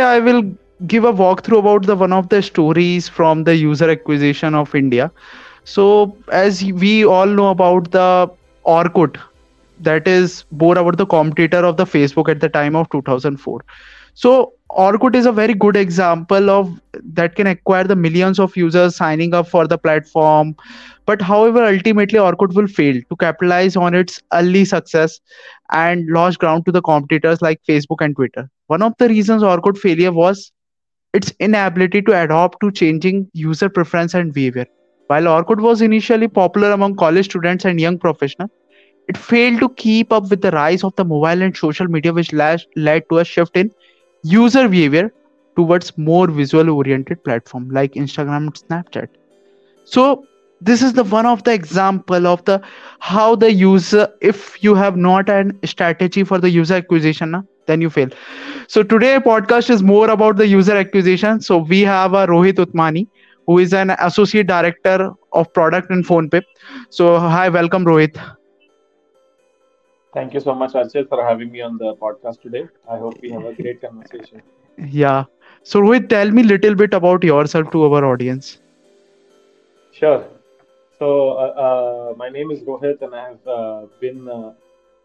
I 0.00 0.18
will 0.20 0.42
give 0.86 1.04
a 1.04 1.12
walkthrough 1.12 1.58
about 1.58 1.86
the 1.86 1.96
one 1.96 2.12
of 2.12 2.28
the 2.28 2.42
stories 2.42 3.08
from 3.08 3.44
the 3.44 3.56
user 3.56 3.90
acquisition 3.90 4.54
of 4.54 4.74
India. 4.74 5.10
So, 5.64 6.16
as 6.32 6.62
we 6.64 7.04
all 7.04 7.26
know 7.26 7.48
about 7.50 7.90
the 7.90 8.30
Orkut, 8.66 9.16
that 9.80 10.06
is 10.08 10.44
about 10.52 10.96
the 10.96 11.06
competitor 11.06 11.58
of 11.58 11.76
the 11.76 11.84
Facebook 11.84 12.28
at 12.28 12.40
the 12.40 12.48
time 12.48 12.76
of 12.76 12.88
2004. 12.90 13.64
So, 14.14 14.52
Orkut 14.70 15.14
is 15.14 15.26
a 15.26 15.32
very 15.32 15.54
good 15.54 15.76
example 15.76 16.50
of 16.50 16.80
that 17.14 17.34
can 17.36 17.46
acquire 17.46 17.84
the 17.84 17.96
millions 17.96 18.38
of 18.38 18.56
users 18.56 18.96
signing 18.96 19.34
up 19.34 19.48
for 19.48 19.66
the 19.66 19.78
platform. 19.78 20.54
But 21.06 21.22
however, 21.22 21.64
ultimately 21.64 22.18
Orkut 22.18 22.54
will 22.54 22.66
fail 22.66 23.00
to 23.08 23.16
capitalize 23.16 23.76
on 23.76 23.94
its 23.94 24.20
early 24.32 24.64
success 24.64 25.20
and 25.70 26.06
lost 26.08 26.38
ground 26.38 26.66
to 26.66 26.72
the 26.72 26.82
competitors 26.82 27.42
like 27.42 27.60
Facebook 27.68 28.00
and 28.00 28.14
Twitter. 28.16 28.48
One 28.66 28.82
of 28.82 28.94
the 28.98 29.08
reasons 29.08 29.42
Orkut 29.42 29.78
failure 29.78 30.12
was 30.12 30.52
its 31.12 31.32
inability 31.40 32.02
to 32.02 32.22
adapt 32.22 32.60
to 32.60 32.70
changing 32.70 33.30
user 33.32 33.68
preference 33.68 34.14
and 34.14 34.32
behavior. 34.32 34.66
While 35.06 35.24
Orkut 35.24 35.60
was 35.60 35.80
initially 35.80 36.28
popular 36.28 36.72
among 36.72 36.96
college 36.96 37.26
students 37.26 37.64
and 37.64 37.80
young 37.80 37.98
professionals, 37.98 38.50
it 39.08 39.16
failed 39.16 39.60
to 39.60 39.68
keep 39.70 40.12
up 40.12 40.30
with 40.30 40.42
the 40.42 40.50
rise 40.50 40.82
of 40.82 40.94
the 40.96 41.04
mobile 41.04 41.42
and 41.42 41.56
social 41.56 41.86
media, 41.86 42.12
which 42.12 42.32
led 42.32 42.64
to 43.08 43.18
a 43.18 43.24
shift 43.24 43.56
in 43.56 43.70
user 44.24 44.68
behavior 44.68 45.12
towards 45.54 45.96
more 45.96 46.26
visual 46.26 46.70
oriented 46.70 47.22
platform 47.22 47.70
like 47.70 47.92
Instagram 47.92 48.36
and 48.36 48.54
Snapchat. 48.54 49.08
So 49.84 50.26
this 50.60 50.82
is 50.82 50.92
the 50.94 51.04
one 51.04 51.26
of 51.26 51.42
the 51.44 51.52
example 51.52 52.26
of 52.26 52.44
the 52.44 52.60
how 53.00 53.34
the 53.36 53.52
user 53.52 54.08
if 54.20 54.62
you 54.62 54.74
have 54.74 54.96
not 54.96 55.28
an 55.28 55.52
strategy 55.64 56.24
for 56.24 56.38
the 56.38 56.50
user 56.50 56.74
acquisition 56.74 57.34
then 57.66 57.80
you 57.80 57.90
fail 57.90 58.08
so 58.68 58.82
today 58.82 59.18
podcast 59.18 59.70
is 59.70 59.82
more 59.82 60.08
about 60.10 60.36
the 60.36 60.46
user 60.46 60.76
acquisition 60.76 61.40
so 61.40 61.58
we 61.58 61.80
have 61.80 62.14
a 62.14 62.26
rohit 62.34 62.62
utmani 62.66 63.06
who 63.46 63.58
is 63.58 63.72
an 63.72 63.90
associate 64.08 64.46
director 64.46 65.10
of 65.32 65.52
product 65.52 65.90
in 65.90 66.02
phonepe 66.02 66.42
so 67.00 67.18
hi 67.18 67.48
welcome 67.48 67.84
rohit 67.92 68.20
Thank 70.12 70.34
you 70.34 70.40
so 70.40 70.54
much, 70.54 70.72
Archit, 70.72 71.08
for 71.08 71.22
having 71.24 71.50
me 71.52 71.60
on 71.60 71.76
the 71.78 71.94
podcast 71.96 72.40
today. 72.40 72.68
I 72.88 72.98
hope 72.98 73.20
we 73.22 73.30
have 73.30 73.44
a 73.44 73.52
great 73.54 73.80
conversation. 73.80 74.42
Yeah. 74.78 75.24
So, 75.62 75.80
Rohit, 75.80 76.08
tell 76.08 76.30
me 76.30 76.42
little 76.42 76.74
bit 76.74 76.94
about 76.94 77.22
yourself 77.24 77.70
to 77.72 77.84
our 77.84 78.04
audience. 78.04 78.58
Sure. 79.92 80.26
So, 80.98 81.30
uh, 81.32 82.12
uh, 82.12 82.14
my 82.16 82.28
name 82.28 82.50
is 82.50 82.60
Rohit, 82.60 83.02
and 83.02 83.14
I 83.14 83.28
have 83.28 83.46
uh, 83.46 83.86
been 84.00 84.28
uh, 84.28 84.52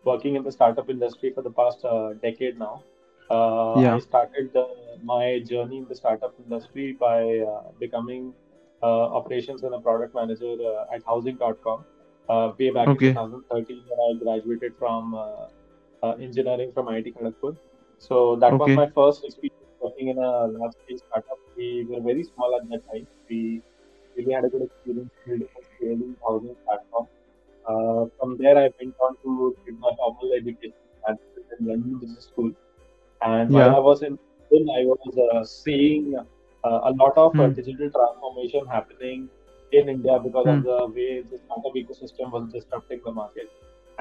working 0.06 0.36
in 0.36 0.44
the 0.44 0.52
startup 0.52 0.90
industry 0.90 1.32
for 1.34 1.42
the 1.42 1.52
past 1.52 1.84
uh, 1.84 2.14
decade 2.14 2.58
now. 2.58 2.84
Uh, 3.30 3.80
yeah. 3.80 3.96
I 3.96 4.00
started 4.00 4.56
my 5.04 5.40
journey 5.48 5.78
in 5.80 5.88
the 5.88 5.96
startup 5.96 6.34
industry 6.44 6.94
by 6.94 7.46
becoming 7.80 8.34
operations 8.82 9.64
and 9.64 9.74
a 9.76 9.80
product 9.80 10.16
manager 10.16 10.56
at 10.94 11.04
Housing.com 11.06 11.86
uh, 12.30 12.54
way 12.58 12.70
back 12.72 12.88
okay. 12.88 13.10
in 13.10 13.16
2013 13.16 13.84
when 13.90 14.00
I 14.08 14.24
graduated 14.24 14.74
from 14.78 15.14
uh, 15.14 15.48
uh, 16.04 16.12
engineering 16.28 16.72
from 16.74 16.88
IIT 16.88 17.18
Kharagpur. 17.18 17.58
So 18.00 18.36
that 18.38 18.54
okay. 18.54 18.76
was 18.76 18.76
my 18.76 18.90
first 18.90 19.24
experience 19.24 19.70
working 19.82 20.08
in 20.10 20.18
a 20.18 20.48
large 20.48 20.74
scale 20.84 20.98
startup. 20.98 21.40
We 21.56 21.86
were 21.90 22.02
very 22.02 22.24
small 22.24 22.56
at 22.60 22.70
that 22.70 22.90
time. 22.92 23.08
We 23.30 23.62
really 24.16 24.34
had 24.34 24.46
a 24.46 24.50
good 24.50 24.64
experience 24.64 25.10
building 25.26 25.48
a 25.60 25.64
scaling 25.76 26.16
housing 26.28 26.56
platform. 26.66 27.08
Uh, 27.68 28.06
from 28.20 28.38
there, 28.38 28.58
I 28.58 28.70
went 28.80 28.96
on 29.00 29.16
to 29.24 29.56
get 29.66 29.80
my 29.80 29.92
formal 29.98 30.34
education 30.34 30.74
at 31.08 31.18
London 31.60 32.00
Business 32.00 32.26
School. 32.26 32.52
And 33.22 33.52
yeah. 33.52 33.68
while 33.68 33.76
I 33.76 33.80
was 33.80 34.02
in 34.02 34.18
school, 34.46 34.72
I 34.72 34.86
was 34.86 35.18
uh, 35.18 35.44
seeing 35.44 36.16
uh, 36.18 36.80
a 36.84 36.92
lot 36.92 37.18
of 37.18 37.34
hmm. 37.34 37.52
digital 37.54 37.90
transformation 37.90 38.66
happening 38.68 39.30
in 39.72 39.90
India 39.90 40.20
because 40.20 40.48
of 40.48 40.56
hmm. 40.58 40.64
the 40.64 40.88
way 40.88 41.22
the 41.22 41.38
startup 41.38 41.74
ecosystem 41.76 42.32
was 42.32 42.52
disrupting 42.52 43.02
the 43.06 43.12
market. 43.12 43.50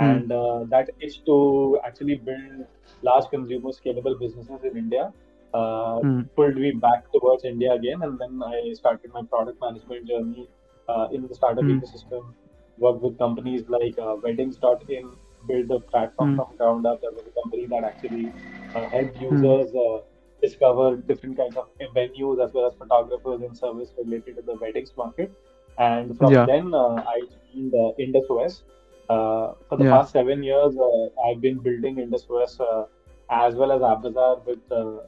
Mm. 0.01 0.15
And 0.15 0.33
uh, 0.33 0.65
that 0.71 0.91
is 1.01 1.19
to 1.27 1.79
actually 1.85 2.17
build 2.17 2.67
large 3.03 3.29
consumer 3.31 3.71
scalable 3.71 4.19
businesses 4.19 4.61
in 4.65 4.77
India 4.77 5.13
uh, 5.55 6.01
mm. 6.01 6.29
pulled 6.37 6.57
me 6.57 6.73
back 6.73 7.11
towards 7.13 7.45
India 7.45 7.73
again. 7.73 8.03
And 8.03 8.19
then 8.19 8.41
I 8.45 8.73
started 8.75 9.13
my 9.13 9.23
product 9.23 9.61
management 9.61 10.09
journey 10.09 10.49
uh, 10.89 11.09
in 11.13 11.27
the 11.27 11.35
startup 11.35 11.65
mm. 11.65 11.81
ecosystem, 11.81 12.35
worked 12.79 13.03
with 13.03 13.19
companies 13.19 13.65
like 13.69 13.99
uh, 13.99 14.17
Weddings.in, 14.23 15.11
built 15.49 15.71
a 15.71 15.81
platform 15.81 16.35
mm. 16.35 16.37
from 16.37 16.57
ground 16.57 16.87
up. 16.87 17.01
That 17.01 17.15
was 17.15 17.25
a 17.27 17.43
company 17.43 17.67
that 17.67 17.85
actually 17.85 18.33
uh, 18.75 18.89
helped 18.89 19.17
hmm. 19.17 19.37
users 19.37 19.75
uh, 19.75 20.01
discover 20.43 20.97
different 20.97 21.37
kinds 21.37 21.57
of 21.57 21.69
venues 21.95 22.45
as 22.45 22.53
well 22.53 22.67
as 22.67 22.75
photographers 22.75 23.43
and 23.43 23.57
service 23.57 23.91
related 23.99 24.37
to 24.37 24.43
the 24.43 24.55
weddings 24.55 24.93
market. 24.97 25.33
And 25.79 26.17
from 26.17 26.33
yeah. 26.33 26.47
then, 26.47 26.75
uh, 26.75 27.03
I 27.15 27.21
joined 27.55 27.75
uh, 27.75 27.93
IndusOS. 27.99 28.63
Uh, 29.09 29.55
for 29.69 29.77
the 29.77 29.85
yeah. 29.85 29.91
past 29.91 30.13
seven 30.13 30.43
years, 30.43 30.77
uh, 30.77 31.27
I've 31.27 31.41
been 31.41 31.59
building 31.59 31.97
IndusOS 31.97 32.61
uh, 32.61 32.85
as 33.31 33.55
well 33.55 33.73
as 33.73 33.81
AppBazaar 33.81 34.45
with 34.47 34.61
uh, 34.71 34.99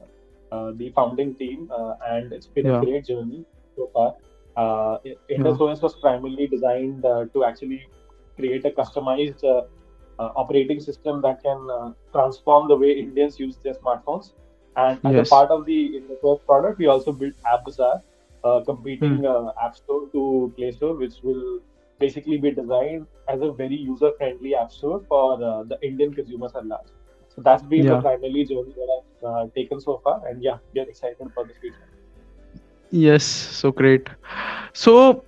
the 0.79 0.91
founding 0.95 1.35
team, 1.35 1.69
and 2.07 2.31
it's 2.33 2.47
been 2.47 2.65
yeah. 2.65 2.79
a 2.79 2.85
great 2.85 3.05
journey 3.05 3.45
so 3.75 3.89
far. 3.93 4.15
Uh, 4.55 4.97
IndusOS 5.29 5.81
was 5.81 5.95
primarily 5.95 6.47
designed 6.47 7.01
to 7.03 7.43
actually 7.43 7.87
create 8.35 8.65
a 8.65 8.71
customized 8.71 9.43
operating 10.19 10.79
system 10.79 11.21
that 11.21 11.41
can 11.43 11.95
transform 12.11 12.67
the 12.67 12.75
way 12.75 12.91
Indians 12.91 13.39
use 13.39 13.57
their 13.63 13.73
smartphones. 13.73 14.33
And 14.75 14.99
as 15.05 15.13
yes. 15.13 15.27
a 15.27 15.29
part 15.29 15.51
of 15.51 15.65
the 15.65 16.01
IndusOS 16.01 16.45
product, 16.45 16.79
we 16.79 16.87
also 16.87 17.11
built 17.11 17.35
AppBazaar, 17.51 18.01
uh, 18.43 18.61
competing 18.65 19.17
hmm. 19.17 19.25
uh, 19.25 19.51
app 19.61 19.75
store 19.75 20.07
to 20.11 20.51
Play 20.55 20.71
Store, 20.71 20.95
which 20.95 21.15
will 21.23 21.59
basically 21.99 22.37
be 22.37 22.51
designed 22.51 23.05
as 23.29 23.41
a 23.41 23.51
very 23.51 23.75
user-friendly 23.75 24.55
app 24.55 24.71
store 24.71 25.01
for 25.07 25.41
uh, 25.43 25.63
the 25.63 25.77
Indian 25.81 26.13
consumers 26.13 26.51
at 26.55 26.65
large. 26.65 26.87
So 27.35 27.41
that's 27.41 27.63
been 27.63 27.85
yeah. 27.85 27.95
the 27.95 28.01
primary 28.01 28.45
journey 28.45 28.73
that 28.75 28.89
I've 28.95 29.29
uh, 29.29 29.47
taken 29.55 29.79
so 29.79 29.99
far, 30.03 30.21
and 30.27 30.43
yeah, 30.43 30.57
we 30.73 30.81
are 30.81 30.87
excited 30.87 31.31
for 31.33 31.45
the 31.45 31.53
future. 31.59 31.87
Yes, 32.91 33.23
so 33.23 33.71
great. 33.71 34.07
So, 34.73 35.23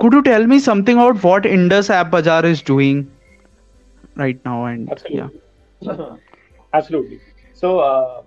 could 0.00 0.12
you 0.12 0.22
tell 0.22 0.46
me 0.46 0.58
something 0.58 0.96
about 0.96 1.22
what 1.22 1.46
Indus 1.46 1.90
App 1.90 2.10
Bazaar 2.10 2.44
is 2.44 2.60
doing 2.60 3.08
right 4.16 4.44
now? 4.44 4.64
And 4.64 4.90
Absolutely. 4.90 5.40
yeah, 5.80 6.16
absolutely. 6.72 7.20
So, 7.52 7.78
uh, 7.78 8.22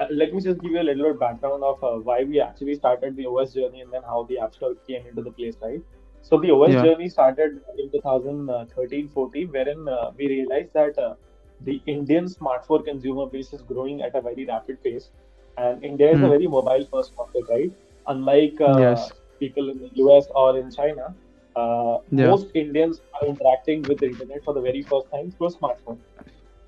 uh, 0.00 0.06
let 0.10 0.32
me 0.32 0.40
just 0.40 0.60
give 0.60 0.70
you 0.70 0.80
a 0.80 0.86
little 0.88 1.10
bit 1.10 1.20
background 1.20 1.62
of 1.62 1.82
uh, 1.84 1.98
why 1.98 2.24
we 2.24 2.40
actually 2.40 2.74
started 2.76 3.16
the 3.16 3.26
OS 3.26 3.52
journey 3.52 3.82
and 3.82 3.92
then 3.92 4.02
how 4.02 4.24
the 4.28 4.38
App 4.38 4.54
Store 4.54 4.74
came 4.86 5.06
into 5.06 5.22
the 5.22 5.30
place, 5.30 5.56
right? 5.60 5.82
So 6.22 6.38
the 6.38 6.50
OS 6.50 6.70
yeah. 6.70 6.82
journey 6.82 7.08
started 7.08 7.60
in 7.78 7.90
2013-14, 7.90 9.52
wherein 9.52 9.86
uh, 9.86 10.12
we 10.16 10.28
realized 10.28 10.72
that 10.72 10.98
uh, 10.98 11.14
the 11.60 11.80
Indian 11.86 12.26
smartphone 12.26 12.84
consumer 12.84 13.26
base 13.26 13.52
is 13.52 13.62
growing 13.62 14.02
at 14.02 14.14
a 14.14 14.20
very 14.20 14.44
rapid 14.44 14.82
pace, 14.82 15.10
and 15.56 15.84
India 15.84 16.10
is 16.10 16.18
mm. 16.18 16.22
a 16.22 16.26
hmm. 16.26 16.32
very 16.32 16.46
mobile-first 16.46 17.16
market, 17.16 17.44
right? 17.48 17.72
Unlike 18.06 18.60
uh, 18.60 18.78
yes. 18.78 19.12
people 19.38 19.70
in 19.70 19.78
the 19.78 19.90
US 20.04 20.26
or 20.34 20.58
in 20.58 20.70
China, 20.70 21.14
uh, 21.56 21.98
yeah. 22.10 22.26
most 22.26 22.48
Indians 22.54 23.00
are 23.20 23.26
interacting 23.28 23.82
with 23.82 23.98
the 23.98 24.06
internet 24.06 24.44
for 24.44 24.52
the 24.52 24.60
very 24.60 24.82
first 24.82 25.10
time 25.10 25.30
through 25.30 25.46
a 25.46 25.52
smartphone 25.52 25.98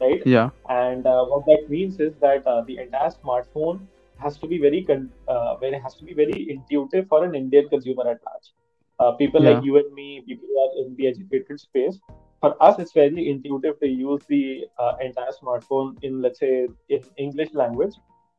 right? 0.01 0.23
Yeah. 0.27 0.51
And 0.69 1.07
uh, 1.07 1.25
what 1.25 1.45
that 1.47 1.67
means 1.69 2.01
is 2.01 2.13
that 2.21 2.47
uh, 2.47 2.63
the 2.63 2.79
entire 2.79 3.11
smartphone 3.11 3.81
has 4.19 4.39
to 4.39 4.47
be 4.47 4.59
very, 4.59 4.83
con- 4.83 5.11
uh, 5.29 5.57
very 5.57 5.79
has 5.79 5.95
to 5.97 6.05
be 6.05 6.15
very 6.15 6.51
intuitive 6.51 7.09
for 7.09 7.25
an 7.25 7.35
Indian 7.35 7.69
consumer 7.69 8.03
at 8.03 8.21
large. 8.25 8.53
Uh, 8.99 9.13
people 9.13 9.43
yeah. 9.43 9.51
like 9.51 9.65
you 9.65 9.77
and 9.77 9.93
me, 9.93 10.23
people 10.27 10.49
who 10.49 10.59
are 10.59 10.87
in 10.87 10.97
the 10.97 11.07
educated 11.07 11.61
space, 11.61 11.99
for 12.41 12.63
us 12.63 12.79
it's 12.79 12.93
very 12.93 13.29
intuitive 13.31 13.79
to 13.81 13.89
use 13.89 14.23
the 14.29 14.67
uh, 14.79 14.93
entire 15.01 15.33
smartphone 15.43 15.97
in 16.03 16.21
let's 16.23 16.41
say 16.41 16.69
in 16.89 17.03
English 17.17 17.55
language. 17.55 17.95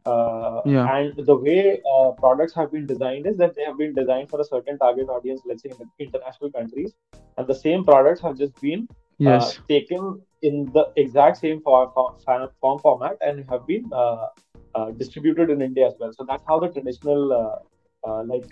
Uh, 0.05 0.61
yeah. 0.65 0.95
And 0.95 1.25
the 1.25 1.35
way 1.35 1.81
uh, 1.93 2.11
products 2.11 2.53
have 2.53 2.71
been 2.71 2.85
designed 2.85 3.27
is 3.27 3.35
that 3.37 3.55
they 3.55 3.63
have 3.63 3.77
been 3.77 3.93
designed 3.93 4.29
for 4.29 4.39
a 4.39 4.45
certain 4.45 4.77
target 4.77 5.09
audience, 5.09 5.41
let's 5.45 5.63
say 5.63 5.69
in 5.69 5.89
international 5.99 6.49
countries, 6.49 6.93
and 7.37 7.45
the 7.45 7.55
same 7.55 7.83
products 7.83 8.21
have 8.21 8.37
just 8.37 8.55
been 8.61 8.87
yes. 9.17 9.57
uh, 9.57 9.61
taken 9.67 10.21
in 10.43 10.65
the 10.73 10.85
exact 10.95 11.37
same 11.37 11.61
form, 11.61 11.91
form 12.61 12.79
format 12.79 13.17
and 13.21 13.43
have 13.49 13.67
been 13.67 13.89
uh, 13.91 14.27
uh, 14.75 14.91
distributed 14.91 15.49
in 15.49 15.61
India 15.61 15.87
as 15.87 15.95
well. 15.99 16.13
So 16.13 16.23
that's 16.23 16.43
how 16.47 16.59
the 16.59 16.69
traditional, 16.69 17.33
uh, 17.33 18.09
uh, 18.09 18.23
like 18.23 18.45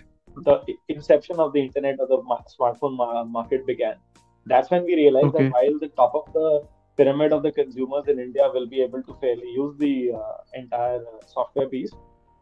the 0.44 0.60
inception 0.88 1.38
of 1.38 1.52
the 1.54 1.60
internet 1.60 1.96
or 2.00 2.06
the 2.06 2.18
smartphone 2.58 3.30
market 3.30 3.66
began. 3.66 3.96
That's 4.46 4.70
when 4.70 4.84
we 4.84 4.94
realized 4.94 5.34
okay. 5.34 5.44
that 5.44 5.52
while 5.52 5.78
the 5.78 5.88
top 5.88 6.14
of 6.14 6.32
the 6.32 6.66
pyramid 6.96 7.32
of 7.32 7.42
the 7.42 7.52
consumers 7.52 8.04
in 8.08 8.18
India 8.18 8.48
will 8.52 8.66
be 8.66 8.80
able 8.80 9.02
to 9.02 9.16
fairly 9.20 9.48
use 9.48 9.76
the 9.78 10.12
uh, 10.12 10.36
entire 10.54 11.02
software 11.26 11.68
piece, 11.68 11.90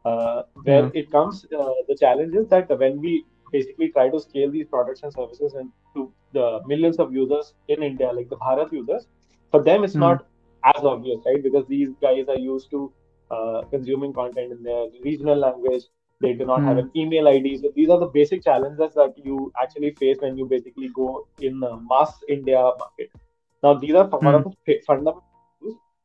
where 0.03 0.45
yeah. 0.67 0.91
it 0.95 1.11
comes, 1.11 1.43
the 1.43 1.97
challenge 1.99 2.35
is 2.35 2.47
that 2.49 2.69
when 2.79 3.01
we 3.01 3.25
basically 3.53 3.89
try 3.89 4.09
to 4.11 4.21
scale 4.21 4.51
these 4.51 4.67
products 4.67 5.03
and 5.03 5.13
services 5.13 5.55
and 5.55 5.71
to 5.95 6.13
the 6.33 6.61
millions 6.67 6.99
of 6.99 7.13
users 7.13 7.55
in 7.69 7.83
India, 7.83 8.11
like 8.13 8.29
the 8.29 8.37
Bharat 8.37 8.73
users, 8.73 9.07
for 9.51 9.63
them 9.63 9.85
it's 9.85 9.95
mm. 9.95 10.01
not 10.01 10.27
as 10.65 10.83
obvious, 10.83 11.21
right? 11.27 11.43
Because 11.43 11.67
these 11.69 11.91
guys 12.01 12.27
are 12.29 12.39
used 12.39 12.71
to 12.71 12.93
uh, 13.31 13.63
consuming 13.71 14.13
content 14.13 14.53
in 14.53 14.63
their 14.63 14.87
regional 15.03 15.37
language. 15.37 15.85
They 16.25 16.33
do 16.35 16.47
not 16.47 16.61
mm. 16.61 16.65
have 16.69 16.79
an 16.79 16.91
email 16.97 17.29
ID. 17.29 17.59
So 17.59 17.71
these 17.75 17.91
are 17.91 17.99
the 17.99 18.07
basic 18.07 18.45
challenges 18.45 18.95
that 18.95 19.15
you 19.23 19.53
actually 19.63 19.93
face 19.93 20.19
when 20.21 20.37
you 20.37 20.47
basically 20.47 20.89
go 20.89 21.29
in 21.41 21.61
the 21.61 21.77
mass 21.91 22.13
India 22.29 22.61
market. 22.79 23.11
Now, 23.63 23.75
these 23.75 23.95
are 23.95 24.09
mm. 24.09 24.35
of 24.35 24.55
the 24.67 24.81
fundamental 24.87 25.25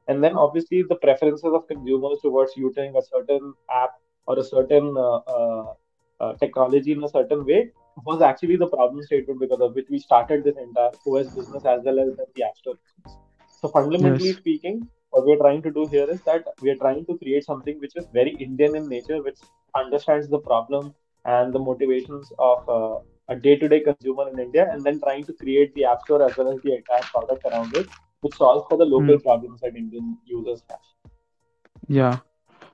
and 0.09 0.23
then 0.23 0.35
obviously 0.35 0.83
the 0.89 0.95
preferences 0.95 1.53
of 1.57 1.67
consumers 1.67 2.19
towards 2.21 2.53
using 2.57 2.95
a 2.97 3.01
certain 3.01 3.53
app 3.71 3.91
or 4.25 4.39
a 4.39 4.43
certain 4.43 4.95
uh, 4.97 5.17
uh, 5.35 5.73
uh, 6.19 6.33
technology 6.37 6.91
in 6.93 7.03
a 7.03 7.09
certain 7.09 7.45
way 7.45 7.71
was 8.05 8.21
actually 8.21 8.55
the 8.55 8.67
problem 8.67 9.03
statement 9.03 9.39
because 9.39 9.61
of 9.61 9.75
which 9.75 9.87
we 9.89 9.99
started 9.99 10.43
this 10.43 10.57
entire 10.57 10.91
OS 11.05 11.27
business 11.35 11.63
as 11.65 11.81
well 11.83 11.99
as 11.99 12.17
the 12.17 12.43
App 12.43 12.57
Store 12.57 12.75
business. 12.85 13.19
So 13.61 13.67
fundamentally 13.67 14.29
yes. 14.29 14.37
speaking, 14.37 14.87
we're 15.25 15.37
trying 15.37 15.61
to 15.63 15.71
do 15.71 15.87
here 15.87 16.09
is 16.09 16.21
that 16.21 16.45
we 16.61 16.69
are 16.69 16.75
trying 16.75 17.05
to 17.05 17.17
create 17.17 17.45
something 17.45 17.79
which 17.79 17.95
is 17.95 18.07
very 18.13 18.31
Indian 18.31 18.75
in 18.75 18.89
nature, 18.89 19.21
which 19.21 19.39
understands 19.75 20.27
the 20.27 20.39
problem 20.39 20.93
and 21.25 21.53
the 21.53 21.59
motivations 21.59 22.31
of 22.39 22.69
uh, 22.69 22.99
a 23.29 23.35
day-to-day 23.35 23.81
consumer 23.81 24.29
in 24.29 24.39
India, 24.39 24.67
and 24.71 24.83
then 24.83 24.99
trying 24.99 25.23
to 25.25 25.33
create 25.33 25.73
the 25.75 25.85
App 25.85 26.01
Store 26.01 26.23
as 26.27 26.35
well 26.35 26.51
as 26.51 26.61
the 26.63 26.75
entire 26.75 27.01
product 27.01 27.45
around 27.45 27.75
it 27.75 27.87
which 28.21 28.35
solves 28.35 28.65
for 28.69 28.77
the 28.77 28.85
local 28.85 29.17
mm. 29.17 29.23
problems 29.23 29.61
that 29.61 29.75
Indian 29.75 30.17
users 30.25 30.63
have. 30.69 30.79
Yeah, 31.87 32.17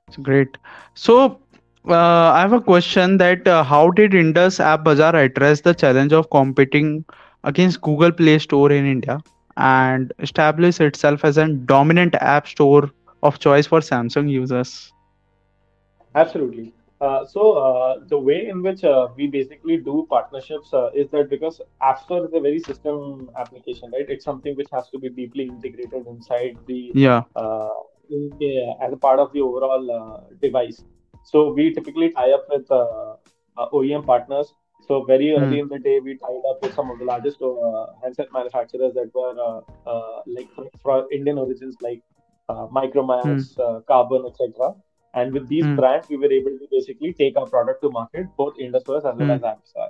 it's 0.08 0.16
great. 0.16 0.58
So 0.94 1.40
uh, 1.88 2.30
I 2.32 2.40
have 2.40 2.52
a 2.52 2.60
question 2.60 3.16
that 3.18 3.46
uh, 3.46 3.62
how 3.62 3.90
did 3.90 4.14
Indus 4.14 4.60
App 4.60 4.84
Bazaar 4.84 5.14
address 5.14 5.60
the 5.60 5.74
challenge 5.74 6.12
of 6.12 6.30
competing 6.30 7.04
against 7.44 7.80
Google 7.80 8.12
Play 8.12 8.38
Store 8.38 8.72
in 8.72 8.86
India 8.86 9.20
and 9.56 10.12
establish 10.18 10.80
itself 10.80 11.24
as 11.24 11.38
a 11.38 11.48
dominant 11.48 12.14
app 12.16 12.46
store 12.46 12.90
of 13.22 13.38
choice 13.38 13.66
for 13.66 13.80
Samsung 13.80 14.30
users? 14.30 14.92
Absolutely. 16.14 16.72
Uh, 16.98 17.26
so 17.26 17.52
uh, 17.52 18.00
the 18.08 18.18
way 18.18 18.48
in 18.48 18.62
which 18.62 18.82
uh, 18.82 19.08
we 19.16 19.26
basically 19.26 19.76
do 19.76 20.06
partnerships 20.08 20.72
uh, 20.72 20.88
is 20.94 21.10
that 21.10 21.28
because 21.28 21.60
App 21.82 22.00
Store 22.02 22.24
is 22.24 22.32
a 22.32 22.40
very 22.40 22.58
system 22.58 23.30
application, 23.38 23.90
right? 23.90 24.08
It's 24.08 24.24
something 24.24 24.56
which 24.56 24.68
has 24.72 24.88
to 24.90 24.98
be 24.98 25.10
deeply 25.10 25.44
integrated 25.44 26.06
inside 26.06 26.56
the 26.66 26.92
yeah, 26.94 27.24
uh, 27.34 27.68
in, 28.08 28.32
as 28.80 28.94
a 28.94 28.96
part 28.96 29.18
of 29.18 29.30
the 29.34 29.42
overall 29.42 29.90
uh, 29.90 30.34
device. 30.40 30.82
So 31.24 31.52
we 31.52 31.74
typically 31.74 32.12
tie 32.12 32.30
up 32.30 32.46
with 32.48 32.66
OEM 33.58 34.06
partners. 34.06 34.54
So 34.88 35.04
very 35.04 35.34
hmm. 35.34 35.42
early 35.42 35.58
mm. 35.58 35.62
in 35.62 35.68
the 35.68 35.78
day, 35.78 36.00
we 36.00 36.16
tied 36.16 36.42
up 36.50 36.62
with 36.62 36.74
some 36.74 36.90
of 36.90 36.98
the 36.98 37.04
largest 37.04 37.38
handset 38.02 38.28
manufacturers 38.32 38.94
that 38.94 39.10
were 39.14 39.62
like 40.26 40.48
for 40.82 41.06
Indian 41.12 41.38
origins, 41.38 41.76
like 41.80 42.02
Micromax, 42.48 43.56
mm. 43.56 43.84
Karbonn, 43.84 44.30
etc 44.30 44.74
and 45.16 45.32
with 45.32 45.48
these 45.48 45.64
mm. 45.64 45.76
brands, 45.76 46.08
we 46.10 46.16
were 46.18 46.30
able 46.30 46.56
to 46.62 46.66
basically 46.70 47.12
take 47.14 47.36
our 47.38 47.46
product 47.46 47.82
to 47.82 47.90
market, 47.90 48.26
both 48.36 48.58
Indus 48.60 48.82
as 48.82 48.86
well 48.86 49.30
as 49.36 49.40
AppStar. 49.40 49.88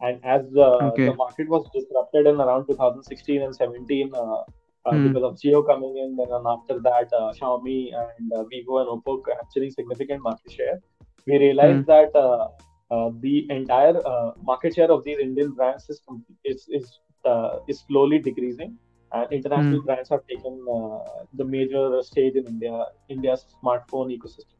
And 0.00 0.24
as 0.24 0.42
uh, 0.56 0.90
okay. 0.90 1.06
the 1.06 1.14
market 1.14 1.48
was 1.48 1.68
disrupted 1.74 2.28
in 2.28 2.40
around 2.40 2.68
2016 2.68 3.42
and 3.42 3.54
17 3.54 4.12
uh, 4.14 4.18
uh, 4.20 4.44
mm. 4.92 5.08
because 5.08 5.24
of 5.24 5.34
Jio 5.34 5.66
coming 5.66 5.96
in, 5.98 6.16
and 6.20 6.30
then 6.30 6.44
after 6.46 6.78
that, 6.78 7.12
uh, 7.12 7.32
Xiaomi 7.32 7.90
and 7.92 8.32
uh, 8.32 8.44
Vivo 8.44 8.78
and 8.78 8.88
Oppo 8.88 9.20
capturing 9.26 9.72
significant 9.72 10.22
market 10.22 10.52
share, 10.52 10.78
we 11.26 11.38
realized 11.38 11.84
hmm. 11.84 11.90
that 11.90 12.14
uh, 12.16 12.48
the 12.90 13.46
entire 13.50 13.94
market 14.42 14.74
share 14.74 14.90
of 14.90 15.04
these 15.04 15.18
Indian 15.18 15.52
brands 15.52 15.88
is 15.88 16.02
is 16.44 16.68
is, 16.68 16.98
is 17.68 17.84
slowly 17.86 18.18
decreasing 18.18 18.78
and 19.12 19.32
international 19.32 19.80
mm. 19.80 19.86
brands 19.86 20.08
have 20.08 20.26
taken 20.26 20.64
uh, 20.70 20.98
the 21.34 21.44
major 21.44 22.02
stage 22.02 22.34
in 22.34 22.46
India, 22.46 22.86
India's 23.08 23.44
smartphone 23.62 24.16
ecosystem. 24.16 24.56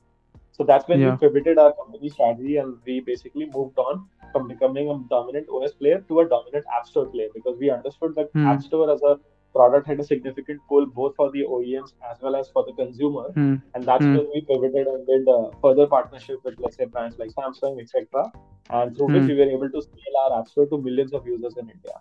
So 0.52 0.64
that's 0.64 0.88
when 0.88 1.00
yeah. 1.00 1.12
we 1.12 1.28
pivoted 1.28 1.58
our 1.58 1.72
company 1.72 2.08
strategy 2.08 2.56
and 2.56 2.78
we 2.84 3.00
basically 3.00 3.46
moved 3.54 3.78
on 3.78 4.06
from 4.32 4.48
becoming 4.48 4.90
a 4.90 4.98
dominant 5.08 5.46
OS 5.48 5.72
player 5.72 6.04
to 6.08 6.20
a 6.20 6.28
dominant 6.28 6.64
App 6.76 6.86
Store 6.86 7.06
player 7.06 7.28
because 7.34 7.56
we 7.58 7.70
understood 7.70 8.14
that 8.16 8.32
mm. 8.34 8.46
App 8.46 8.62
Store 8.62 8.90
as 8.90 9.02
a 9.02 9.20
product 9.53 9.87
had 9.87 10.00
a 10.00 10.05
significant 10.05 10.61
pull 10.69 10.87
both 10.87 11.17
for 11.17 11.31
the 11.33 11.43
OEMs 11.43 11.93
as 12.11 12.19
well 12.21 12.37
as 12.37 12.49
for 12.49 12.65
the 12.65 12.73
consumer. 12.73 13.31
Mm. 13.37 13.62
And 13.75 13.85
that's 13.85 14.05
mm. 14.05 14.17
when 14.17 14.31
we 14.35 14.41
pivoted 14.43 14.87
and 14.87 15.06
did 15.06 15.27
a 15.29 15.50
further 15.62 15.87
partnership 15.87 16.39
with, 16.45 16.55
let's 16.59 16.77
say, 16.77 16.85
brands 16.85 17.19
like 17.19 17.31
Samsung, 17.31 17.81
etc. 17.81 18.31
And 18.71 18.97
through 18.97 19.06
which 19.06 19.23
hmm. 19.23 19.29
we 19.29 19.35
were 19.37 19.50
able 19.50 19.71
to 19.71 19.81
scale 19.81 20.17
our 20.25 20.41
App 20.41 20.49
Store 20.49 20.67
to 20.67 20.77
millions 20.77 21.15
of 21.15 21.27
users 21.27 21.55
in 21.56 21.71
India. 21.71 21.95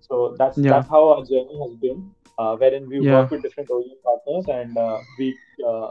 So 0.00 0.34
that's 0.38 0.56
yeah. 0.56 0.70
that's 0.70 0.88
how 0.88 1.08
our 1.08 1.24
journey 1.24 1.58
has 1.62 1.76
been, 1.76 2.10
uh, 2.38 2.56
wherein 2.56 2.88
we 2.88 3.00
yeah. 3.00 3.12
work 3.12 3.30
with 3.30 3.42
different 3.42 3.68
OEM 3.68 4.00
partners 4.02 4.46
and 4.48 4.76
uh, 4.76 4.98
we 5.18 5.36
uh, 5.66 5.90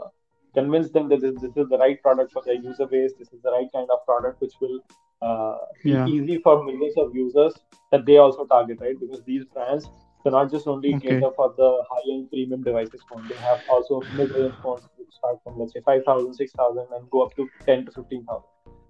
convince 0.54 0.90
them 0.90 1.08
that 1.08 1.20
this, 1.20 1.34
this, 1.40 1.56
is 1.56 1.68
the 1.68 1.78
right 1.78 2.00
product 2.02 2.32
for 2.32 2.42
their 2.44 2.54
user 2.54 2.86
base. 2.86 3.12
This 3.18 3.28
is 3.32 3.40
the 3.42 3.50
right 3.50 3.68
kind 3.72 3.88
of 3.90 4.04
product 4.04 4.40
which 4.40 4.54
will 4.60 4.80
uh, 5.22 5.58
be 5.82 5.90
yeah. 5.90 6.06
easy 6.06 6.38
for 6.38 6.64
millions 6.64 6.96
of 6.96 7.14
users 7.14 7.54
that 7.90 8.06
they 8.06 8.16
also 8.18 8.44
target, 8.44 8.78
right? 8.80 8.98
Because 8.98 9.22
these 9.24 9.44
brands 9.44 9.88
do 10.24 10.30
not 10.30 10.50
just 10.50 10.66
only 10.66 10.94
okay. 10.94 11.08
cater 11.08 11.30
for 11.36 11.54
the 11.56 11.84
high-end 11.90 12.30
premium 12.30 12.62
devices 12.62 13.00
phone. 13.08 13.26
They 13.28 13.36
have 13.36 13.60
also 13.68 14.00
mid-range 14.16 14.54
phones 14.62 14.82
which 14.96 15.12
start 15.12 15.38
from 15.44 15.58
let's 15.58 15.72
say 15.72 15.80
5,000, 15.80 16.34
6,000 16.34 16.86
and 16.94 17.10
go 17.10 17.22
up 17.22 17.36
to 17.36 17.48
10 17.66 17.86
to 17.86 17.92
15,000. 17.92 18.42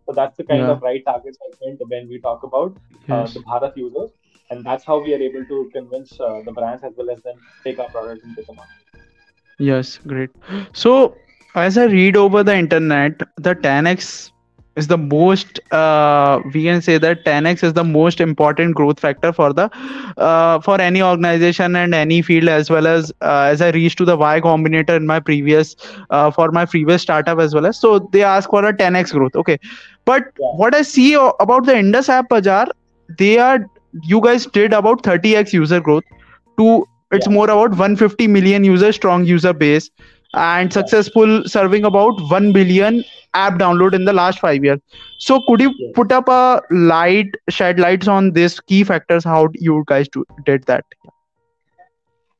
So 0.06 0.12
that's 0.12 0.36
the 0.36 0.44
kind 0.44 0.60
yeah. 0.60 0.70
of 0.70 0.82
right 0.82 1.02
target 1.04 1.36
segment 1.36 1.80
when 1.88 2.08
we 2.08 2.20
talk 2.20 2.42
about 2.42 2.76
uh, 3.10 3.20
yes. 3.20 3.34
the 3.34 3.40
Bharat 3.40 3.76
users. 3.76 4.10
And 4.50 4.64
that's 4.64 4.84
how 4.84 5.02
we 5.02 5.14
are 5.14 5.22
able 5.22 5.44
to 5.44 5.70
convince 5.72 6.20
uh, 6.20 6.42
the 6.44 6.52
brands 6.52 6.84
as 6.84 6.92
well 6.96 7.10
as 7.10 7.22
then 7.22 7.34
take 7.64 7.78
our 7.78 7.88
product 7.88 8.24
into 8.24 8.42
the 8.42 8.52
market. 8.52 9.02
Yes, 9.58 9.98
great. 10.06 10.30
So 10.74 11.16
as 11.54 11.78
I 11.78 11.84
read 11.84 12.16
over 12.16 12.42
the 12.42 12.54
internet, 12.54 13.18
the 13.36 13.54
10x 13.54 14.30
is 14.76 14.88
the 14.88 14.98
most 14.98 15.60
uh, 15.72 16.40
we 16.52 16.64
can 16.64 16.82
say 16.82 16.98
that 16.98 17.24
10x 17.24 17.62
is 17.62 17.72
the 17.74 17.84
most 17.84 18.20
important 18.20 18.74
growth 18.74 18.98
factor 18.98 19.32
for 19.32 19.52
the 19.52 19.70
uh, 20.16 20.60
for 20.60 20.80
any 20.80 21.02
organization 21.02 21.76
and 21.76 21.94
any 21.94 22.22
field 22.22 22.48
as 22.48 22.70
well 22.70 22.86
as 22.86 23.12
uh, 23.20 23.48
as 23.52 23.60
i 23.60 23.70
reached 23.70 23.98
to 23.98 24.04
the 24.04 24.16
y 24.16 24.40
combinator 24.40 24.96
in 24.96 25.06
my 25.06 25.20
previous 25.20 25.76
uh, 26.10 26.30
for 26.30 26.50
my 26.50 26.64
previous 26.64 27.02
startup 27.02 27.38
as 27.38 27.54
well 27.54 27.66
as 27.66 27.78
so 27.78 27.98
they 28.12 28.22
ask 28.22 28.50
for 28.50 28.64
a 28.64 28.72
10x 28.72 29.12
growth 29.12 29.36
okay. 29.36 29.58
But 30.04 30.24
what 30.36 30.74
i 30.74 30.82
see 30.82 31.14
about 31.14 31.66
the 31.66 31.76
indus 31.76 32.08
app 32.08 32.28
bazaar 32.28 32.66
they 33.18 33.38
are 33.38 33.64
you 34.02 34.20
guys 34.20 34.46
did 34.46 34.72
about 34.72 35.02
30x 35.02 35.52
user 35.52 35.80
growth 35.80 36.04
to 36.58 36.86
it's 37.12 37.28
more 37.28 37.44
about 37.44 37.70
150 37.70 38.26
million 38.26 38.64
user 38.64 38.92
strong 38.92 39.24
user 39.24 39.52
base 39.52 39.90
and 40.34 40.72
successful 40.72 41.44
serving 41.46 41.84
about 41.84 42.20
1 42.30 42.52
billion 42.52 43.04
app 43.34 43.54
download 43.54 43.94
in 43.94 44.04
the 44.04 44.12
last 44.12 44.38
five 44.40 44.64
years. 44.64 44.80
So 45.18 45.42
could 45.46 45.60
you 45.60 45.72
put 45.94 46.12
up 46.12 46.28
a 46.28 46.62
light 46.70 47.34
shed 47.48 47.78
lights 47.78 48.08
on 48.08 48.32
this 48.32 48.60
key 48.60 48.84
factors 48.84 49.24
how 49.24 49.48
you 49.54 49.84
guys 49.86 50.08
do, 50.08 50.24
did 50.44 50.64
that? 50.64 50.84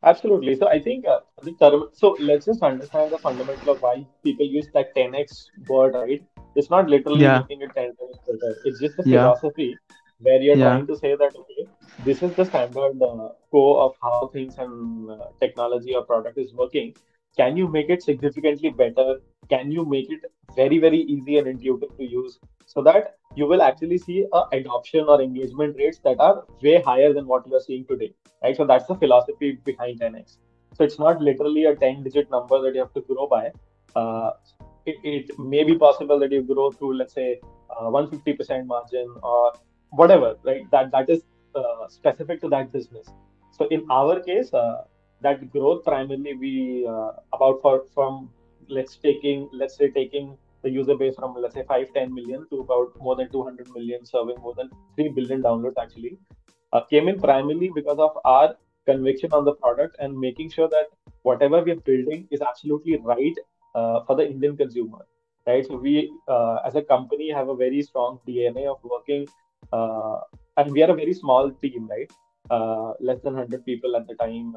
Absolutely. 0.03 0.55
So 0.57 0.69
i 0.69 0.79
think 0.79 1.07
uh, 1.07 1.21
the 1.43 1.53
term 1.53 1.89
so 1.93 2.17
let's 2.21 2.47
just 2.47 2.63
understand 2.63 3.11
the 3.11 3.19
fundamental 3.19 3.73
of 3.73 3.81
why 3.81 4.07
people 4.23 4.47
use 4.47 4.69
that 4.75 4.95
10x 4.95 5.47
word 5.69 5.95
right? 5.95 6.23
It's 6.55 6.71
not 6.71 6.89
literally 6.89 7.23
yeah. 7.23 7.41
making 7.41 7.63
it 7.63 7.71
10 7.75 7.97
times 7.97 8.19
better. 8.27 8.55
It's 8.65 8.81
just 8.81 8.97
the 8.97 9.05
yeah. 9.07 9.23
philosophy 9.23 9.77
where 10.21 10.41
you're 10.41 10.57
yeah. 10.57 10.65
trying 10.65 10.87
to 10.87 10.97
say 10.97 11.17
that 11.17 11.35
okay 11.35 11.67
this 12.05 12.23
is 12.23 12.35
the 12.35 12.45
standard 12.45 13.03
uh, 13.03 13.29
core 13.51 13.83
of 13.83 13.95
how 14.03 14.31
things 14.33 14.57
and 14.59 15.11
uh, 15.11 15.17
technology 15.41 15.95
or 15.95 16.05
product 16.05 16.39
is 16.39 16.53
working 16.55 16.95
can 17.37 17.57
you 17.57 17.69
make 17.69 17.91
it 17.91 18.03
significantly 18.03 18.71
better? 18.71 19.21
Can 19.49 19.71
you 19.71 19.85
make 19.85 20.11
it 20.11 20.21
very 20.57 20.79
very 20.79 21.01
easy 21.01 21.39
and 21.39 21.47
intuitive 21.47 21.97
to 21.97 22.05
use 22.05 22.39
so 22.67 22.83
that 22.83 23.17
you 23.35 23.47
will 23.47 23.63
actually 23.63 23.99
see 23.99 24.27
a 24.33 24.43
adoption 24.53 25.05
or 25.09 25.21
engagement 25.21 25.77
rates 25.77 25.99
that 26.05 26.19
are 26.21 26.45
way 26.63 26.81
higher 26.81 27.13
than 27.13 27.27
what 27.27 27.47
you 27.47 27.55
are 27.55 27.61
seeing 27.61 27.85
today 27.87 28.15
right? 28.43 28.57
So 28.57 28.67
that's 28.67 28.87
the 28.87 28.95
philosophy 28.95 29.59
behind 29.65 30.01
10x 30.01 30.37
so 30.77 30.85
it's 30.85 30.99
not 30.99 31.21
literally 31.21 31.65
a 31.67 31.75
10 31.75 32.03
digit 32.03 32.31
number 32.31 32.61
that 32.63 32.75
you 32.75 32.81
have 32.81 32.93
to 32.95 33.01
grow 33.03 33.27
by. 33.27 33.53
Uh, 33.95 34.33
it, 34.87 34.97
it, 35.05 35.39
may 35.39 35.65
be 35.65 35.79
possible 35.79 36.19
that 36.19 36.33
you 36.33 36.43
grow 36.43 36.71
through 36.71 36.97
let's 36.97 37.15
say 37.15 37.41
uh, 37.71 37.85
150% 37.85 38.67
margin 38.67 39.09
or 39.23 39.53
whatever 39.91 40.37
right? 40.43 40.69
That 40.71 40.91
that 40.91 41.09
is 41.09 41.23
uh, 41.55 41.89
specific 41.89 42.41
to 42.43 42.49
that 42.49 42.73
business. 42.73 43.09
So 43.53 43.69
in 43.69 43.87
our 43.91 44.21
case 44.21 44.53
uh, 44.53 44.83
that 45.27 45.51
growth 45.53 45.85
primarily 45.85 46.35
we 46.35 46.55
uh, 46.95 47.13
about 47.33 47.61
for 47.63 47.75
from 47.95 48.31
let's 48.69 48.97
taking 48.97 49.49
let's 49.53 49.77
say 49.77 49.91
taking 49.91 50.37
the 50.63 50.71
user 50.71 50.97
base 50.97 51.15
from 51.17 51.35
let's 51.45 51.55
say 51.55 51.65
5 51.69 51.93
10 51.95 52.15
million 52.19 52.47
to 52.51 52.61
about 52.61 52.93
more 53.07 53.17
than 53.17 53.31
200 53.31 53.71
million 53.77 54.05
serving 54.05 54.39
more 54.41 54.55
than 54.61 54.71
3 54.97 55.09
billion 55.19 55.43
downloads 55.43 55.81
actually 55.85 56.19
uh, 56.73 56.81
came 56.93 57.09
in 57.09 57.21
primarily 57.21 57.71
because 57.75 57.99
of 57.99 58.19
our 58.25 58.55
conviction 58.87 59.33
on 59.33 59.45
the 59.45 59.55
product 59.55 59.97
and 59.99 60.19
making 60.19 60.51
sure 60.51 60.69
that 60.69 60.87
whatever 61.23 61.63
we 61.63 61.73
are 61.73 61.83
building 61.91 62.27
is 62.31 62.41
absolutely 62.41 62.97
right 63.13 63.37
uh, 63.75 64.01
for 64.07 64.17
the 64.17 64.27
indian 64.27 64.57
consumer 64.57 65.05
right? 65.47 65.67
So 65.67 65.77
we 65.77 66.13
uh, 66.29 66.59
as 66.67 66.75
a 66.75 66.83
company 66.83 67.31
have 67.31 67.49
a 67.49 67.57
very 67.57 67.83
strong 67.83 68.19
dna 68.27 68.67
of 68.67 68.79
working 68.83 69.27
uh, 69.73 70.21
and 70.57 70.73
we 70.73 70.83
are 70.83 70.91
a 70.91 70.95
very 70.95 71.15
small 71.15 71.51
team 71.63 71.89
right? 71.89 72.11
Uh, 72.51 72.93
less 73.01 73.21
than 73.23 73.35
100 73.35 73.65
people 73.65 73.97
at 73.97 74.07
the 74.07 74.15
time 74.15 74.55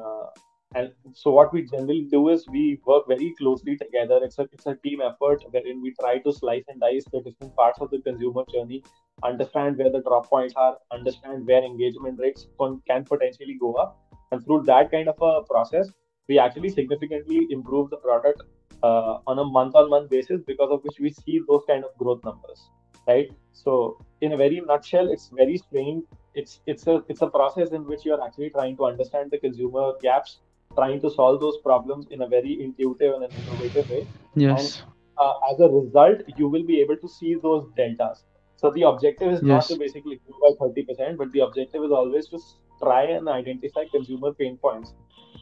And 0.74 0.92
so 1.14 1.30
what 1.30 1.52
we 1.52 1.62
generally 1.62 2.06
do 2.10 2.28
is 2.28 2.46
we 2.46 2.78
work 2.84 3.08
very 3.08 3.34
closely 3.38 3.76
together. 3.76 4.20
It's 4.22 4.38
a 4.38 4.46
it's 4.52 4.66
a 4.66 4.74
team 4.76 5.00
effort 5.00 5.42
wherein 5.50 5.80
we 5.80 5.94
try 5.98 6.18
to 6.18 6.32
slice 6.32 6.64
and 6.68 6.78
dice 6.78 7.04
the 7.10 7.20
different 7.20 7.56
parts 7.56 7.80
of 7.80 7.90
the 7.90 8.00
consumer 8.00 8.44
journey, 8.52 8.82
understand 9.22 9.78
where 9.78 9.90
the 9.90 10.02
drop 10.02 10.28
points 10.28 10.52
are, 10.56 10.76
understand 10.92 11.46
where 11.46 11.64
engagement 11.64 12.18
rates 12.20 12.48
can 12.86 13.04
potentially 13.04 13.56
go 13.58 13.72
up, 13.74 13.98
and 14.30 14.44
through 14.44 14.62
that 14.64 14.90
kind 14.90 15.08
of 15.08 15.16
a 15.22 15.42
process, 15.44 15.88
we 16.28 16.38
actually 16.38 16.68
significantly 16.68 17.46
improve 17.50 17.88
the 17.88 17.96
product 17.96 18.42
uh, 18.82 19.18
on 19.26 19.38
a 19.38 19.44
month-on-month 19.44 20.10
basis 20.10 20.42
because 20.46 20.70
of 20.70 20.84
which 20.84 21.00
we 21.00 21.10
see 21.10 21.40
those 21.48 21.62
kind 21.66 21.82
of 21.82 21.96
growth 21.96 22.22
numbers, 22.24 22.68
right? 23.06 23.30
So 23.52 24.04
in 24.20 24.32
a 24.32 24.36
very 24.36 24.60
nutshell, 24.60 25.10
it's 25.10 25.30
very 25.32 25.56
strange. 25.56 26.04
It's 26.34 26.60
it's 26.66 26.86
a 26.86 27.02
it's 27.08 27.22
a 27.22 27.26
process 27.26 27.70
in 27.70 27.86
which 27.86 28.04
you 28.04 28.12
are 28.12 28.22
actually 28.22 28.50
trying 28.50 28.76
to 28.76 28.84
understand 28.84 29.30
the 29.30 29.38
consumer 29.38 29.94
gaps 30.02 30.40
trying 30.78 31.00
to 31.00 31.10
solve 31.10 31.40
those 31.40 31.58
problems 31.68 32.06
in 32.10 32.22
a 32.22 32.28
very 32.36 32.52
intuitive 32.62 33.14
and 33.14 33.32
innovative 33.40 33.90
way. 33.90 34.06
Yes. 34.34 34.82
And 34.82 34.92
uh, 35.18 35.34
as 35.52 35.60
a 35.60 35.68
result, 35.68 36.20
you 36.36 36.48
will 36.48 36.64
be 36.64 36.80
able 36.80 36.96
to 36.96 37.08
see 37.08 37.34
those 37.34 37.68
deltas. 37.76 38.24
So 38.56 38.70
the 38.70 38.82
objective 38.82 39.32
is 39.32 39.40
yes. 39.42 39.48
not 39.48 39.64
to 39.68 39.78
basically 39.78 40.20
grow 40.26 40.54
by 40.54 40.66
30%, 40.66 41.16
but 41.16 41.32
the 41.32 41.40
objective 41.40 41.84
is 41.84 41.92
always 41.92 42.28
to 42.28 42.38
try 42.82 43.02
and 43.04 43.28
identify 43.28 43.84
consumer 43.92 44.32
pain 44.32 44.56
points 44.56 44.94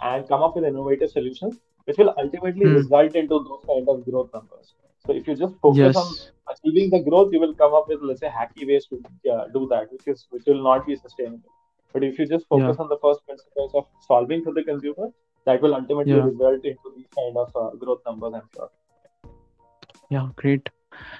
and 0.02 0.28
come 0.28 0.42
up 0.42 0.56
with 0.56 0.64
innovative 0.64 1.10
solutions, 1.10 1.56
which 1.84 1.98
will 1.98 2.14
ultimately 2.18 2.66
hmm. 2.66 2.74
result 2.74 3.14
into 3.14 3.38
those 3.48 3.62
kind 3.66 3.88
of 3.88 4.04
growth 4.04 4.30
numbers. 4.34 4.74
So 5.06 5.12
if 5.12 5.26
you 5.28 5.36
just 5.36 5.54
focus 5.62 5.78
yes. 5.78 5.96
on 5.96 6.54
achieving 6.54 6.90
the 6.90 7.02
growth, 7.08 7.32
you 7.32 7.40
will 7.40 7.54
come 7.54 7.74
up 7.74 7.88
with 7.88 8.00
let's 8.02 8.20
say 8.20 8.28
hacky 8.28 8.66
ways 8.66 8.86
to 8.86 8.96
uh, 9.32 9.44
do 9.54 9.68
that, 9.70 9.92
which 9.92 10.06
is 10.06 10.26
which 10.30 10.42
will 10.46 10.62
not 10.62 10.86
be 10.86 10.96
sustainable. 10.96 11.52
But 11.92 12.02
if 12.04 12.18
you 12.18 12.26
just 12.26 12.46
focus 12.48 12.76
yeah. 12.76 12.82
on 12.82 12.88
the 12.88 12.98
first 13.00 13.24
principles 13.26 13.72
of 13.74 13.86
solving 14.06 14.42
for 14.42 14.52
the 14.52 14.64
consumer, 14.64 15.08
that 15.46 15.62
will 15.62 15.74
ultimately 15.74 16.12
yeah. 16.12 16.24
result 16.24 16.64
into 16.64 16.92
these 16.96 17.06
kind 17.16 17.36
of 17.36 17.50
uh, 17.56 17.70
growth 17.76 18.00
numbers, 18.04 18.34
I'm 18.34 18.48
sure. 18.54 18.70
Yeah, 20.10 20.28
great. 20.36 20.68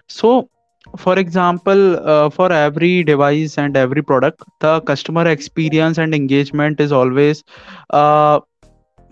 So, 0.08 0.50
for 0.96 1.18
example, 1.18 1.96
uh, 2.08 2.30
for 2.30 2.52
every 2.52 3.04
device 3.04 3.56
and 3.58 3.76
every 3.76 4.02
product, 4.02 4.42
the 4.60 4.80
customer 4.82 5.26
experience 5.26 5.98
and 5.98 6.14
engagement 6.14 6.80
is 6.80 6.92
always 6.92 7.42
uh, 7.90 8.40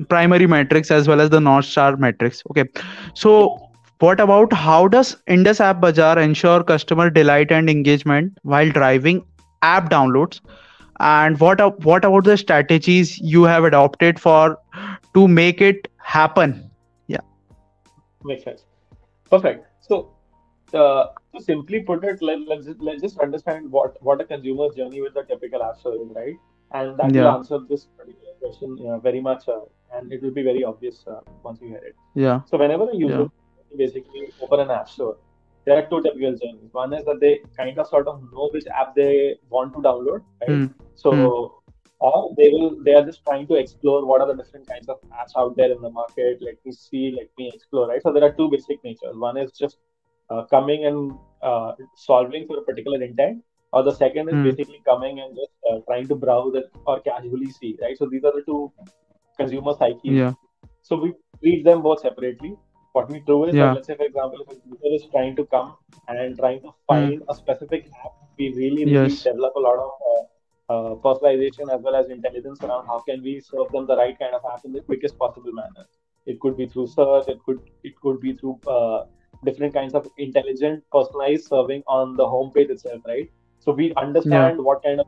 primary 0.09 0.47
metrics 0.47 0.91
as 0.91 1.09
well 1.09 1.21
as 1.21 1.31
the 1.31 1.41
North 1.41 1.65
Star 1.65 1.97
metrics. 1.97 2.43
Okay, 2.51 2.65
so 3.15 3.59
what 4.01 4.21
about 4.21 4.53
how 4.53 4.89
does 4.89 5.17
Indus 5.29 5.61
App 5.61 5.81
Bazaar 5.81 6.19
ensure 6.19 6.63
customer 6.63 7.11
delight 7.11 7.53
and 7.53 7.71
engagement 7.71 8.37
while 8.43 8.71
driving 8.71 9.25
app 9.63 9.91
downloads? 9.91 10.41
and 11.01 11.41
what 11.41 11.61
what 11.85 12.05
about 12.05 12.25
the 12.25 12.37
strategies 12.37 13.19
you 13.19 13.43
have 13.43 13.65
adopted 13.65 14.21
for 14.21 14.57
to 15.15 15.27
make 15.29 15.61
it 15.61 15.89
happen 15.97 16.71
yeah 17.07 17.25
makes 18.25 18.45
sense 18.45 18.65
perfect 19.31 19.67
so 19.81 20.11
uh, 20.75 21.07
to 21.33 21.41
simply 21.41 21.81
put 21.81 22.05
it 22.05 22.21
let, 22.21 22.41
let's, 22.49 22.69
let's 22.79 23.03
just 23.03 23.19
understand 23.19 23.71
what 23.71 24.03
what 24.03 24.21
a 24.21 24.25
consumer 24.25 24.69
journey 24.77 25.01
with 25.01 25.17
a 25.17 25.25
typical 25.25 25.63
app 25.63 25.77
store 25.79 26.05
right 26.15 26.37
and 26.73 26.99
that 26.99 27.15
yeah. 27.15 27.23
will 27.23 27.31
answer 27.37 27.59
this 27.69 27.85
particular 27.97 28.35
question 28.43 28.79
uh, 28.89 28.99
very 28.99 29.21
much 29.21 29.49
uh, 29.49 29.61
and 29.95 30.13
it 30.13 30.23
will 30.23 30.33
be 30.33 30.43
very 30.43 30.65
obvious 30.65 31.05
uh, 31.07 31.21
once 31.43 31.61
you 31.61 31.69
hear 31.69 31.85
it 31.91 31.95
yeah 32.15 32.41
so 32.45 32.59
whenever 32.59 32.91
a 32.91 32.97
user 32.97 33.23
yeah. 33.23 33.77
basically 33.77 34.29
open 34.43 34.61
an 34.61 34.71
app 34.71 34.89
store 34.89 35.17
there 35.65 35.79
are 35.79 35.87
two 35.89 36.03
typical 36.03 36.33
journeys. 36.33 36.73
One 36.73 36.93
is 36.93 37.05
that 37.07 37.21
they 37.21 37.41
kind 37.57 37.79
of 37.79 37.87
sort 37.87 38.07
of 38.07 38.23
know 38.33 38.49
which 38.53 38.67
app 38.67 38.95
they 38.95 39.37
want 39.49 39.73
to 39.75 39.81
download, 39.81 40.23
right? 40.41 40.51
Mm. 40.51 40.75
So, 40.95 41.13
mm. 41.13 41.51
Or 42.07 42.35
they 42.39 42.49
will 42.55 42.71
they 42.87 42.95
are 42.99 43.05
just 43.09 43.25
trying 43.25 43.47
to 43.51 43.55
explore 43.63 44.01
what 44.11 44.21
are 44.23 44.29
the 44.31 44.37
different 44.41 44.67
kinds 44.69 44.89
of 44.95 44.99
apps 45.21 45.35
out 45.43 45.57
there 45.57 45.71
in 45.73 45.81
the 45.87 45.91
market. 45.91 46.43
Let 46.49 46.59
me 46.65 46.73
see, 46.73 47.05
let 47.19 47.31
me 47.39 47.51
explore, 47.55 47.89
right? 47.89 48.03
So 48.03 48.13
there 48.13 48.25
are 48.29 48.33
two 48.41 48.51
basic 48.51 48.85
natures. 48.85 49.17
One 49.17 49.39
is 49.45 49.53
just 49.53 49.79
uh, 50.31 50.43
coming 50.55 50.85
and 50.91 51.13
uh, 51.43 51.73
solving 51.97 52.47
for 52.47 52.59
a 52.59 52.63
particular 52.63 53.03
intent, 53.03 53.43
or 53.73 53.83
the 53.83 53.95
second 54.03 54.29
is 54.29 54.35
mm. 54.35 54.45
basically 54.51 54.83
coming 54.85 55.21
and 55.21 55.35
just 55.43 55.53
uh, 55.71 55.79
trying 55.89 56.07
to 56.09 56.15
browse 56.27 56.55
it 56.63 56.71
or 56.87 57.01
casually 57.01 57.51
see, 57.51 57.77
right? 57.81 57.97
So 57.97 58.07
these 58.07 58.25
are 58.25 58.33
the 58.33 58.45
two 58.53 58.73
consumer 59.39 59.75
psyches. 59.79 60.19
Yeah. 60.21 60.33
So 60.83 60.97
we 60.97 61.15
treat 61.41 61.65
them 61.65 61.83
both 61.83 62.01
separately 62.01 62.57
what 62.95 63.11
we 63.11 63.19
do 63.29 63.45
is, 63.47 63.55
yeah. 63.55 63.73
let's 63.73 63.89
say, 63.89 63.97
for 63.97 64.05
example, 64.05 64.41
if 64.43 64.57
a 64.57 64.61
user 64.73 64.95
is 64.97 65.05
trying 65.11 65.35
to 65.37 65.45
come 65.47 65.77
and 66.07 66.39
trying 66.39 66.61
to 66.61 66.73
find 66.87 67.21
mm. 67.21 67.25
a 67.29 67.35
specific 67.35 67.89
app, 68.05 68.13
we 68.39 68.51
really, 68.51 68.85
really 68.85 69.11
yes. 69.11 69.25
develop 69.25 69.57
a 69.57 69.61
lot 69.69 69.79
of 69.85 69.91
uh, 70.69 70.95
personalization 71.07 71.73
as 71.73 71.81
well 71.83 71.95
as 71.95 72.09
intelligence 72.11 72.63
around 72.63 72.87
how 72.87 73.01
can 73.01 73.23
we 73.23 73.41
serve 73.41 73.71
them 73.73 73.87
the 73.87 73.97
right 73.97 74.19
kind 74.19 74.35
of 74.35 74.43
app 74.53 74.65
in 74.65 74.73
the 74.73 74.81
quickest 74.81 75.19
possible 75.19 75.53
manner. 75.53 75.87
It 76.27 76.41
could 76.41 76.57
be 76.57 76.67
through 76.67 76.87
search. 76.87 77.29
It 77.29 77.39
could 77.45 77.61
it 77.83 78.01
could 78.01 78.21
be 78.21 78.33
through 78.33 78.59
uh, 78.67 79.05
different 79.45 79.75
kinds 79.75 79.95
of 79.95 80.09
intelligent, 80.17 80.83
personalized 80.91 81.49
serving 81.49 81.83
on 81.87 82.17
the 82.17 82.25
homepage 82.25 82.71
itself, 82.71 83.03
right? 83.07 83.31
So 83.59 83.73
we 83.73 83.93
understand 83.95 84.57
yeah. 84.57 84.65
what 84.69 84.83
kind 84.83 85.01
of 85.01 85.07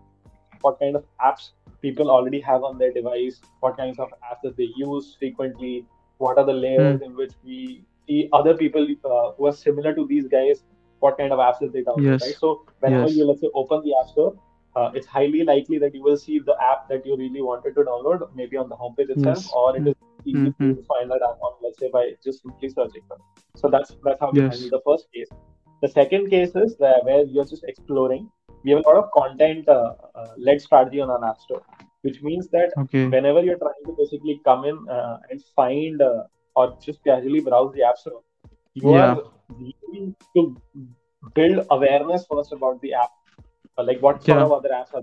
what 0.61 0.79
kind 0.79 0.97
of 0.97 1.05
apps 1.25 1.51
people 1.81 2.11
already 2.11 2.41
have 2.41 2.63
on 2.65 2.79
their 2.79 2.93
device, 2.93 3.41
what 3.61 3.77
kinds 3.77 3.99
of 3.99 4.11
apps 4.31 4.43
that 4.43 4.57
they 4.57 4.69
use 4.77 5.17
frequently, 5.19 5.87
what 6.19 6.39
are 6.39 6.45
the 6.45 6.53
layers 6.53 7.01
mm. 7.01 7.07
in 7.07 7.17
which 7.17 7.33
we 7.45 7.83
see 8.07 8.29
other 8.33 8.55
people 8.55 8.87
uh, 9.05 9.33
who 9.37 9.47
are 9.47 9.53
similar 9.53 9.95
to 9.95 10.07
these 10.07 10.27
guys 10.29 10.63
what 11.01 11.19
kind 11.19 11.33
of 11.33 11.39
apps 11.39 11.61
they 11.73 11.83
download 11.83 12.13
yes. 12.13 12.23
right 12.23 12.37
so 12.39 12.65
whenever 12.81 13.07
yes. 13.07 13.17
you 13.17 13.27
let's 13.27 13.41
say 13.41 13.51
open 13.55 13.83
the 13.85 13.95
app 14.01 14.09
store 14.09 14.35
uh, 14.77 14.91
it's 14.95 15.07
highly 15.07 15.43
likely 15.45 15.79
that 15.79 15.95
you 15.95 16.03
will 16.03 16.17
see 16.17 16.39
the 16.39 16.57
app 16.63 16.89
that 16.89 17.07
you 17.07 17.17
really 17.17 17.43
wanted 17.43 17.75
to 17.75 17.83
download 17.91 18.29
maybe 18.35 18.57
on 18.57 18.69
the 18.69 18.77
homepage 18.77 19.11
itself 19.17 19.39
yes. 19.39 19.51
or 19.55 19.77
it 19.77 19.87
is 19.87 19.95
easy 20.25 20.39
mm-hmm. 20.39 20.75
to 20.75 20.83
find 20.93 21.11
that 21.11 21.27
app 21.29 21.43
on 21.49 21.53
let's 21.63 21.79
say 21.79 21.91
by 21.93 22.05
just 22.23 22.43
simply 22.43 22.69
searching 22.69 23.03
for 23.09 23.17
it. 23.17 23.45
so 23.57 23.69
that's 23.69 23.97
that's 24.05 24.21
how 24.21 24.31
we 24.31 24.41
yes. 24.41 24.55
handle 24.55 24.79
the 24.79 24.83
first 24.87 25.07
case 25.13 25.29
the 25.83 25.89
second 25.89 26.31
case 26.31 26.55
is 26.55 26.77
where 26.79 27.25
you're 27.25 27.51
just 27.55 27.65
exploring 27.65 28.31
we 28.65 28.71
have 28.73 28.85
a 28.85 28.89
lot 28.89 29.03
of 29.03 29.11
content 29.13 29.69
uh, 29.69 29.95
uh, 30.15 30.29
led 30.37 30.61
strategy 30.61 31.01
on 31.01 31.11
our 31.11 31.25
app 31.31 31.41
store 31.41 31.63
which 32.07 32.23
means 32.23 32.49
that 32.49 32.73
okay. 32.79 33.07
whenever 33.07 33.43
you're 33.43 33.59
trying 33.59 33.85
to 33.87 33.95
basically 33.99 34.41
come 34.45 34.65
in 34.65 34.77
uh, 34.89 35.19
and 35.31 35.43
find 35.57 36.03
uh, 36.03 36.25
or 36.57 36.77
just 36.83 37.03
casually 37.05 37.41
browse 37.41 37.73
the 37.75 37.83
app 37.83 37.99
store, 37.99 38.23
you 38.75 38.95
yeah. 38.95 39.15
are 39.15 39.23
to 40.35 40.57
build 41.35 41.67
awareness 41.71 42.27
first 42.31 42.53
about 42.53 42.81
the 42.81 42.95
app. 42.95 43.11
Uh, 43.79 43.85
like 43.85 44.01
what 44.01 44.23
sort 44.25 44.39
yeah. 44.39 44.45
of 44.45 44.53
other 44.53 44.71
apps 44.71 44.95
are 44.95 45.03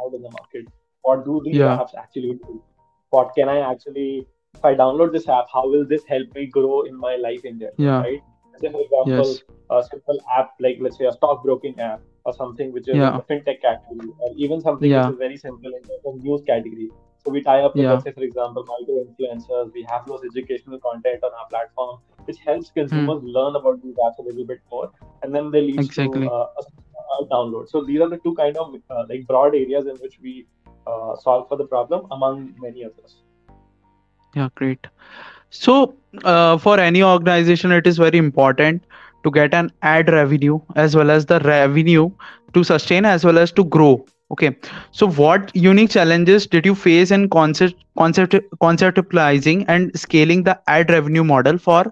out 0.00 0.14
in 0.14 0.22
the 0.22 0.30
market? 0.30 0.66
What 1.02 1.24
do 1.24 1.40
these 1.44 1.56
yeah. 1.56 1.76
apps 1.76 1.94
actually 1.98 2.34
do? 2.34 2.62
What 3.10 3.34
can 3.34 3.48
I 3.48 3.58
actually, 3.70 4.26
if 4.54 4.64
I 4.64 4.74
download 4.74 5.12
this 5.12 5.28
app, 5.28 5.46
how 5.52 5.68
will 5.68 5.86
this 5.86 6.04
help 6.04 6.32
me 6.34 6.46
grow 6.46 6.82
in 6.82 6.96
my 6.96 7.16
life 7.16 7.44
in 7.44 7.58
there? 7.58 7.72
Yeah. 7.76 8.00
Right? 8.00 8.22
Say, 8.60 8.70
for 8.70 8.80
example, 8.80 9.28
yes. 9.28 9.42
a 9.70 9.82
simple 9.90 10.20
app 10.38 10.50
like 10.60 10.76
let's 10.80 10.98
say 10.98 11.06
a 11.06 11.12
stockbroking 11.12 11.80
app 11.80 12.00
or 12.24 12.32
something 12.34 12.72
which 12.72 12.86
is 12.88 12.96
yeah. 12.96 13.16
a 13.16 13.20
fintech 13.22 13.60
category, 13.62 14.10
or 14.20 14.30
even 14.36 14.60
something 14.60 14.90
yeah. 14.90 15.06
which 15.06 15.14
is 15.14 15.18
very 15.18 15.36
simple 15.36 15.72
in 15.74 15.82
the 15.82 16.22
news 16.22 16.42
category. 16.46 16.90
So 17.24 17.30
we 17.30 17.40
tie 17.40 17.60
up 17.60 17.74
with, 17.74 17.84
yeah. 17.84 17.92
let's 17.92 18.04
say, 18.04 18.12
for 18.12 18.22
example, 18.22 18.64
micro 18.64 19.04
influencers. 19.04 19.72
We 19.72 19.86
have 19.88 20.06
those 20.06 20.22
educational 20.24 20.78
content 20.80 21.22
on 21.22 21.30
our 21.38 21.46
platform, 21.48 22.00
which 22.24 22.38
helps 22.38 22.70
consumers 22.70 23.22
mm. 23.22 23.32
learn 23.32 23.56
about 23.56 23.82
these 23.82 23.94
apps 23.94 24.18
a 24.18 24.22
little 24.22 24.44
bit 24.44 24.58
more, 24.70 24.90
and 25.22 25.34
then 25.34 25.50
they 25.50 25.60
lead 25.60 25.80
exactly. 25.80 26.22
to 26.22 26.30
uh, 26.30 26.48
a, 26.58 26.62
download. 27.30 27.68
So 27.68 27.84
these 27.84 28.00
are 28.00 28.08
the 28.08 28.18
two 28.18 28.34
kind 28.34 28.56
of 28.56 28.74
uh, 28.90 29.04
like 29.08 29.26
broad 29.26 29.54
areas 29.54 29.86
in 29.86 29.96
which 29.96 30.18
we 30.22 30.46
uh, 30.86 31.16
solve 31.16 31.48
for 31.48 31.56
the 31.56 31.66
problem, 31.66 32.06
among 32.10 32.54
many 32.60 32.84
others. 32.84 33.22
Yeah, 34.34 34.48
great. 34.54 34.86
So 35.50 35.94
uh, 36.24 36.58
for 36.58 36.80
any 36.80 37.02
organization, 37.02 37.72
it 37.72 37.86
is 37.86 37.98
very 37.98 38.18
important 38.18 38.84
to 39.24 39.30
get 39.30 39.54
an 39.54 39.70
ad 39.82 40.08
revenue 40.10 40.60
as 40.76 40.96
well 40.96 41.10
as 41.10 41.26
the 41.26 41.38
revenue 41.40 42.10
to 42.54 42.64
sustain 42.64 43.04
as 43.04 43.24
well 43.24 43.38
as 43.38 43.52
to 43.52 43.64
grow 43.64 44.04
okay 44.30 44.56
so 44.90 45.08
what 45.08 45.54
unique 45.54 45.90
challenges 45.90 46.46
did 46.46 46.66
you 46.66 46.74
face 46.74 47.10
in 47.10 47.28
concept 47.28 47.74
concept 47.98 48.34
conceptualizing 48.64 49.64
and 49.68 49.98
scaling 49.98 50.42
the 50.42 50.58
ad 50.66 50.90
revenue 50.90 51.24
model 51.24 51.58
for 51.58 51.84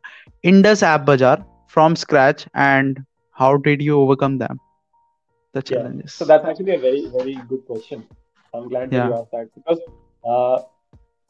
indus 0.42 0.82
app 0.82 1.04
bazaar 1.04 1.44
from 1.68 1.96
scratch 2.04 2.46
and 2.54 3.04
how 3.42 3.56
did 3.68 3.82
you 3.82 4.00
overcome 4.00 4.38
them 4.38 4.58
the 5.52 5.62
challenges 5.62 6.10
yeah. 6.14 6.18
so 6.18 6.24
that's 6.24 6.44
actually 6.44 6.74
a 6.74 6.78
very 6.78 7.06
very 7.08 7.34
good 7.48 7.64
question 7.66 8.06
i'm 8.54 8.68
glad 8.68 8.92
yeah. 8.92 9.08
you 9.08 9.14
asked 9.14 9.30
that 9.32 9.48
because 9.54 9.80
uh, 10.24 10.58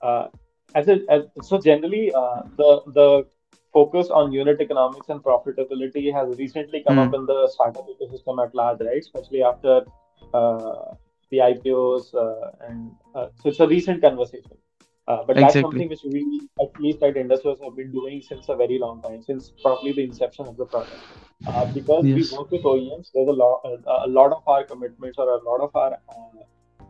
uh, 0.03 0.29
as, 0.75 0.89
a, 0.89 1.00
as 1.09 1.23
so 1.43 1.59
generally 1.59 2.12
uh, 2.15 2.43
the 2.57 2.83
the 2.99 3.27
focus 3.73 4.11
on 4.11 4.33
unit 4.33 4.61
economics 4.61 5.09
and 5.09 5.23
profitability 5.23 6.12
has 6.12 6.37
recently 6.39 6.83
come 6.87 6.97
mm. 6.97 7.07
up 7.07 7.09
hmm. 7.11 7.15
in 7.17 7.27
the 7.27 7.49
startup 7.53 7.87
ecosystem 7.89 8.45
at 8.45 8.55
large, 8.55 8.81
right? 8.81 8.99
Especially 8.99 9.43
after 9.43 9.83
uh, 10.35 10.95
the 11.31 11.39
IPOs, 11.39 12.15
uh, 12.15 12.50
and 12.69 12.91
uh, 13.15 13.29
so 13.41 13.49
it's 13.50 13.61
a 13.61 13.69
recent 13.69 14.03
conversation. 14.03 14.57
Uh, 15.09 15.25
but 15.26 15.37
exactly. 15.37 15.42
that's 15.42 15.54
something 15.64 15.88
which 15.88 16.00
we, 16.04 16.49
at 16.62 16.80
least 16.80 17.02
at 17.02 17.16
Industries, 17.16 17.59
have 17.64 17.76
been 17.76 17.90
doing 17.90 18.23
since 18.23 18.49
a 18.49 18.54
very 18.54 18.78
long 18.78 19.02
time, 19.02 19.23
since 19.23 19.52
probably 19.62 19.92
the 19.92 20.04
inception 20.04 20.47
of 20.47 20.57
the 20.57 20.64
product. 20.66 20.95
Uh, 21.47 21.64
because 21.73 22.04
yes. 22.04 22.30
we 22.30 22.38
work 22.38 22.50
with 22.50 22.62
OEMs, 22.62 23.11
there's 23.12 23.28
a 23.28 23.33
lot, 23.33 23.62
a 23.64 24.09
lot 24.09 24.30
of 24.30 24.47
our 24.47 24.62
commitments 24.64 25.19
or 25.19 25.28
a 25.28 25.42
lot 25.42 25.61
of 25.61 25.75
our 25.75 25.99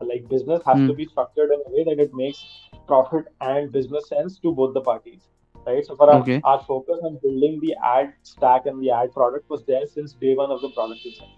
like 0.01 0.29
business 0.29 0.63
has 0.67 0.77
mm. 0.77 0.87
to 0.89 0.95
be 0.95 1.07
structured 1.07 1.51
in 1.51 1.61
a 1.67 1.71
way 1.71 1.85
that 1.85 2.03
it 2.03 2.13
makes 2.15 2.45
profit 2.87 3.27
and 3.41 3.71
business 3.73 4.09
sense 4.09 4.39
to 4.39 4.53
both 4.53 4.75
the 4.75 4.81
parties 4.81 5.29
right 5.67 5.85
so 5.85 5.95
for 5.95 6.13
okay. 6.15 6.41
our, 6.45 6.55
our 6.57 6.65
focus 6.65 6.99
on 7.03 7.19
building 7.23 7.61
the 7.61 7.75
ad 7.85 8.13
stack 8.23 8.67
and 8.67 8.83
the 8.83 8.91
ad 8.91 9.13
product 9.13 9.49
was 9.51 9.65
there 9.67 9.87
since 9.87 10.15
day 10.15 10.35
one 10.35 10.51
of 10.51 10.61
the 10.63 10.71
product 10.71 11.05
itself 11.05 11.31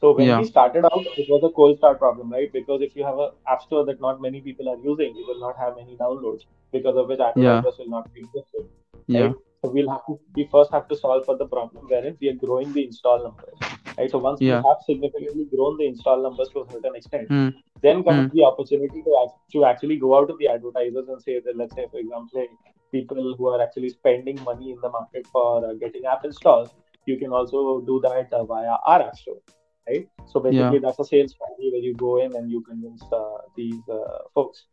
so 0.00 0.12
when 0.12 0.26
yeah. 0.26 0.38
we 0.40 0.46
started 0.46 0.84
out, 0.84 1.06
it 1.16 1.26
was 1.28 1.42
a 1.42 1.54
cold 1.54 1.78
start 1.78 1.98
problem, 1.98 2.30
right? 2.30 2.52
Because 2.52 2.82
if 2.82 2.94
you 2.94 3.04
have 3.04 3.18
an 3.18 3.30
app 3.48 3.62
store 3.62 3.84
that 3.86 4.00
not 4.00 4.20
many 4.20 4.40
people 4.42 4.68
are 4.68 4.76
using, 4.76 5.16
you 5.16 5.24
will 5.26 5.40
not 5.40 5.56
have 5.58 5.76
many 5.76 5.96
downloads 5.96 6.42
because 6.70 6.96
of 6.96 7.08
which 7.08 7.20
advertisers 7.20 7.74
yeah. 7.78 7.84
will 7.84 7.90
not 7.90 8.12
be 8.12 8.20
interested. 8.20 8.68
Right? 8.92 9.04
Yeah. 9.06 9.32
So 9.64 9.70
we'll 9.70 9.90
have 9.90 10.04
to 10.06 10.20
we 10.34 10.48
first 10.52 10.70
have 10.72 10.86
to 10.88 10.96
solve 10.96 11.24
for 11.24 11.38
the 11.38 11.46
problem 11.46 11.86
wherein 11.88 12.16
we 12.20 12.28
are 12.28 12.34
growing 12.34 12.72
the 12.74 12.84
install 12.84 13.22
numbers. 13.22 13.54
Right. 13.96 14.10
So 14.10 14.18
once 14.18 14.42
yeah. 14.42 14.60
we 14.60 14.68
have 14.68 14.76
significantly 14.84 15.46
grown 15.54 15.78
the 15.78 15.86
install 15.86 16.22
numbers 16.22 16.50
to 16.52 16.60
a 16.60 16.70
certain 16.70 16.94
extent, 16.94 17.30
mm. 17.30 17.54
then 17.80 18.04
comes 18.04 18.30
mm. 18.30 18.34
the 18.34 18.44
opportunity 18.44 19.02
to, 19.02 19.28
to 19.52 19.64
actually 19.64 19.96
go 19.96 20.18
out 20.18 20.28
to 20.28 20.36
the 20.38 20.48
advertisers 20.48 21.08
and 21.08 21.22
say 21.22 21.40
that 21.40 21.56
let's 21.56 21.74
say 21.74 21.86
for 21.90 21.98
example 21.98 22.46
people 22.92 23.34
who 23.36 23.48
are 23.48 23.62
actually 23.62 23.88
spending 23.88 24.38
money 24.44 24.72
in 24.72 24.78
the 24.82 24.90
market 24.90 25.26
for 25.32 25.64
uh, 25.66 25.72
getting 25.72 26.04
app 26.04 26.24
installs, 26.24 26.68
you 27.06 27.18
can 27.18 27.32
also 27.32 27.80
do 27.80 27.98
that 28.02 28.30
uh, 28.32 28.44
via 28.44 28.76
our 28.86 29.02
app 29.02 29.16
store 29.16 29.38
right? 29.88 30.08
So 30.26 30.40
basically, 30.40 30.78
yeah. 30.78 30.78
that's 30.82 30.98
a 30.98 31.04
sales 31.04 31.32
strategy 31.32 31.70
where 31.72 31.80
you 31.80 31.94
go 31.94 32.22
in 32.22 32.34
and 32.36 32.50
you 32.50 32.60
convince 32.62 33.02
uh, 33.12 33.38
these 33.56 33.80
uh, 33.90 34.18
folks. 34.34 34.64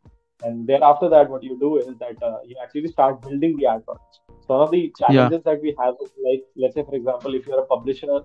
And 0.42 0.66
then 0.66 0.82
after 0.82 1.08
that, 1.08 1.30
what 1.30 1.42
you 1.42 1.58
do 1.58 1.78
is 1.78 1.96
that 1.98 2.22
uh, 2.22 2.38
you 2.44 2.56
actually 2.62 2.88
start 2.88 3.22
building 3.22 3.56
the 3.56 3.66
ad 3.66 3.84
products. 3.84 4.20
So 4.46 4.54
one 4.54 4.60
of 4.62 4.70
the 4.70 4.92
challenges 4.98 5.42
yeah. 5.44 5.52
that 5.52 5.62
we 5.62 5.74
have 5.78 5.94
is 6.04 6.10
like, 6.22 6.42
let's 6.56 6.74
say, 6.74 6.82
for 6.82 6.94
example, 6.94 7.34
if 7.34 7.46
you're 7.46 7.60
a 7.60 7.66
publisher 7.66 8.20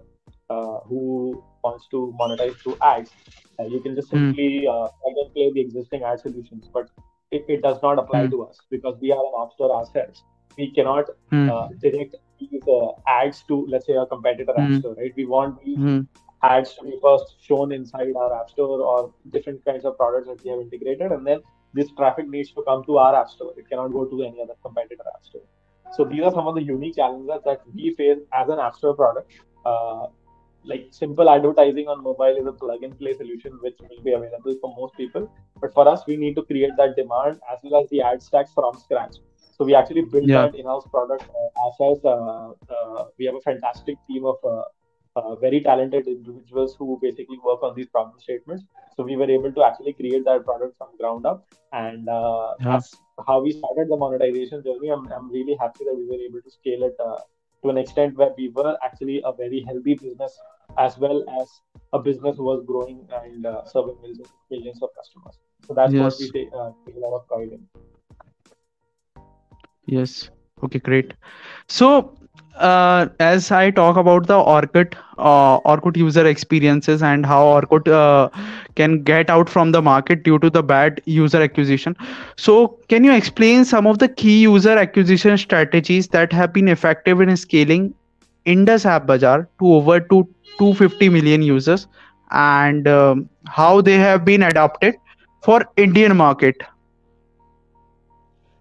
uh, 0.49 0.79
who 0.87 1.43
wants 1.63 1.87
to 1.91 2.13
monetize 2.19 2.55
through 2.57 2.77
ads, 2.81 3.11
uh, 3.59 3.65
you 3.65 3.79
can 3.79 3.95
just 3.95 4.09
hmm. 4.09 4.17
simply 4.17 4.65
mm. 4.67 4.89
and 5.05 5.33
play 5.33 5.51
the 5.53 5.61
existing 5.61 6.03
ad 6.03 6.19
solutions. 6.19 6.69
But 6.73 6.89
it, 7.31 7.45
it 7.47 7.61
does 7.61 7.77
not 7.83 7.99
apply 7.99 8.27
mm. 8.27 8.31
to 8.31 8.43
us 8.43 8.57
because 8.69 8.97
we 8.99 9.11
are 9.11 9.19
an 9.19 9.31
app 9.41 9.53
store 9.53 9.75
ourselves. 9.75 10.23
We 10.57 10.71
cannot 10.71 11.05
mm. 11.31 11.79
direct 11.79 12.15
these 12.39 12.61
ads 13.07 13.43
to, 13.43 13.65
let's 13.69 13.85
say, 13.85 13.93
a 13.93 14.05
competitor 14.05 14.51
app 14.57 14.67
hmm. 14.67 14.79
store, 14.79 14.95
right? 14.95 15.13
We 15.15 15.25
want 15.25 15.63
these 15.63 15.77
hmm 15.77 16.01
ads 16.43 16.73
to 16.75 16.83
be 16.83 16.97
first 17.01 17.35
shown 17.41 17.71
inside 17.71 18.13
our 18.15 18.39
app 18.39 18.49
store 18.49 18.81
or 18.81 19.13
different 19.31 19.63
kinds 19.65 19.85
of 19.85 19.97
products 19.97 20.27
that 20.27 20.43
we 20.43 20.49
have 20.49 20.59
integrated 20.59 21.11
and 21.11 21.25
then 21.25 21.39
this 21.73 21.89
traffic 21.97 22.27
needs 22.27 22.51
to 22.51 22.63
come 22.67 22.83
to 22.85 22.97
our 22.97 23.15
app 23.15 23.29
store. 23.29 23.53
It 23.57 23.69
cannot 23.69 23.89
go 23.89 24.05
to 24.05 24.23
any 24.23 24.41
other 24.41 24.53
competitor 24.63 25.03
app 25.15 25.23
store. 25.23 25.41
So 25.95 26.05
these 26.05 26.21
are 26.23 26.31
some 26.31 26.47
of 26.47 26.55
the 26.55 26.63
unique 26.63 26.95
challenges 26.95 27.41
that 27.45 27.61
we 27.73 27.93
face 27.95 28.19
as 28.33 28.49
an 28.49 28.59
app 28.59 28.75
store 28.75 28.95
product. 28.95 29.33
Uh, 29.65 30.07
like 30.63 30.87
simple 30.91 31.29
advertising 31.29 31.87
on 31.87 32.03
mobile 32.03 32.35
is 32.37 32.45
a 32.45 32.51
plug 32.51 32.83
and 32.83 32.97
play 32.99 33.13
solution 33.13 33.57
which 33.61 33.77
will 33.79 34.03
be 34.03 34.13
available 34.13 34.55
for 34.61 34.75
most 34.77 34.95
people. 34.95 35.31
But 35.61 35.73
for 35.73 35.87
us 35.87 36.03
we 36.07 36.17
need 36.17 36.35
to 36.35 36.43
create 36.43 36.71
that 36.77 36.95
demand 36.95 37.39
as 37.51 37.59
well 37.63 37.81
as 37.81 37.89
the 37.89 38.01
ad 38.01 38.21
stacks 38.21 38.51
from 38.53 38.77
scratch. 38.77 39.15
So 39.57 39.65
we 39.65 39.75
actually 39.75 40.03
built 40.03 40.25
yeah. 40.25 40.43
that 40.43 40.55
in-house 40.55 40.87
product 40.89 41.23
uh, 41.23 41.65
ourselves. 41.65 42.03
Uh, 42.05 42.51
uh, 42.73 43.05
we 43.17 43.25
have 43.25 43.35
a 43.35 43.41
fantastic 43.41 43.97
team 44.07 44.25
of 44.25 44.37
uh, 45.15 45.35
very 45.35 45.61
talented 45.61 46.07
individuals 46.07 46.75
who 46.77 46.99
basically 47.01 47.39
work 47.43 47.63
on 47.63 47.75
these 47.75 47.87
problem 47.87 48.19
statements. 48.19 48.63
So 48.95 49.03
we 49.03 49.15
were 49.15 49.29
able 49.29 49.51
to 49.51 49.63
actually 49.63 49.93
create 49.93 50.25
that 50.25 50.45
product 50.45 50.77
from 50.77 50.89
ground 50.97 51.25
up, 51.25 51.45
and 51.73 52.07
uh, 52.07 52.53
yeah. 52.59 52.71
that's 52.71 52.95
how 53.27 53.41
we 53.41 53.51
started 53.51 53.89
the 53.89 53.97
monetization 53.97 54.63
journey. 54.63 54.89
I'm, 54.89 55.11
I'm 55.11 55.31
really 55.31 55.55
happy 55.59 55.85
that 55.85 55.95
we 55.95 56.05
were 56.05 56.21
able 56.21 56.41
to 56.41 56.51
scale 56.51 56.83
it 56.83 56.95
uh, 56.99 57.19
to 57.63 57.69
an 57.69 57.77
extent 57.77 58.17
where 58.17 58.33
we 58.37 58.49
were 58.49 58.77
actually 58.83 59.21
a 59.25 59.31
very 59.33 59.63
healthy 59.67 59.95
business 59.95 60.37
as 60.77 60.97
well 60.97 61.23
as 61.41 61.49
a 61.93 61.99
business 61.99 62.37
who 62.37 62.43
was 62.43 62.63
growing 62.65 63.07
and 63.23 63.45
uh, 63.45 63.65
serving 63.65 63.95
millions, 64.01 64.27
millions 64.51 64.81
of 64.81 64.89
customers. 64.95 65.39
So 65.67 65.73
that's 65.73 65.93
yes. 65.93 66.01
what 66.01 66.15
we 66.19 66.31
take, 66.31 66.49
uh, 66.55 66.71
take 66.85 66.95
a 66.95 66.99
lot 66.99 67.15
of 67.15 67.27
pride 67.27 67.49
in. 67.51 67.67
Yes. 69.85 70.29
Okay, 70.63 70.79
great. 70.79 71.13
So 71.67 72.15
uh, 72.59 73.07
as 73.19 73.51
I 73.51 73.71
talk 73.71 73.97
about 73.97 74.27
the 74.27 74.35
Orkut, 74.35 74.93
uh, 75.17 75.59
Orkut 75.61 75.97
user 75.97 76.25
experiences 76.25 77.01
and 77.01 77.25
how 77.25 77.43
Orkut 77.61 77.87
uh, 77.87 78.29
can 78.75 79.03
get 79.03 79.29
out 79.29 79.49
from 79.49 79.71
the 79.71 79.81
market 79.81 80.23
due 80.23 80.39
to 80.39 80.49
the 80.49 80.61
bad 80.61 81.01
user 81.05 81.41
acquisition. 81.41 81.95
So, 82.37 82.79
can 82.89 83.03
you 83.03 83.13
explain 83.13 83.65
some 83.65 83.87
of 83.87 83.99
the 83.99 84.09
key 84.09 84.41
user 84.41 84.77
acquisition 84.77 85.37
strategies 85.37 86.07
that 86.09 86.33
have 86.33 86.53
been 86.53 86.67
effective 86.67 87.21
in 87.21 87.35
scaling 87.37 87.93
Indus 88.45 88.85
App 88.85 89.05
Bazaar 89.05 89.47
to 89.59 89.73
over 89.73 89.99
to 89.99 90.27
250 90.57 91.09
million 91.09 91.41
users 91.41 91.87
and 92.31 92.87
um, 92.87 93.29
how 93.47 93.81
they 93.81 93.97
have 93.97 94.25
been 94.25 94.43
adopted 94.43 94.95
for 95.43 95.65
Indian 95.77 96.15
market? 96.17 96.61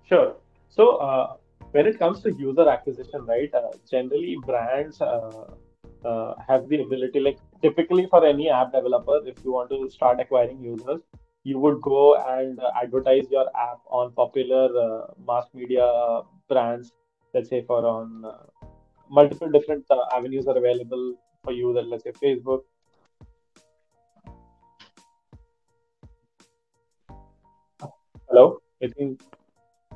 Sure. 0.09 0.35
So, 0.71 0.97
uh, 0.97 1.38
when 1.73 1.87
it 1.87 1.99
comes 1.99 2.23
to 2.23 2.33
user 2.33 2.69
acquisition, 2.69 3.27
right, 3.27 3.53
uh, 3.55 3.71
generally 3.91 4.37
brands 4.47 5.01
uh, 5.01 5.45
uh, 6.05 6.35
have 6.47 6.69
the 6.69 6.81
ability, 6.81 7.21
like 7.21 7.39
typically 7.63 8.07
for 8.07 8.25
any 8.25 8.49
app 8.49 8.73
developer, 8.73 9.21
if 9.27 9.37
you 9.45 9.53
want 9.53 9.71
to 9.71 9.89
start 9.91 10.21
acquiring 10.21 10.63
users, 10.63 11.01
you 11.45 11.59
would 11.59 11.81
go 11.83 12.17
and 12.17 12.59
uh, 12.61 12.71
advertise 12.83 13.27
your 13.31 13.47
app 13.57 13.81
on 13.91 14.13
popular 14.13 14.67
uh, 14.79 15.07
mass 15.27 15.47
media 15.55 16.21
brands, 16.49 16.93
let's 17.35 17.49
say 17.49 17.63
for 17.63 17.85
on 17.87 18.25
multiple 19.11 19.51
different 19.51 19.85
avenues 20.15 20.47
are 20.47 20.57
available 20.57 21.15
for 21.45 21.53
you, 21.53 21.73
that 21.75 21.87
let's 21.87 22.05
say 22.05 22.13
Facebook. 22.13 22.63
Hello, 28.31 28.61
I 28.83 28.89
think, 28.89 29.21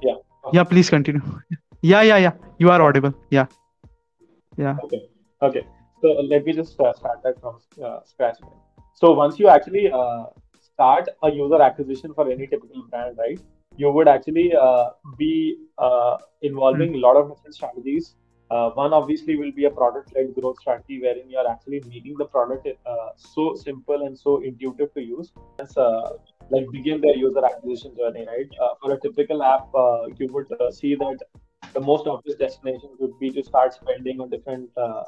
yeah. 0.02 0.14
Yeah, 0.52 0.64
please 0.64 0.90
continue. 0.90 1.22
Yeah, 1.82 2.02
yeah, 2.02 2.16
yeah. 2.16 2.32
You 2.58 2.70
are 2.70 2.82
audible. 2.82 3.14
Yeah. 3.30 3.46
Yeah. 4.56 4.76
Okay. 4.84 5.08
Okay. 5.40 5.66
So 6.00 6.08
let 6.08 6.44
me 6.44 6.52
just 6.52 6.78
uh, 6.80 6.92
start 6.92 7.22
that 7.22 7.40
from 7.40 7.58
uh, 7.82 8.00
scratch. 8.04 8.38
So 8.94 9.12
once 9.12 9.38
you 9.38 9.48
actually 9.48 9.90
uh, 9.90 10.24
start 10.60 11.08
a 11.22 11.30
user 11.30 11.60
acquisition 11.62 12.12
for 12.14 12.30
any 12.30 12.46
typical 12.46 12.82
brand, 12.90 13.18
right? 13.18 13.40
You 13.76 13.90
would 13.90 14.08
actually 14.08 14.52
uh, 14.54 14.90
be 15.16 15.58
uh, 15.78 16.18
involving 16.42 16.90
mm-hmm. 16.90 17.04
a 17.04 17.06
lot 17.06 17.16
of 17.16 17.28
different 17.28 17.54
strategies. 17.54 18.14
Uh, 18.50 18.70
one 18.70 18.92
obviously 18.92 19.36
will 19.36 19.52
be 19.52 19.64
a 19.64 19.70
product-led 19.70 20.34
growth 20.34 20.58
strategy 20.60 21.00
wherein 21.00 21.30
you 21.30 21.38
are 21.38 21.50
actually 21.50 21.80
making 21.88 22.16
the 22.18 22.26
product 22.26 22.68
so 23.16 23.54
simple 23.54 24.02
and 24.06 24.18
so 24.18 24.42
intuitive 24.42 24.92
to 24.92 25.00
use. 25.00 25.32
It's, 25.58 25.76
like 26.52 26.66
begin 26.70 27.00
their 27.00 27.16
user 27.16 27.44
acquisition 27.44 27.96
journey, 27.96 28.26
right? 28.26 28.50
for 28.80 28.92
a 28.92 29.00
typical 29.00 29.42
app, 29.42 29.68
you 30.18 30.28
would 30.32 30.48
see 30.80 30.94
that 30.94 31.18
the 31.74 31.80
most 31.80 32.06
obvious 32.06 32.36
destination 32.36 32.90
would 32.98 33.18
be 33.18 33.30
to 33.30 33.42
start 33.42 33.74
spending 33.74 34.20
on 34.20 34.28
different 34.30 34.68
uh, 34.76 35.04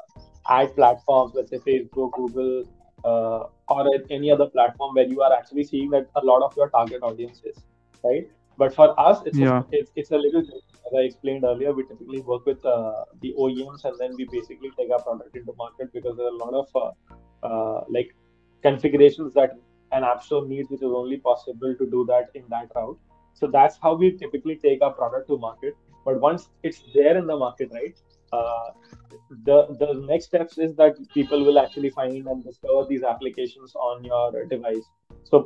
ad 0.49 0.75
platforms, 0.75 1.33
let's 1.35 1.49
say 1.51 1.59
Facebook, 1.59 2.11
Google, 2.13 2.63
uh, 3.03 3.43
or 3.67 3.85
any 4.09 4.31
other 4.31 4.47
platform 4.47 4.95
where 4.95 5.05
you 5.05 5.21
are 5.21 5.33
actually 5.33 5.63
seeing 5.63 5.89
that 5.91 6.07
a 6.15 6.25
lot 6.25 6.41
of 6.41 6.55
your 6.57 6.69
target 6.69 7.03
audience 7.03 7.41
is, 7.43 7.57
right? 8.03 8.27
But 8.57 8.73
for 8.73 8.99
us, 8.99 9.21
it's, 9.25 9.37
yeah. 9.37 9.59
a, 9.59 9.63
it's, 9.71 9.91
it's 9.95 10.11
a 10.11 10.17
little, 10.17 10.41
different. 10.41 10.63
as 10.87 10.93
I 10.97 11.01
explained 11.01 11.43
earlier, 11.43 11.73
we 11.73 11.83
typically 11.83 12.21
work 12.21 12.45
with 12.45 12.65
uh, 12.65 13.03
the 13.21 13.33
OEMs 13.37 13.83
and 13.83 13.99
then 13.99 14.15
we 14.17 14.25
basically 14.25 14.71
take 14.77 14.91
our 14.91 15.01
product 15.01 15.35
into 15.35 15.53
market 15.57 15.91
because 15.93 16.15
there 16.17 16.25
are 16.25 16.29
a 16.29 16.37
lot 16.37 16.53
of 16.53 16.67
uh, 16.75 17.45
uh, 17.45 17.83
like 17.89 18.15
configurations 18.63 19.33
that 19.33 19.51
an 19.91 20.03
app 20.03 20.23
store 20.23 20.47
needs, 20.47 20.69
which 20.69 20.81
is 20.81 20.91
only 20.91 21.17
possible 21.17 21.75
to 21.75 21.85
do 21.85 22.05
that 22.09 22.29
in 22.33 22.43
that 22.49 22.69
route. 22.75 22.99
So 23.33 23.47
that's 23.47 23.77
how 23.81 23.95
we 23.95 24.11
typically 24.17 24.55
take 24.55 24.81
our 24.81 24.93
product 24.93 25.27
to 25.27 25.37
market. 25.37 25.75
But 26.05 26.21
once 26.21 26.49
it's 26.63 26.83
there 26.93 27.17
in 27.17 27.27
the 27.27 27.35
market, 27.35 27.71
right? 27.73 27.97
Uh, 28.31 28.71
the 29.43 29.65
the 29.79 30.05
next 30.07 30.25
steps 30.25 30.57
is 30.57 30.75
that 30.75 30.95
people 31.13 31.43
will 31.43 31.59
actually 31.59 31.89
find 31.89 32.27
and 32.27 32.43
discover 32.43 32.85
these 32.87 33.03
applications 33.03 33.75
on 33.75 34.03
your 34.03 34.45
device. 34.45 34.83
So 35.23 35.41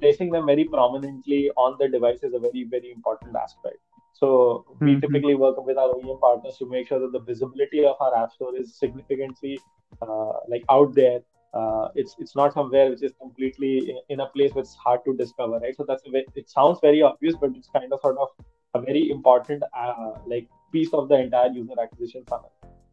placing 0.00 0.30
them 0.30 0.46
very 0.46 0.64
prominently 0.64 1.50
on 1.56 1.76
the 1.78 1.88
device 1.88 2.22
is 2.22 2.34
a 2.34 2.38
very 2.38 2.64
very 2.64 2.92
important 2.92 3.34
aspect. 3.36 3.78
So 4.12 4.66
we 4.80 4.92
mm-hmm. 4.92 5.00
typically 5.00 5.34
work 5.34 5.64
with 5.64 5.78
our 5.78 5.94
OEM 5.94 6.20
partners 6.20 6.56
to 6.58 6.68
make 6.68 6.88
sure 6.88 7.00
that 7.00 7.12
the 7.12 7.20
visibility 7.20 7.84
of 7.84 7.96
our 8.00 8.16
app 8.22 8.32
store 8.32 8.56
is 8.56 8.74
significantly 8.74 9.58
uh, 10.02 10.32
like 10.48 10.64
out 10.70 10.94
there. 10.94 11.20
Uh, 11.52 11.88
it's 11.96 12.14
it's 12.18 12.36
not 12.36 12.54
somewhere 12.54 12.90
which 12.90 13.02
is 13.02 13.12
completely 13.20 13.96
in, 14.08 14.20
a 14.20 14.26
place 14.26 14.52
which 14.54 14.66
is 14.66 14.74
hard 14.74 15.00
to 15.04 15.16
discover, 15.16 15.58
right? 15.58 15.74
So 15.76 15.84
that's 15.86 16.02
a 16.06 16.10
very, 16.10 16.26
it 16.36 16.48
sounds 16.48 16.78
very 16.80 17.02
obvious, 17.02 17.34
but 17.40 17.50
it's 17.56 17.68
kind 17.68 17.92
of 17.92 18.00
sort 18.00 18.18
of 18.18 18.28
a 18.74 18.80
very 18.80 19.10
important 19.10 19.64
uh, 19.76 20.12
like 20.26 20.48
piece 20.72 20.94
of 20.94 21.08
the 21.08 21.16
entire 21.16 21.48
user 21.48 21.74
acquisition 21.82 22.24
funnel. 22.28 22.52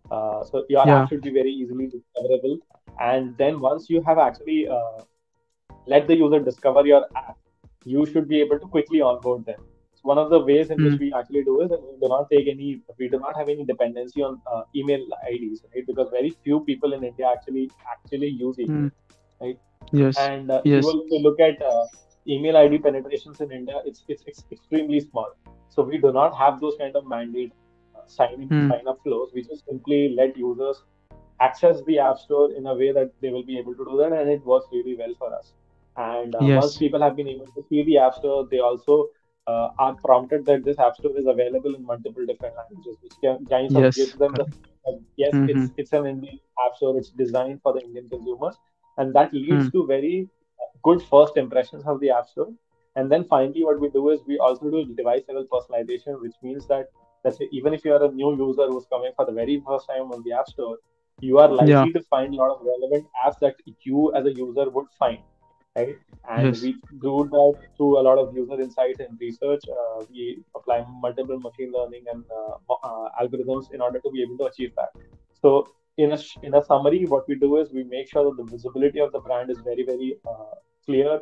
Uh, 0.09 0.43
so 0.43 0.65
your 0.69 0.83
yeah. 0.87 1.03
app 1.03 1.09
should 1.09 1.21
be 1.21 1.29
very 1.29 1.51
easily 1.51 1.85
discoverable, 1.85 2.57
and 2.99 3.37
then 3.37 3.59
once 3.59 3.89
you 3.91 4.01
have 4.01 4.17
actually 4.17 4.67
uh, 4.67 5.01
let 5.85 6.07
the 6.07 6.15
user 6.15 6.39
discover 6.39 6.85
your 6.85 7.05
app, 7.15 7.37
you 7.85 8.05
should 8.07 8.27
be 8.27 8.41
able 8.41 8.57
to 8.57 8.67
quickly 8.67 9.01
onboard 9.01 9.45
them. 9.45 9.59
One 10.07 10.19
of 10.23 10.29
the 10.29 10.39
ways 10.39 10.69
in 10.69 10.77
mm. 10.77 10.85
which 10.85 10.93
hmm. 10.93 11.03
we 11.03 11.13
actually 11.19 11.43
do 11.43 11.61
is 11.61 11.69
we 11.69 11.99
do 12.01 12.07
not 12.11 12.29
take 12.31 12.47
any, 12.47 12.81
we 12.97 13.09
do 13.09 13.19
not 13.19 13.35
have 13.35 13.49
any 13.53 13.65
dependency 13.65 14.21
on 14.23 14.39
uh, 14.51 14.61
email 14.73 15.01
IDs, 15.29 15.63
right? 15.75 15.85
Because 15.85 16.09
very 16.11 16.29
few 16.43 16.61
people 16.61 16.93
in 16.93 17.03
India 17.03 17.27
actually 17.31 17.69
actually 17.93 18.27
use 18.27 18.59
email. 18.59 18.83
Mm. 18.83 18.91
right? 19.41 19.59
Yes. 19.91 20.17
And 20.17 20.51
uh, 20.51 20.61
Yes. 20.63 20.85
if 20.87 21.11
you 21.11 21.19
look 21.27 21.41
at 21.41 21.61
uh, 21.61 21.85
email 22.35 22.55
ID 22.57 22.79
penetrations 22.79 23.41
in 23.41 23.51
India, 23.51 23.81
it's, 23.85 24.03
it's 24.07 24.23
it's 24.27 24.45
extremely 24.51 25.01
small. 25.09 25.29
So 25.75 25.83
we 25.83 25.97
do 25.97 26.13
not 26.19 26.35
have 26.43 26.61
those 26.61 26.75
kind 26.79 26.95
of 26.95 27.05
mandate 27.15 27.53
uh, 27.95 28.05
sign 28.17 28.41
in 28.41 28.47
Hmm. 28.53 28.69
sign 28.71 28.87
up 28.87 29.03
flows. 29.03 29.31
We 29.33 29.43
just 29.51 29.65
simply 29.65 30.01
let 30.21 30.41
users 30.45 30.83
access 31.49 31.83
the 31.91 31.99
app 31.99 32.17
store 32.25 32.47
in 32.53 32.73
a 32.73 32.79
way 32.81 32.91
that 33.01 33.11
they 33.21 33.29
will 33.37 33.47
be 33.53 33.59
able 33.59 33.75
to 33.81 33.91
do 33.91 33.97
that, 34.01 34.19
and 34.21 34.35
it 34.39 34.51
works 34.55 34.67
really 34.71 34.95
well 35.05 35.13
for 35.21 35.33
us. 35.41 35.53
And 35.97 36.35
uh, 36.35 36.49
once 36.63 36.77
people 36.77 37.01
have 37.01 37.15
been 37.15 37.27
able 37.27 37.47
to 37.57 37.63
see 37.69 37.83
the 37.83 37.97
app 38.07 38.15
store, 38.15 38.41
they 38.49 38.59
also 38.59 39.09
uh, 39.47 39.69
are 39.79 39.95
prompted 40.03 40.45
that 40.45 40.63
this 40.65 40.79
app 40.79 40.95
store 40.95 41.17
is 41.17 41.25
available 41.27 41.75
in 41.75 41.85
multiple 41.85 42.25
different 42.25 42.55
languages, 42.55 42.97
which 43.01 43.13
can, 43.23 43.45
kind 43.49 43.75
of 43.77 43.93
Yes. 43.93 43.95
gives 43.95 44.17
them 44.17 44.35
the 44.35 44.43
uh, 44.87 44.93
yes, 45.17 45.35
Mm-hmm. 45.35 45.47
it's 45.47 45.71
it's 45.77 45.93
an 45.93 46.05
Indian 46.05 46.39
app 46.65 46.75
store. 46.75 46.97
It's 46.97 47.11
designed 47.11 47.61
for 47.61 47.73
the 47.73 47.81
Indian 47.81 48.09
consumers, 48.09 48.57
and 48.97 49.13
that 49.15 49.33
leads 49.33 49.69
to 49.69 49.85
very 49.87 50.29
good 50.83 51.01
first 51.01 51.37
impressions 51.37 51.85
of 51.85 51.99
the 51.99 52.09
app 52.11 52.27
store. 52.27 52.49
And 52.95 53.11
then 53.11 53.23
finally, 53.25 53.63
what 53.63 53.79
we 53.79 53.89
do 53.89 54.09
is 54.09 54.21
we 54.27 54.37
also 54.39 54.69
do 54.69 54.85
device 54.95 55.23
level 55.27 55.45
personalization, 55.51 56.19
which 56.21 56.35
means 56.41 56.67
that 56.67 56.87
let's 57.23 57.37
say 57.37 57.47
even 57.51 57.73
if 57.73 57.83
you 57.85 57.93
are 57.93 58.03
a 58.03 58.11
new 58.11 58.35
user 58.35 58.67
who's 58.67 58.85
coming 58.91 59.11
for 59.15 59.25
the 59.25 59.31
very 59.31 59.61
first 59.67 59.87
time 59.87 60.11
on 60.11 60.23
the 60.23 60.33
app 60.33 60.47
store, 60.47 60.77
you 61.19 61.37
are 61.39 61.49
Yeah. 61.59 61.87
likely 61.87 61.91
to 61.93 62.01
find 62.09 62.33
a 62.33 62.37
lot 62.37 62.51
of 62.55 62.65
relevant 62.65 63.07
apps 63.25 63.39
that 63.41 63.55
you 63.83 64.13
as 64.15 64.25
a 64.25 64.33
user 64.33 64.69
would 64.69 64.87
find, 64.99 65.19
right? 65.77 65.97
And 66.29 66.53
Yes. 66.53 66.61
we 66.61 66.81
do 67.01 67.27
that 67.31 67.55
through 67.77 67.99
a 67.99 68.03
lot 68.07 68.17
of 68.19 68.33
user 68.35 68.59
insight 68.61 68.97
and 68.99 69.17
research. 69.19 69.61
Uh, 69.69 70.03
we 70.09 70.43
apply 70.55 70.83
multiple 71.01 71.39
machine 71.39 71.71
learning 71.73 72.03
and 72.11 72.23
uh, 72.39 72.75
uh, 72.83 73.09
algorithms 73.21 73.65
in 73.73 73.81
order 73.81 73.99
to 73.99 74.11
be 74.11 74.21
able 74.23 74.37
to 74.39 74.45
achieve 74.45 74.71
that. 74.77 74.89
So 75.41 75.73
in 75.97 76.11
a 76.13 76.17
in 76.43 76.55
a 76.55 76.63
summary, 76.63 77.05
what 77.07 77.27
we 77.27 77.35
do 77.35 77.57
is 77.57 77.71
we 77.73 77.83
make 77.83 78.09
sure 78.09 78.25
that 78.25 78.37
the 78.43 78.49
visibility 78.49 78.99
of 78.99 79.11
the 79.13 79.19
brand 79.19 79.51
is 79.51 79.61
very 79.61 79.85
very 79.85 80.17
uh, 80.27 80.55
clear. 80.85 81.21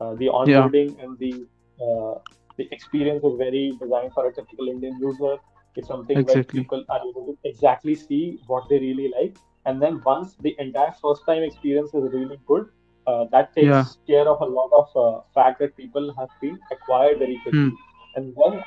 Uh, 0.00 0.14
the 0.16 0.26
Yeah. 0.44 0.68
onboarding 0.68 1.02
and 1.02 1.18
the 1.18 1.46
uh, 1.86 2.14
the 2.56 2.68
experience 2.72 3.24
is 3.24 3.34
very 3.38 3.76
designed 3.80 4.12
for 4.14 4.26
a 4.26 4.34
typical 4.34 4.68
Indian 4.68 4.98
user. 5.00 5.36
It's 5.76 5.88
something 5.88 6.24
where 6.24 6.40
Exactly. 6.40 6.52
people 6.52 6.84
are 6.88 7.00
able 7.08 7.26
to 7.26 7.38
exactly 7.44 7.94
see 7.94 8.38
what 8.46 8.68
they 8.68 8.78
really 8.78 9.10
like, 9.18 9.34
and 9.64 9.80
then 9.82 10.00
once 10.04 10.36
the 10.40 10.54
entire 10.58 10.92
first 11.02 11.24
time 11.26 11.42
experience 11.42 11.94
is 11.94 12.12
really 12.12 12.38
good, 12.46 12.66
uh, 13.06 13.24
that 13.32 13.54
takes 13.54 13.68
Yeah. 13.68 13.84
care 14.06 14.28
of 14.28 14.40
a 14.40 14.50
lot 14.58 14.70
of 14.80 14.96
uh, 15.04 15.20
fact 15.34 15.58
that 15.60 15.76
people 15.76 16.12
have 16.18 16.30
been 16.40 16.58
acquired 16.70 17.18
very 17.18 17.38
quickly, 17.42 17.76
and 18.16 18.34
then 18.36 18.62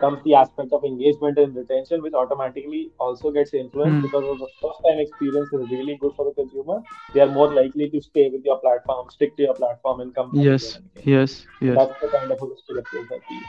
comes 0.00 0.22
the 0.24 0.34
aspect 0.34 0.72
of 0.72 0.84
engagement 0.84 1.38
and 1.38 1.54
retention, 1.56 2.02
which 2.02 2.12
automatically 2.14 2.90
also 2.98 3.30
gets 3.30 3.52
influenced 3.52 3.96
Hmm. 3.96 4.02
because 4.06 4.24
of 4.32 4.38
the 4.38 4.48
first 4.62 4.80
time 4.86 5.00
experience 5.04 5.52
is 5.52 5.70
really 5.70 5.96
good 5.96 6.12
for 6.16 6.24
the 6.26 6.32
consumer. 6.40 6.82
They 7.14 7.20
are 7.20 7.30
more 7.38 7.52
likely 7.52 7.88
to 7.90 8.00
stay 8.00 8.28
with 8.30 8.44
your 8.44 8.58
platform, 8.58 9.10
stick 9.10 9.36
to 9.36 9.42
your 9.42 9.54
platform, 9.54 10.00
and 10.00 10.14
come 10.14 10.30
Yes. 10.32 10.78
Yes. 11.04 11.46
Yes. 11.60 11.76
that's 11.76 12.00
the 12.00 12.08
kind 12.16 12.30
of 12.30 12.38
holistic 12.38 12.78
approach 12.84 13.08
that 13.08 13.22
we. 13.30 13.40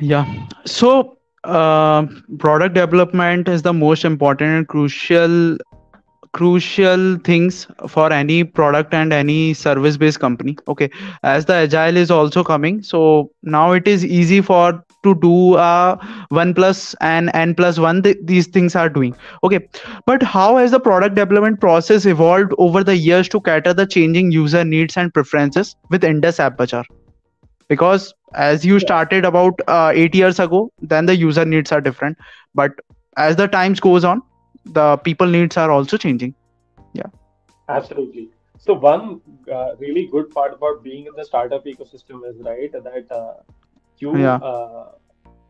Yeah. 0.00 0.26
So, 0.66 1.18
uh, 1.44 2.06
product 2.38 2.74
development 2.74 3.48
is 3.48 3.62
the 3.62 3.72
most 3.72 4.04
important 4.04 4.50
and 4.50 4.68
crucial 4.68 5.56
crucial 6.38 7.06
things 7.28 7.66
for 7.94 8.12
any 8.12 8.42
product 8.58 8.94
and 8.94 9.12
any 9.12 9.54
service 9.54 9.96
based 10.02 10.20
company. 10.24 10.56
Okay 10.74 10.90
as 11.22 11.46
the 11.46 11.54
agile 11.54 11.96
is 12.02 12.12
also 12.18 12.44
coming 12.50 12.82
so 12.82 13.30
now 13.42 13.72
it 13.72 13.88
is 13.94 14.04
easy 14.04 14.40
for 14.50 14.84
to 15.04 15.14
do 15.22 15.54
uh, 15.54 15.96
1 16.30 16.54
plus 16.54 16.94
and 17.00 17.30
n 17.40 17.54
one 17.58 17.82
1 17.88 18.02
th- 18.02 18.22
these 18.30 18.48
things 18.58 18.76
are 18.84 18.88
doing. 18.88 19.16
Okay 19.48 19.60
but 20.06 20.22
how 20.22 20.46
has 20.58 20.76
the 20.76 20.80
product 20.86 21.14
development 21.20 21.60
process 21.66 22.06
evolved 22.14 22.56
over 22.68 22.84
the 22.92 22.96
years 23.08 23.28
to 23.36 23.40
cater 23.50 23.74
the 23.82 23.86
changing 23.98 24.32
user 24.38 24.64
needs 24.64 24.96
and 24.96 25.14
preferences 25.20 25.76
with 25.90 26.08
indus 26.12 26.40
app 26.48 26.56
Bazaar? 26.62 26.84
because 27.68 28.14
as 28.34 28.64
you 28.64 28.78
started 28.80 29.24
about 29.24 29.60
uh, 29.68 29.92
8 29.94 30.14
years 30.14 30.38
ago 30.44 30.70
then 30.80 31.06
the 31.06 31.16
user 31.16 31.44
needs 31.44 31.72
are 31.72 31.80
different 31.80 32.16
but 32.54 32.72
as 33.16 33.36
the 33.36 33.46
times 33.46 33.80
goes 33.80 34.04
on 34.04 34.22
the 34.64 34.96
people 34.98 35.26
needs 35.26 35.56
are 35.56 35.70
also 35.70 35.96
changing 35.96 36.34
yeah 36.92 37.10
Absolutely. 37.68 38.30
So 38.58 38.74
one 38.74 39.20
uh, 39.52 39.76
really 39.78 40.06
good 40.10 40.32
part 40.32 40.54
about 40.54 40.82
being 40.82 41.06
in 41.06 41.14
the 41.16 41.24
startup 41.24 41.64
ecosystem 41.64 42.28
is 42.28 42.36
right 42.44 42.70
that 42.72 43.06
uh, 43.10 43.34
you 43.98 44.12
Yeah. 44.12 44.40
uh, 44.40 44.90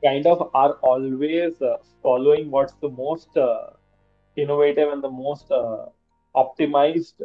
kind 0.05 0.27
of 0.27 0.51
are 0.55 0.75
always 0.83 1.61
uh, 1.63 1.77
following 2.03 2.51
what's 2.51 2.75
the 2.81 2.89
most 2.91 3.37
uh, 3.37 3.71
innovative 4.37 4.89
and 4.93 5.03
the 5.03 5.11
most 5.11 5.51
uh, 5.51 5.87
optimized 6.37 7.21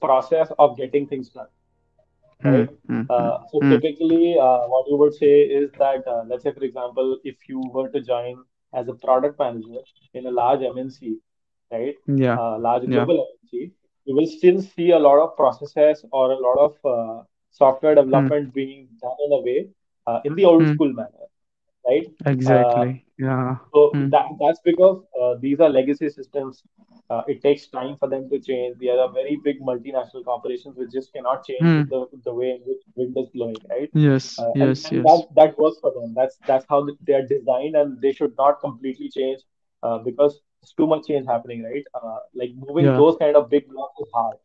process 0.00 0.50
of 0.58 0.76
getting 0.76 1.06
things 1.06 1.30
done. 1.30 1.48
Hmm, 2.42 2.50
right? 2.50 2.68
hmm, 2.88 3.04
Uh, 3.08 3.38
so 3.50 3.62
hmm. 3.62 3.68
typically, 3.68 4.36
uh, 4.40 4.62
what 4.72 4.86
you 4.88 4.96
would 4.96 5.14
say 5.14 5.40
is 5.42 5.70
that, 5.78 6.06
uh, 6.06 6.22
let's 6.26 6.42
say, 6.44 6.52
for 6.52 6.64
example, 6.64 7.18
if 7.24 7.36
you 7.48 7.60
were 7.74 7.88
to 7.88 8.00
join 8.00 8.36
as 8.76 8.88
a 8.88 8.94
product 9.06 9.38
manager 9.38 9.80
in 10.14 10.26
a 10.26 10.30
large 10.30 10.60
MNC, 10.60 11.16
right, 11.72 11.96
yeah. 12.06 12.36
Uh, 12.38 12.58
large 12.58 12.82
yeah. 12.84 12.96
global 12.96 13.26
MNC, 13.26 13.72
you 14.04 14.14
will 14.14 14.26
still 14.26 14.60
see 14.62 14.90
a 14.90 14.98
lot 14.98 15.18
of 15.24 15.36
processes 15.36 16.04
or 16.12 16.32
a 16.32 16.38
lot 16.46 16.58
of 16.66 16.72
uh, 16.94 17.22
software 17.50 17.94
development 17.94 18.52
being 18.54 18.88
done 19.00 19.16
in 19.26 19.32
a 19.38 19.40
way 19.48 19.68
uh, 20.06 20.20
in 20.24 20.34
the 20.34 20.44
old 20.44 20.62
hmm. 20.62 20.74
school 20.74 20.92
manner, 20.92 21.26
right? 21.86 22.06
Uh, 22.46 22.84
exactly 22.84 23.04
yeah 23.18 23.56
so 23.74 23.80
hmm, 23.92 24.08
that 24.10 24.26
that's 24.40 24.60
because 24.64 25.02
uh, 25.20 25.34
these 25.40 25.60
are 25.60 25.68
legacy 25.68 26.08
systems. 26.08 26.64
Uh, 27.10 27.22
it 27.28 27.42
takes 27.42 27.68
time 27.68 27.96
for 27.98 28.08
them 28.08 28.28
to 28.30 28.38
change. 28.40 28.76
They 28.80 28.88
are 28.88 29.10
very 29.12 29.40
big 29.44 29.60
multinational 29.60 30.24
corporations 30.24 30.76
which 30.76 30.92
just 30.92 31.12
cannot 31.12 31.44
change 31.44 31.70
with 31.74 31.88
the 31.88 32.06
the 32.24 32.34
way 32.34 32.50
in 32.56 32.60
which 32.66 32.82
wind 32.96 33.16
is 33.16 33.28
blowing, 33.34 33.60
right? 33.70 33.90
yes 33.92 34.26
Uh, 34.38 34.52
and, 34.60 34.74
yes 34.74 34.90
and 34.90 35.02
that 35.04 35.20
yes 35.20 35.28
that 35.36 35.58
works 35.58 35.78
for 35.80 35.92
them. 35.92 36.14
That's 36.14 36.38
that's 36.46 36.66
how 36.68 36.86
they 37.06 37.14
are 37.14 37.26
designed, 37.26 37.76
and 37.76 38.00
they 38.00 38.12
should 38.12 38.34
not 38.38 38.60
completely 38.60 39.08
change 39.10 39.40
uh, 39.82 39.98
because 39.98 40.40
it's 40.62 40.72
too 40.74 40.86
much 40.86 41.06
change 41.06 41.26
happening, 41.26 41.62
right? 41.64 41.84
Uh, 41.94 42.18
like 42.34 42.50
moving 42.56 42.92
yeah 42.92 43.02
those 43.02 43.16
kind 43.18 43.36
of 43.36 43.50
big 43.50 43.68
blocks 43.68 44.00
is 44.00 44.10
hard. 44.14 44.36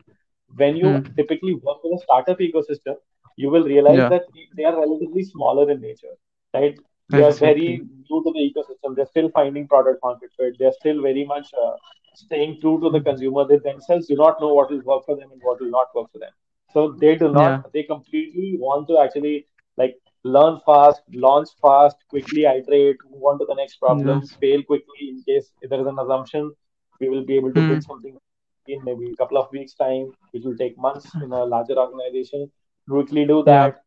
When 0.56 0.76
you 0.76 1.02
hmm. 1.02 1.16
typically 1.18 1.56
work 1.56 1.84
with 1.84 2.00
a 2.00 2.04
startup 2.04 2.40
ecosystem, 2.40 2.96
you 3.36 3.50
will 3.50 3.64
realize 3.64 4.06
yeah 4.06 4.10
that 4.10 4.24
they 4.56 4.64
are 4.64 4.78
relatively 4.80 5.24
smaller 5.24 5.70
in 5.70 5.82
nature, 5.82 6.16
right? 6.54 6.78
They 7.12 7.24
are 7.24 7.34
very 7.34 7.82
new 8.10 8.24
to 8.24 8.32
the 8.34 8.44
ecosystem. 8.50 8.96
They're 8.96 9.06
still 9.16 9.30
finding 9.30 9.68
product 9.68 10.00
market 10.04 10.32
fit. 10.38 10.56
They're 10.60 10.74
still 10.74 11.02
very 11.02 11.26
much 11.26 11.48
uh, 11.66 11.74
staying 12.14 12.60
true 12.62 12.80
to 12.82 12.90
the 12.90 13.00
Hmm. 13.00 13.10
consumer. 13.10 13.46
They 13.48 13.58
themselves 13.58 14.08
do 14.08 14.16
not 14.16 14.40
know 14.42 14.54
what 14.54 14.72
will 14.72 14.82
work 14.82 15.06
for 15.06 15.16
them 15.16 15.32
and 15.32 15.42
what 15.44 15.60
will 15.62 15.70
not 15.72 15.94
work 15.96 16.12
for 16.12 16.20
them. 16.20 16.32
So 16.74 16.92
they 17.00 17.16
do 17.16 17.32
yeah 17.34 17.58
not. 17.58 17.72
They 17.74 17.84
completely 17.84 18.58
want 18.60 18.88
to 18.90 19.00
actually 19.00 19.48
like 19.78 19.98
learn 20.24 20.60
fast, 20.66 21.02
launch 21.14 21.50
fast, 21.62 21.98
quickly 22.10 22.46
iterate, 22.46 22.98
move 23.12 23.24
on 23.24 23.40
to 23.40 23.46
the 23.46 23.56
next 23.56 23.78
problem, 23.78 24.22
fail 24.42 24.64
quickly 24.64 25.10
in 25.10 25.24
case 25.28 25.52
if 25.62 25.70
there 25.70 25.82
is 25.82 25.88
an 25.88 26.00
assumption 26.00 26.52
we 27.00 27.10
will 27.10 27.26
be 27.26 27.36
able 27.36 27.54
to 27.54 27.62
hmm. 27.62 27.68
build 27.68 27.84
something 27.84 28.18
in 28.68 28.84
maybe 28.84 29.12
a 29.12 29.16
couple 29.16 29.38
of 29.38 29.52
weeks 29.52 29.74
time, 29.74 30.12
which 30.32 30.44
will 30.44 30.58
take 30.58 30.78
months 30.78 31.16
in 31.22 31.32
a 31.32 31.44
larger 31.46 31.76
organization. 31.78 32.52
Quickly 32.90 33.26
do 33.26 33.44
yeah 33.46 33.70
that 33.70 33.84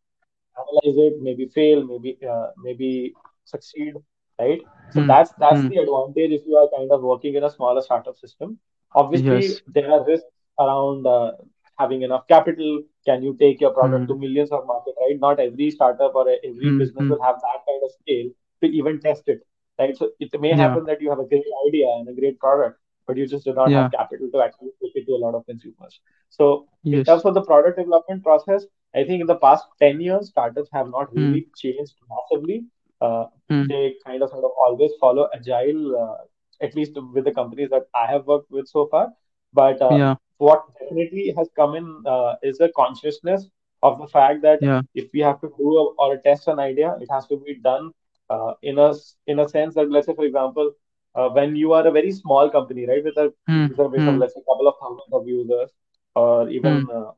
analyze 0.63 0.97
it, 1.07 1.15
maybe 1.21 1.47
fail, 1.55 1.85
maybe 1.87 2.19
uh, 2.29 2.49
maybe 2.63 3.17
succeed, 3.45 3.95
right? 4.39 4.61
So 4.91 5.03
hmm. 5.03 5.07
that's 5.07 5.33
that's 5.39 5.63
Hmm. 5.63 5.69
the 5.69 5.77
advantage 5.77 6.33
if 6.41 6.47
you 6.47 6.57
are 6.57 6.69
kind 6.77 6.91
of 6.93 7.03
working 7.03 7.35
in 7.35 7.45
a 7.45 7.51
smaller 7.51 7.81
startup 7.83 8.17
system. 8.17 8.59
Obviously, 8.95 9.41
yes 9.41 9.63
there 9.67 9.91
are 9.91 10.05
risks 10.07 10.29
around 10.59 11.07
uh, 11.07 11.33
having 11.79 12.03
enough 12.03 12.27
capital. 12.29 12.83
Can 13.07 13.23
you 13.23 13.37
take 13.39 13.61
your 13.61 13.73
product 13.73 14.09
to 14.09 14.15
hmm. 14.15 14.19
millions 14.19 14.51
of 14.53 14.67
market, 14.67 14.95
right? 15.01 15.19
Not 15.19 15.41
every 15.41 15.71
startup 15.71 16.15
or 16.15 16.27
every 16.29 16.71
Hmm. 16.71 16.79
business 16.79 17.05
Hmm. 17.05 17.09
will 17.09 17.23
have 17.23 17.37
that 17.47 17.61
kind 17.69 17.83
of 17.85 17.91
scale 17.93 18.31
to 18.63 18.67
even 18.81 19.01
test 19.01 19.29
it, 19.29 19.41
right? 19.79 19.97
So 19.97 20.11
it 20.21 20.39
may 20.41 20.53
yeah 20.53 20.65
happen 20.65 20.85
that 20.87 21.01
you 21.01 21.11
have 21.11 21.19
a 21.21 21.27
great 21.27 21.51
idea 21.69 21.89
and 21.89 22.09
a 22.09 22.13
great 22.21 22.39
product, 22.39 22.79
but 23.07 23.17
you 23.17 23.27
just 23.27 23.45
do 23.45 23.55
not 23.55 23.73
have 23.75 23.91
capital 23.91 24.29
to 24.33 24.43
actually 24.43 24.71
take 24.83 24.95
it 24.97 25.07
to 25.07 25.13
a 25.15 25.23
lot 25.25 25.35
of 25.35 25.47
consumers. 25.47 26.01
So 26.31 26.69
in 26.93 27.05
terms 27.05 27.25
of 27.25 27.35
the 27.35 27.43
product 27.43 27.79
development 27.79 28.23
process, 28.23 28.65
I 28.95 29.05
think 29.05 29.21
in 29.21 29.27
the 29.27 29.37
past 29.37 29.67
10 29.81 30.01
years, 30.01 30.29
startups 30.29 30.71
have 30.73 30.89
not 30.91 31.13
hmm. 31.15 31.15
really 31.15 31.47
changed 31.57 31.95
massively. 32.11 32.65
Uh, 33.01 33.27
Hmm. 33.49 33.67
they 33.69 33.95
kind 34.05 34.23
of 34.23 34.31
sort 34.31 34.45
of 34.45 34.51
always 34.67 34.93
follow 35.01 35.29
agile, 35.35 35.97
uh, 35.97 36.65
at 36.65 36.75
least 36.75 36.93
with 37.15 37.25
the 37.25 37.33
companies 37.33 37.71
that 37.71 37.85
I 37.95 38.07
have 38.11 38.27
worked 38.27 38.51
with 38.51 38.67
so 38.69 38.87
far. 38.87 39.13
But 39.53 39.81
uh, 39.83 40.01
yeah 40.01 40.17
what 40.39 40.65
definitely 40.81 41.33
has 41.37 41.49
come 41.57 41.75
in 41.75 42.03
uh, 42.07 42.35
is 42.43 42.61
a 42.61 42.69
consciousness 42.77 43.49
of 43.83 43.99
the 43.99 44.07
fact 44.07 44.43
that 44.43 44.61
yeah 44.61 44.83
if 44.95 45.09
we 45.13 45.21
have 45.21 45.41
to 45.41 45.49
do 45.59 45.69
a, 45.79 45.85
or 46.03 46.17
test 46.19 46.49
an 46.49 46.59
idea, 46.59 46.97
it 47.01 47.09
has 47.11 47.27
to 47.29 47.37
be 47.37 47.59
done 47.63 47.91
uh, 48.31 48.53
in 48.63 48.79
a 48.79 48.93
in 49.27 49.39
a 49.41 49.49
sense 49.49 49.75
that 49.75 49.91
let's 49.91 50.07
say, 50.07 50.15
for 50.15 50.25
example, 50.25 50.73
uh, 51.15 51.29
when 51.31 51.57
you 51.57 51.73
are 51.73 51.87
a 51.87 51.91
very 51.91 52.11
small 52.13 52.51
company, 52.51 52.87
right, 52.87 53.05
with 53.05 53.17
a 53.17 53.33
user 53.69 53.89
base 53.89 54.07
of 54.07 54.17
Hmm. 54.17 54.19
let's 54.19 54.35
say 54.35 54.41
a 54.41 54.51
couple 54.53 54.69
of 54.69 54.75
thousands 54.81 55.13
of 55.13 55.27
users, 55.27 55.71
or 56.15 56.49
even 56.49 56.87
up- 56.91 57.17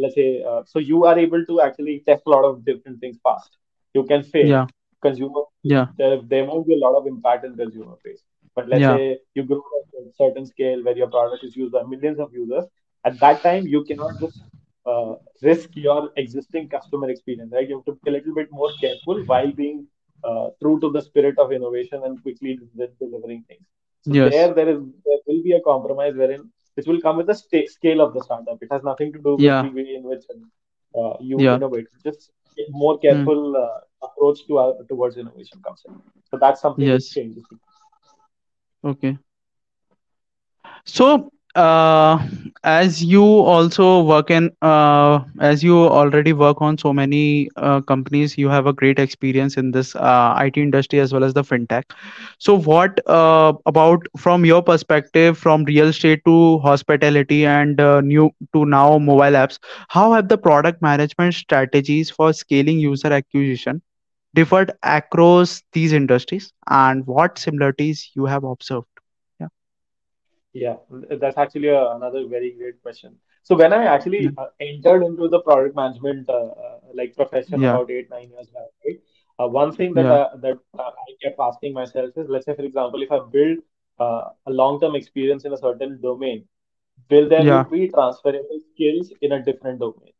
let's 0.00 0.14
say, 0.14 0.42
uh, 0.42 0.62
so 0.64 0.78
you 0.78 1.04
are 1.04 1.18
able 1.18 1.44
to 1.46 1.60
actually 1.60 2.02
test 2.06 2.22
a 2.26 2.30
lot 2.30 2.44
of 2.44 2.64
different 2.64 3.00
things 3.00 3.18
fast. 3.22 3.56
You 3.94 4.04
can 4.04 4.22
fail. 4.22 4.50
yeah 4.50 4.66
Consumer, 5.02 5.42
yeah 5.62 5.86
there, 5.96 6.20
there 6.22 6.44
won't 6.44 6.66
be 6.66 6.74
a 6.74 6.78
lot 6.78 6.94
of 6.96 7.06
impact 7.06 7.44
in 7.44 7.56
consumer 7.56 7.94
base. 8.04 8.22
But 8.54 8.68
let's 8.68 8.86
yeah 8.86 8.86
say 8.86 9.18
you 9.34 9.44
grow 9.44 9.58
to 9.60 10.08
a 10.08 10.12
certain 10.16 10.46
scale 10.46 10.82
where 10.84 10.96
your 10.96 11.08
product 11.08 11.44
is 11.44 11.56
used 11.56 11.72
by 11.72 11.82
millions 11.82 12.18
of 12.18 12.32
users, 12.32 12.64
At 13.04 13.18
that 13.20 13.42
time, 13.42 13.66
you 13.66 13.84
cannot 13.84 14.18
just 14.20 14.42
uh, 14.86 15.14
risk 15.42 15.70
your 15.74 16.10
existing 16.16 16.68
customer 16.68 17.10
experience, 17.10 17.52
right? 17.52 17.68
You 17.68 17.76
have 17.78 17.84
to 17.86 17.92
be 17.92 18.10
a 18.10 18.12
little 18.14 18.34
bit 18.34 18.48
more 18.50 18.70
careful 18.80 19.22
while 19.26 19.50
being 19.52 19.86
uh, 20.24 20.48
true 20.60 20.78
to 20.80 20.90
the 20.90 21.00
spirit 21.00 21.38
of 21.38 21.52
innovation 21.52 22.02
and 22.04 22.20
quickly 22.22 22.58
delivering 23.00 23.44
things. 23.48 23.64
So 24.02 24.14
yes. 24.14 24.30
there, 24.30 24.52
there 24.54 24.68
is 24.68 24.80
there 25.04 25.18
will 25.26 25.42
be 25.42 25.52
a 25.52 25.60
compromise 25.60 26.14
wherein 26.16 26.50
which 26.74 26.86
will 26.86 27.00
come 27.00 27.16
with 27.16 27.26
the 27.26 27.34
scale 27.34 28.00
of 28.00 28.14
the 28.14 28.22
startup. 28.22 28.58
It 28.62 28.68
has 28.70 28.82
nothing 28.82 29.12
to 29.12 29.18
do 29.18 29.32
with 29.32 29.40
yeah. 29.40 29.62
the 29.62 29.70
way 29.70 29.94
in 29.94 30.02
which 30.02 30.24
uh, 30.98 31.14
you 31.20 31.40
yeah. 31.40 31.56
innovate. 31.56 31.86
Just 32.04 32.30
a 32.58 32.62
more 32.70 32.98
careful 32.98 33.52
mm. 33.52 33.62
uh, 33.62 34.06
approach 34.06 34.46
to 34.46 34.58
uh, 34.58 34.72
towards 34.88 35.16
innovation 35.16 35.60
comes 35.64 35.82
in. 35.86 36.00
So 36.30 36.38
that's 36.38 36.60
something 36.60 36.86
yes. 36.86 37.08
that 37.08 37.20
changes. 37.20 37.44
Okay. 38.84 39.18
So 40.84 41.30
uh, 41.54 42.18
as 42.64 43.02
you 43.04 43.22
also 43.24 44.02
work 44.02 44.30
in 44.30 44.50
uh, 44.62 45.20
as 45.40 45.62
you 45.62 45.76
already 45.78 46.32
work 46.32 46.60
on 46.60 46.76
so 46.78 46.92
many 46.92 47.48
uh, 47.56 47.80
companies 47.80 48.36
you 48.38 48.48
have 48.48 48.66
a 48.66 48.72
great 48.72 48.98
experience 48.98 49.56
in 49.56 49.70
this 49.72 49.94
uh, 49.96 50.34
it 50.44 50.56
industry 50.56 51.00
as 51.00 51.12
well 51.12 51.24
as 51.24 51.34
the 51.34 51.42
fintech. 51.42 51.82
So 52.38 52.56
what 52.58 53.00
uh, 53.08 53.52
about 53.66 54.06
from 54.16 54.44
your 54.44 54.62
perspective 54.62 55.36
from 55.38 55.64
real 55.64 55.88
estate 55.88 56.24
to 56.26 56.58
hospitality 56.60 57.44
and 57.46 57.80
uh, 57.80 58.00
new 58.00 58.30
to 58.54 58.64
now 58.66 58.98
mobile 58.98 59.38
apps 59.44 59.58
how 59.88 60.12
have 60.12 60.28
the 60.28 60.38
product 60.38 60.82
management 60.82 61.34
strategies 61.34 62.10
for 62.10 62.32
scaling 62.32 62.78
user 62.78 63.12
acquisition 63.12 63.82
differed 64.34 64.72
across 64.82 65.62
these 65.72 65.92
industries? 65.92 66.52
And 66.68 67.06
what 67.06 67.38
similarities 67.38 68.10
you 68.14 68.26
have 68.26 68.44
observed 68.44 68.99
yeah, 70.52 70.76
that's 71.20 71.38
actually 71.38 71.68
a, 71.68 71.90
another 71.90 72.26
very 72.26 72.54
great 72.58 72.82
question. 72.82 73.16
So 73.42 73.56
when 73.56 73.72
I 73.72 73.84
actually 73.84 74.30
uh, 74.36 74.46
entered 74.60 75.02
into 75.02 75.28
the 75.28 75.40
product 75.40 75.76
management 75.76 76.28
uh, 76.28 76.48
uh, 76.48 76.78
like 76.94 77.16
profession 77.16 77.60
yeah. 77.60 77.70
about 77.70 77.90
eight 77.90 78.10
nine 78.10 78.30
years 78.30 78.48
back, 78.48 78.70
right? 78.84 79.00
Uh, 79.38 79.48
one 79.48 79.74
thing 79.74 79.94
that 79.94 80.04
yeah. 80.04 80.26
that 80.42 80.58
uh, 80.78 80.82
I 80.82 81.10
kept 81.22 81.38
asking 81.40 81.72
myself 81.72 82.10
is, 82.16 82.26
let's 82.28 82.46
say 82.46 82.54
for 82.54 82.62
example, 82.62 83.02
if 83.02 83.10
I 83.12 83.20
build 83.32 83.58
uh, 83.98 84.30
a 84.46 84.50
long 84.50 84.80
term 84.80 84.94
experience 84.94 85.44
in 85.44 85.52
a 85.52 85.56
certain 85.56 86.00
domain, 86.00 86.46
will 87.10 87.28
there 87.28 87.42
yeah. 87.42 87.62
be 87.62 87.88
transferable 87.88 88.60
skills 88.74 89.12
in 89.22 89.32
a 89.32 89.42
different 89.42 89.80
domain? 89.80 90.12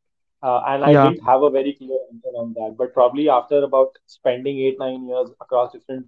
and 0.43 0.85
I 0.85 0.93
didn't 0.93 1.23
have 1.27 1.43
a 1.43 1.51
very 1.51 1.75
clear 1.75 1.99
answer 2.11 2.29
on 2.35 2.55
that. 2.55 2.75
But 2.79 2.95
probably 2.95 3.29
after 3.29 3.62
about 3.62 3.99
spending 4.07 4.59
eight 4.61 4.79
nine 4.79 5.07
years 5.07 5.29
across 5.38 5.73
different 5.73 6.07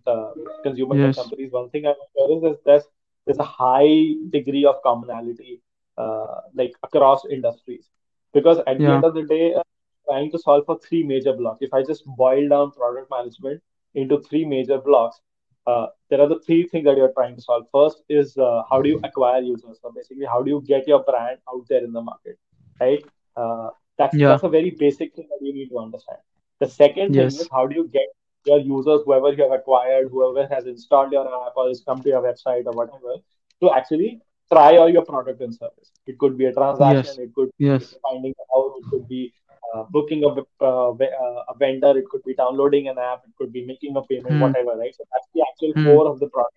consumer 0.62 0.96
yes. 0.96 1.16
companies, 1.16 1.52
one 1.52 1.68
thing 1.68 1.86
I'm 1.86 1.94
sure 2.16 2.38
is, 2.38 2.54
is 2.54 2.58
there's 2.64 2.84
there's 3.26 3.38
a 3.38 3.44
high 3.44 4.14
degree 4.30 4.64
of 4.64 4.76
commonality 4.82 5.60
uh, 5.98 6.40
like 6.54 6.72
across 6.82 7.24
industries 7.30 7.88
because 8.32 8.58
at 8.66 8.80
yeah. 8.80 8.86
the 8.86 8.92
end 8.94 9.04
of 9.04 9.14
the 9.14 9.22
day 9.22 9.54
uh, 9.54 9.62
trying 10.06 10.30
to 10.30 10.38
solve 10.38 10.64
for 10.66 10.78
three 10.78 11.02
major 11.02 11.32
blocks 11.32 11.58
if 11.60 11.72
i 11.72 11.82
just 11.82 12.04
boil 12.06 12.48
down 12.48 12.70
product 12.72 13.10
management 13.10 13.62
into 13.94 14.20
three 14.22 14.44
major 14.44 14.78
blocks 14.78 15.20
uh, 15.66 15.86
there 16.10 16.20
are 16.20 16.28
the 16.28 16.40
three 16.40 16.66
things 16.66 16.84
that 16.84 16.96
you're 16.96 17.12
trying 17.12 17.36
to 17.36 17.42
solve 17.42 17.64
first 17.72 18.02
is 18.08 18.36
uh, 18.36 18.62
how 18.68 18.82
do 18.82 18.88
you 18.88 19.00
acquire 19.04 19.40
users 19.40 19.78
so 19.80 19.92
basically 19.94 20.26
how 20.26 20.42
do 20.42 20.50
you 20.50 20.62
get 20.66 20.88
your 20.88 21.02
brand 21.04 21.38
out 21.48 21.64
there 21.68 21.84
in 21.84 21.92
the 21.92 22.00
market 22.00 22.38
right 22.80 23.04
uh, 23.36 23.68
that's, 23.98 24.16
yeah. 24.16 24.28
that's 24.28 24.42
a 24.42 24.48
very 24.48 24.70
basic 24.70 25.14
thing 25.14 25.28
that 25.28 25.44
you 25.46 25.52
need 25.52 25.68
to 25.68 25.78
understand 25.78 26.18
the 26.58 26.68
second 26.68 27.14
yes. 27.14 27.34
thing 27.34 27.42
is 27.42 27.48
how 27.52 27.66
do 27.66 27.76
you 27.76 27.88
get 27.92 28.08
your 28.46 28.58
users, 28.58 29.00
whoever 29.04 29.32
you 29.32 29.42
have 29.42 29.52
acquired, 29.52 30.08
whoever 30.10 30.46
has 30.52 30.66
installed 30.66 31.12
your 31.12 31.26
app 31.26 31.52
or 31.56 31.68
has 31.68 31.82
come 31.86 32.02
to 32.02 32.08
your 32.08 32.22
website 32.22 32.66
or 32.66 32.72
whatever, 32.72 33.14
to 33.60 33.70
actually 33.72 34.20
try 34.52 34.76
out 34.76 34.92
your 34.92 35.04
product 35.04 35.40
and 35.40 35.54
service. 35.54 35.92
It 36.06 36.18
could 36.18 36.36
be 36.36 36.46
a 36.46 36.52
transaction, 36.52 37.14
yes. 37.16 37.18
it 37.18 37.34
could 37.34 37.50
yes. 37.58 37.92
be 37.92 37.96
finding 38.02 38.34
out, 38.56 38.74
it 38.78 38.90
could 38.90 39.08
be 39.08 39.32
uh, 39.74 39.84
booking 39.90 40.24
a, 40.24 40.28
uh, 40.64 40.90
uh, 40.90 41.44
a 41.48 41.54
vendor, 41.58 41.96
it 41.96 42.08
could 42.10 42.22
be 42.24 42.34
downloading 42.34 42.88
an 42.88 42.98
app, 42.98 43.22
it 43.26 43.32
could 43.38 43.52
be 43.52 43.64
making 43.64 43.96
a 43.96 44.02
payment, 44.02 44.34
mm. 44.34 44.40
whatever, 44.40 44.76
right? 44.76 44.94
So 44.94 45.04
that's 45.12 45.28
the 45.34 45.44
actual 45.50 45.72
mm. 45.74 45.84
core 45.86 46.08
of 46.08 46.20
the 46.20 46.28
product. 46.28 46.56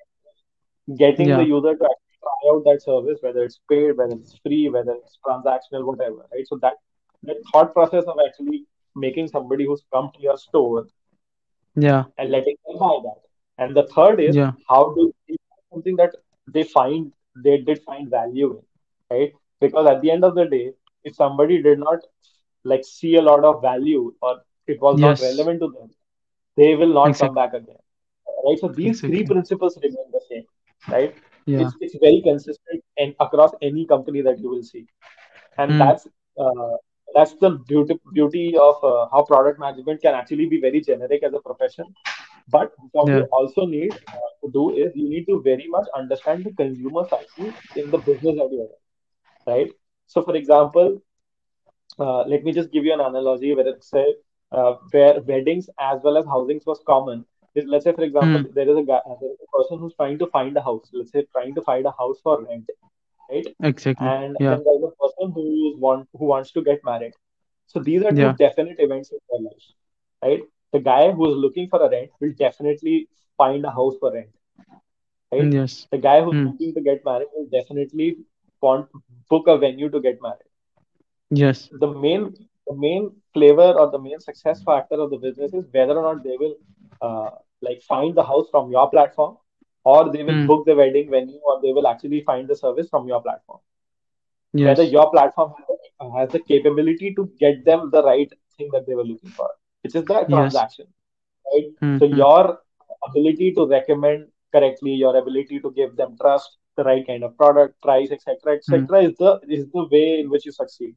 Getting 0.98 1.30
yeah. 1.30 1.38
the 1.38 1.46
user 1.46 1.76
to 1.76 1.84
actually 1.84 2.18
try 2.22 2.52
out 2.52 2.64
that 2.66 2.82
service, 2.84 3.20
whether 3.22 3.44
it's 3.44 3.60
paid, 3.70 3.98
whether 3.98 4.16
it's 4.16 4.38
free, 4.44 4.70
whether 4.70 4.94
it's 4.94 5.18
transactional, 5.26 5.86
whatever, 5.86 6.26
right? 6.32 6.46
So 6.46 6.60
that 6.62 6.74
that 7.24 7.38
thought 7.52 7.74
process 7.74 8.04
of 8.04 8.18
actually 8.28 8.66
making 8.96 9.28
somebody 9.30 9.66
who's 9.66 9.82
come 9.92 10.12
to 10.16 10.22
your 10.22 10.38
store 10.38 10.88
yeah 11.76 12.04
and 12.18 12.30
letting 12.30 12.56
them 12.66 12.80
buy 12.80 12.98
that 13.04 13.22
and 13.58 13.76
the 13.76 13.88
third 13.96 14.20
is 14.20 14.36
yeah. 14.36 14.52
how 14.70 14.94
do 14.96 15.14
they 15.28 15.36
something 15.74 15.96
that 15.96 16.16
they 16.48 16.64
find 16.64 17.12
they 17.44 17.58
did 17.58 17.82
find 17.84 18.10
value 18.10 18.50
in 18.58 19.18
right 19.18 19.34
because 19.60 19.88
at 19.88 20.02
the 20.02 20.12
end 20.12 20.24
of 20.24 20.36
the 20.36 20.46
day 20.46 20.72
if 21.04 21.16
somebody 21.16 21.62
did 21.62 21.80
not 21.80 22.00
like 22.64 22.84
see 22.84 23.16
a 23.16 23.22
lot 23.22 23.44
of 23.44 23.62
value 23.62 24.14
or 24.22 24.42
it 24.68 24.82
was 24.82 25.00
yes. 25.00 25.22
not 25.22 25.28
relevant 25.28 25.60
to 25.60 25.68
them 25.78 25.90
they 26.58 26.76
will 26.76 26.94
not 26.94 27.10
exactly. 27.10 27.28
come 27.28 27.36
back 27.36 27.54
again 27.54 27.84
right 28.46 28.60
so 28.60 28.68
these 28.68 28.98
exactly. 28.98 29.10
three 29.10 29.26
principles 29.26 29.78
remain 29.84 30.12
the 30.12 30.22
same 30.30 30.46
right 30.88 31.16
yeah. 31.46 31.62
it's, 31.62 31.76
it's 31.82 31.96
very 32.02 32.22
consistent 32.24 32.84
and 32.98 33.16
across 33.20 33.52
any 33.62 33.86
company 33.86 34.22
that 34.22 34.40
you 34.40 34.50
will 34.50 34.64
see 34.64 34.86
and 35.58 35.72
mm. 35.72 35.78
that's 35.78 36.08
uh, 36.40 36.76
that's 37.16 37.34
the 37.42 37.52
beauty 37.72 37.98
beauty 38.14 38.46
of 38.68 38.84
uh, 38.84 39.08
how 39.12 39.24
product 39.32 39.60
management 39.60 40.02
can 40.02 40.14
actually 40.20 40.48
be 40.54 40.60
very 40.60 40.82
generic 40.82 41.24
as 41.24 41.34
a 41.34 41.40
profession 41.40 41.86
but 42.56 42.74
what 42.92 43.08
yeah. 43.08 43.18
you 43.18 43.24
also 43.40 43.66
need 43.66 43.94
uh, 44.08 44.30
to 44.44 44.52
do 44.58 44.64
is 44.76 44.92
you 44.96 45.10
need 45.10 45.26
to 45.26 45.42
very 45.42 45.68
much 45.76 45.88
understand 45.96 46.44
the 46.44 46.54
consumer 46.62 47.04
cycle 47.10 47.54
in 47.76 47.90
the 47.92 47.98
business 48.10 48.36
that 48.42 48.50
you're 48.52 48.70
in 48.70 49.54
right 49.54 49.72
so 50.08 50.24
for 50.24 50.36
example 50.36 51.02
uh, 52.00 52.22
let 52.34 52.44
me 52.44 52.52
just 52.52 52.72
give 52.72 52.86
you 52.86 52.94
an 52.94 53.00
analogy 53.00 53.56
where 53.56 53.68
it's 53.68 53.90
say 53.90 54.06
uh, 54.52 54.74
where 54.92 55.22
weddings 55.22 55.70
as 55.80 56.00
well 56.04 56.18
as 56.18 56.26
housings 56.26 56.66
was 56.66 56.82
common 56.86 57.26
let's 57.74 57.86
say 57.86 57.94
for 57.94 58.04
example 58.04 58.42
mm. 58.44 58.54
there 58.54 58.70
is 58.70 58.78
a 58.78 58.84
guy 58.84 59.00
there 59.22 59.32
is 59.32 59.38
a 59.48 59.58
person 59.58 59.80
who's 59.80 59.96
trying 59.96 60.18
to 60.20 60.28
find 60.28 60.58
a 60.58 60.62
house 60.62 60.90
let's 60.94 61.12
say 61.12 61.26
trying 61.32 61.56
to 61.56 61.62
find 61.62 61.86
a 61.86 61.96
house 62.00 62.20
for 62.22 62.44
rent 62.44 62.70
right? 63.30 63.48
Exactly. 63.64 64.08
And 64.08 64.38
yeah. 64.40 64.56
then 64.56 64.64
there's 64.66 64.84
a 64.84 64.96
person 65.02 65.32
who 65.34 65.78
want 65.78 66.08
who 66.18 66.26
wants 66.26 66.52
to 66.52 66.64
get 66.64 66.80
married. 66.84 67.14
So 67.68 67.80
these 67.80 68.04
are 68.04 68.12
two 68.12 68.22
yeah. 68.22 68.34
definite 68.38 68.78
events 68.80 69.12
in 69.12 69.20
their 69.30 69.42
life, 69.42 69.66
right? 70.24 70.42
The 70.72 70.80
guy 70.80 71.12
who 71.12 71.32
is 71.32 71.38
looking 71.38 71.70
for 71.70 71.82
a 71.82 71.90
rent 71.90 72.12
will 72.20 72.34
definitely 72.38 73.10
find 73.38 73.66
a 73.66 73.72
house 73.72 73.96
for 74.00 74.14
rent, 74.14 74.30
right? 75.32 75.52
Yes. 75.52 75.88
The 75.92 75.98
guy 75.98 76.22
who's 76.24 76.36
mm. 76.36 76.46
looking 76.52 76.74
to 76.76 76.82
get 76.82 77.04
married 77.06 77.28
will 77.34 77.48
definitely 77.52 78.18
want 78.62 78.90
book 79.30 79.48
a 79.48 79.58
venue 79.58 79.90
to 79.90 80.00
get 80.00 80.22
married. 80.22 80.52
Yes. 81.30 81.70
The 81.72 81.88
main 81.88 82.36
the 82.68 82.76
main 82.76 83.12
flavor 83.34 83.74
or 83.80 83.92
the 83.92 84.00
main 84.00 84.20
success 84.20 84.64
factor 84.64 84.96
of 84.96 85.10
the 85.10 85.18
business 85.18 85.54
is 85.54 85.66
whether 85.72 85.98
or 85.98 86.14
not 86.14 86.24
they 86.24 86.38
will 86.38 86.56
uh, 87.02 87.30
like 87.62 87.82
find 87.82 88.16
the 88.16 88.24
house 88.24 88.48
from 88.52 88.72
your 88.72 88.90
platform 88.90 89.38
or 89.86 90.12
they 90.12 90.24
will 90.24 90.42
mm. 90.42 90.48
book 90.48 90.66
the 90.66 90.76
wedding 90.76 91.10
venue 91.10 91.40
or 91.46 91.62
they 91.62 91.72
will 91.72 91.88
actually 91.88 92.22
find 92.22 92.48
the 92.48 92.56
service 92.56 92.90
from 92.90 93.08
your 93.08 93.22
platform 93.22 93.60
yes. 94.54 94.68
whether 94.68 94.90
your 94.90 95.10
platform 95.12 95.54
has 96.18 96.30
the 96.30 96.40
capability 96.40 97.14
to 97.14 97.32
get 97.40 97.64
them 97.66 97.90
the 97.92 98.04
right 98.04 98.32
thing 98.58 98.70
that 98.74 98.86
they 98.88 98.96
were 98.96 99.10
looking 99.12 99.30
for 99.30 99.50
which 99.84 99.96
is 99.96 100.04
the 100.04 100.26
transaction 100.30 100.88
yes. 100.88 101.54
right 101.54 101.72
mm-hmm. 101.82 101.98
so 102.00 102.06
your 102.06 102.60
ability 103.08 103.54
to 103.54 103.68
recommend 103.68 104.28
correctly 104.54 104.94
your 105.06 105.16
ability 105.18 105.60
to 105.60 105.72
give 105.72 105.96
them 105.96 106.18
trust 106.20 106.58
the 106.78 106.84
right 106.84 107.08
kind 107.08 107.24
of 107.24 107.38
product 107.38 107.82
price 107.82 108.12
etc 108.12 108.56
etc 108.56 108.80
mm. 108.80 109.10
is 109.10 109.18
the 109.18 109.40
is 109.48 109.66
the 109.72 109.88
way 109.92 110.20
in 110.20 110.30
which 110.30 110.46
you 110.46 110.52
succeed 110.52 110.96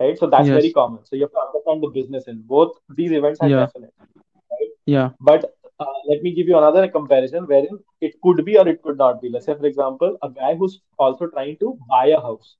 right 0.00 0.18
so 0.18 0.26
that's 0.26 0.48
yes. 0.48 0.56
very 0.60 0.72
common 0.72 1.04
so 1.04 1.16
you 1.16 1.22
have 1.22 1.32
to 1.32 1.40
understand 1.46 1.82
the 1.82 1.92
business 2.00 2.28
in 2.28 2.42
both 2.42 2.76
these 3.00 3.12
events 3.12 3.40
are 3.40 3.48
yeah. 3.48 3.60
definite 3.60 3.94
right 4.00 4.72
yeah 4.84 5.10
but 5.20 5.52
uh, 5.78 5.98
let 6.08 6.22
me 6.22 6.34
give 6.34 6.48
you 6.48 6.56
another 6.58 6.88
comparison 6.88 7.46
wherein 7.46 7.78
it 8.00 8.14
could 8.22 8.44
be 8.44 8.58
or 8.58 8.66
it 8.68 8.82
could 8.82 8.98
not 8.98 9.20
be. 9.20 9.28
Let's 9.28 9.46
say, 9.46 9.54
for 9.54 9.66
example, 9.66 10.16
a 10.22 10.30
guy 10.30 10.54
who's 10.54 10.80
also 10.98 11.26
trying 11.26 11.58
to 11.58 11.78
buy 11.88 12.06
a 12.06 12.20
house, 12.20 12.56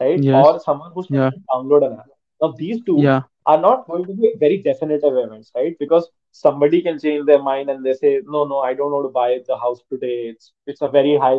right? 0.00 0.22
Yes. 0.22 0.44
Or 0.44 0.60
someone 0.60 0.92
who's 0.94 1.06
trying 1.06 1.20
yeah. 1.20 1.30
to 1.30 1.40
download 1.54 1.86
an 1.86 1.98
app. 1.98 2.06
Now, 2.40 2.52
these 2.56 2.82
two 2.84 2.98
yeah. 3.00 3.22
are 3.46 3.60
not 3.60 3.86
going 3.86 4.06
to 4.06 4.14
be 4.14 4.34
very 4.38 4.58
definitive 4.58 5.16
events, 5.16 5.50
right? 5.54 5.76
Because 5.78 6.08
somebody 6.30 6.82
can 6.82 6.98
change 6.98 7.26
their 7.26 7.42
mind 7.42 7.70
and 7.70 7.84
they 7.84 7.94
say, 7.94 8.20
no, 8.24 8.44
no, 8.44 8.58
I 8.60 8.74
don't 8.74 8.92
want 8.92 9.06
to 9.06 9.12
buy 9.12 9.38
the 9.46 9.58
house 9.58 9.80
today. 9.90 10.28
It's 10.28 10.52
it's 10.66 10.82
a 10.82 10.88
very 10.88 11.16
high, 11.16 11.36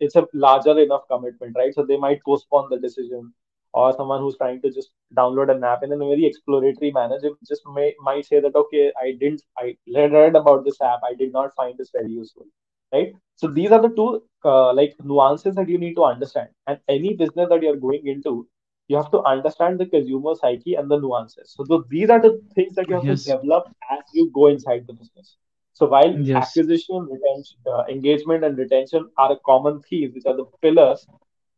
it's 0.00 0.14
a 0.16 0.26
larger 0.32 0.78
enough 0.78 1.02
commitment, 1.10 1.56
right? 1.56 1.74
So 1.74 1.84
they 1.84 1.96
might 1.96 2.22
postpone 2.24 2.70
the 2.70 2.78
decision 2.78 3.32
or 3.80 3.86
someone 3.96 4.20
who's 4.20 4.36
trying 4.42 4.60
to 4.62 4.70
just 4.76 4.90
download 5.20 5.50
an 5.54 5.64
app 5.70 5.82
in 5.86 5.92
a 5.96 5.98
very 6.02 6.26
exploratory 6.26 6.90
manner 6.98 7.18
just 7.48 7.62
may, 7.78 7.88
might 8.10 8.26
say 8.30 8.40
that 8.44 8.60
okay 8.62 8.84
i 9.06 9.08
didn't 9.22 9.42
i 9.58 9.74
read 9.96 10.36
about 10.42 10.64
this 10.64 10.80
app. 10.80 11.00
I 11.10 11.14
did 11.22 11.32
not 11.32 11.54
find 11.54 11.76
this 11.78 11.90
very 11.98 12.12
useful 12.20 12.46
right? 12.92 13.12
So 13.36 13.48
these 13.48 13.70
are 13.70 13.82
the 13.82 13.94
two 13.94 14.22
uh, 14.44 14.72
like 14.72 14.94
nuances 15.02 15.54
that 15.56 15.68
you 15.68 15.78
need 15.78 15.94
to 15.94 16.04
understand. 16.04 16.48
And 16.66 16.78
any 16.88 17.14
business 17.14 17.48
that 17.50 17.62
you're 17.62 17.76
going 17.76 18.06
into 18.06 18.48
you 18.88 18.96
have 18.96 19.10
to 19.10 19.22
understand 19.24 19.80
the 19.80 19.86
consumer 19.86 20.34
psyche 20.40 20.74
and 20.74 20.90
the 20.90 20.98
nuances. 20.98 21.52
So 21.56 21.64
the, 21.64 21.82
these 21.90 22.08
are 22.08 22.20
the 22.20 22.40
things 22.54 22.76
that 22.76 22.88
you 22.88 22.94
have 22.94 23.04
yes. 23.04 23.24
to 23.24 23.32
develop 23.32 23.64
as 23.90 24.04
you 24.12 24.30
go 24.32 24.46
inside 24.46 24.84
the 24.86 24.92
business. 24.92 25.36
So 25.72 25.86
while 25.86 26.16
yes. 26.18 26.46
acquisition 26.46 27.08
retention 27.10 27.58
uh, 27.66 27.82
engagement 27.90 28.44
and 28.44 28.56
retention 28.56 29.10
are 29.18 29.32
a 29.32 29.36
common 29.44 29.82
theme 29.82 30.12
which 30.14 30.24
are 30.24 30.36
the 30.36 30.46
pillars 30.62 31.06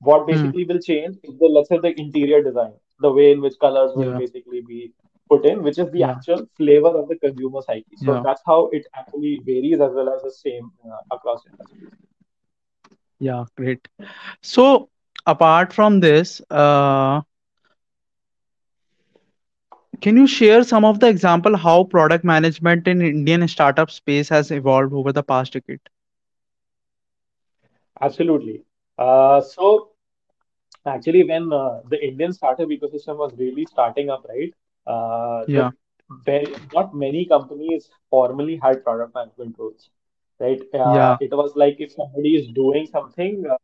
what 0.01 0.27
basically 0.27 0.65
will 0.65 0.79
change 0.81 1.17
is 1.23 1.39
the 1.39 1.47
let's 1.47 1.69
say 1.69 1.79
the 1.79 1.93
interior 2.01 2.43
design, 2.43 2.73
the 3.01 3.13
way 3.13 3.31
in 3.33 3.41
which 3.41 3.55
colors 3.61 3.93
will 3.95 4.13
Yeah. 4.13 4.17
basically 4.17 4.63
be 4.67 4.93
put 5.29 5.45
in, 5.47 5.63
which 5.63 5.79
is 5.79 5.91
the 5.91 6.03
Yeah. 6.03 6.15
actual 6.15 6.47
flavor 6.57 6.89
of 7.01 7.09
the 7.09 7.17
consumer 7.17 7.61
psyche. 7.63 7.97
So 7.97 8.17
Yeah. 8.17 8.23
that's 8.23 8.43
how 8.47 8.69
it 8.73 8.87
actually 8.97 9.43
varies 9.45 9.81
as 9.81 9.93
well 9.95 10.09
as 10.15 10.23
the 10.23 10.31
same 10.33 10.71
uh, 10.85 11.01
across 11.17 11.45
industries. 11.47 11.93
Yeah. 13.19 13.45
Great. 13.57 13.89
So 14.43 14.89
apart 15.27 15.73
from 15.73 16.01
this, 16.01 16.41
uh, 16.51 17.23
can 20.01 20.17
you 20.17 20.27
share 20.27 20.63
some 20.65 20.85
of 20.85 21.01
the 21.01 21.09
example 21.09 21.57
how 21.57 21.85
product 21.85 22.25
management 22.25 22.87
in 22.89 23.01
Indian 23.03 23.47
startup 23.49 23.91
space 23.91 24.29
has 24.29 24.51
evolved 24.51 24.93
over 24.93 25.13
the 25.13 25.23
past 25.23 25.53
decade? 25.55 25.81
Absolutely. 28.01 28.65
Uh, 28.99 29.41
so 29.41 29.91
actually, 30.87 31.25
when 31.25 31.53
uh, 31.53 31.81
the 31.89 31.99
Indian 32.07 32.33
startup 32.33 32.69
ecosystem 32.69 33.17
was 33.19 33.35
really 33.39 33.67
starting 33.67 34.11
up, 34.11 34.25
right? 34.29 34.53
Uh, 34.87 35.45
Yeah. 35.47 35.71
very 36.25 36.55
not 36.73 36.95
many 36.95 37.27
companies 37.27 37.91
formally 38.11 38.59
had 38.63 38.83
product 38.85 39.15
management 39.15 39.57
roles, 39.59 39.91
right? 40.41 40.61
Uh, 40.75 41.11
Yeah. 41.11 41.19
it 41.21 41.31
was 41.33 41.53
like 41.57 41.77
if 41.79 41.93
somebody 41.93 42.37
is 42.37 42.49
doing 42.55 42.87
something, 42.87 43.45
uh, 43.51 43.57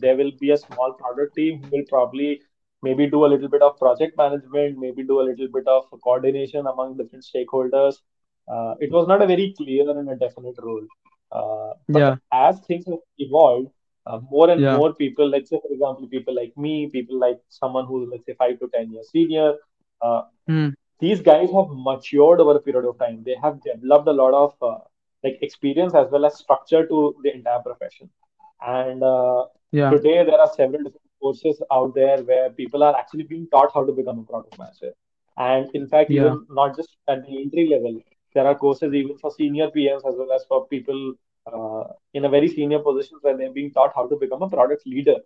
there 0.00 0.16
will 0.16 0.32
be 0.40 0.50
a 0.50 0.56
small 0.56 0.92
product 0.92 1.34
team 1.36 1.60
who 1.60 1.68
will 1.76 1.84
probably 1.88 2.40
maybe 2.82 3.08
do 3.08 3.24
a 3.24 3.30
little 3.34 3.48
bit 3.48 3.62
of 3.62 3.78
project 3.78 4.16
management, 4.16 4.78
maybe 4.78 5.04
do 5.04 5.20
a 5.20 5.26
little 5.30 5.48
bit 5.52 5.66
of 5.66 5.84
coordination 6.02 6.66
among 6.66 6.96
different 6.96 7.24
stakeholders. 7.24 7.94
Uh, 8.48 8.74
it 8.80 8.90
was 8.92 9.06
not 9.08 9.22
a 9.22 9.26
very 9.26 9.54
clear 9.56 9.88
and 9.90 10.08
a 10.10 10.16
definite 10.16 10.56
role. 10.62 10.86
Uh, 11.32 11.72
Yeah. 11.88 12.16
as 12.32 12.60
things 12.60 12.86
have 12.86 12.98
evolved, 13.18 13.68
uh, 14.06 14.20
more 14.30 14.50
and 14.50 14.64
Yeah. 14.64 14.78
more 14.78 14.94
people, 14.94 15.28
let's 15.28 15.50
say, 15.50 15.60
for 15.60 15.72
example, 15.72 16.08
people 16.08 16.34
like 16.34 16.56
me, 16.56 16.88
people 16.92 17.18
like 17.18 17.40
someone 17.48 17.86
who's, 17.86 18.08
let's 18.10 18.26
say, 18.26 18.34
five 18.34 18.58
to 18.60 18.68
10 18.74 18.92
years 18.92 19.10
senior, 19.10 19.54
uh, 20.02 20.22
Hmm. 20.46 20.70
these 21.00 21.20
guys 21.20 21.50
have 21.52 21.66
matured 21.70 22.40
over 22.40 22.56
a 22.56 22.60
period 22.60 22.86
of 22.88 22.98
time. 22.98 23.22
They 23.24 23.36
have 23.42 23.60
developed 23.62 24.08
a 24.08 24.12
lot 24.12 24.34
of 24.34 24.54
uh, 24.62 24.78
like 25.24 25.38
experience 25.42 25.94
as 25.94 26.08
well 26.10 26.24
as 26.26 26.36
structure 26.38 26.86
to 26.86 27.14
the 27.22 27.34
entire 27.34 27.60
profession. 27.60 28.08
And 28.66 29.02
uh, 29.02 29.44
Yeah. 29.72 29.90
today 29.90 30.24
there 30.24 30.38
are 30.40 30.48
several 30.48 30.82
different 30.82 31.10
courses 31.20 31.62
out 31.72 31.94
there 31.94 32.18
where 32.22 32.50
people 32.50 32.82
are 32.82 32.96
actually 32.96 33.24
being 33.24 33.48
taught 33.50 33.70
how 33.74 33.84
to 33.84 33.92
become 33.92 34.18
a 34.20 34.22
product 34.24 34.58
manager. 34.58 34.92
And 35.36 35.68
in 35.74 35.88
fact, 35.88 36.12
Yeah. 36.12 36.14
even 36.14 36.46
not 36.50 36.76
just 36.76 36.96
at 37.08 37.26
the 37.26 37.40
entry 37.42 37.68
level, 37.70 38.00
there 38.34 38.46
are 38.46 38.54
courses 38.54 38.92
even 38.94 39.18
for 39.18 39.30
senior 39.30 39.70
PMs 39.70 40.02
as 40.06 40.14
well 40.16 40.32
as 40.32 40.44
for 40.46 40.66
people 40.68 41.14
uh, 41.52 41.84
in 42.14 42.24
a 42.24 42.28
very 42.28 42.48
senior 42.48 42.78
positions 42.80 43.20
where 43.22 43.36
they're 43.36 43.52
being 43.52 43.72
taught 43.72 43.92
how 43.94 44.06
to 44.06 44.16
become 44.16 44.42
a 44.42 44.48
product 44.48 44.86
leader, 44.86 45.16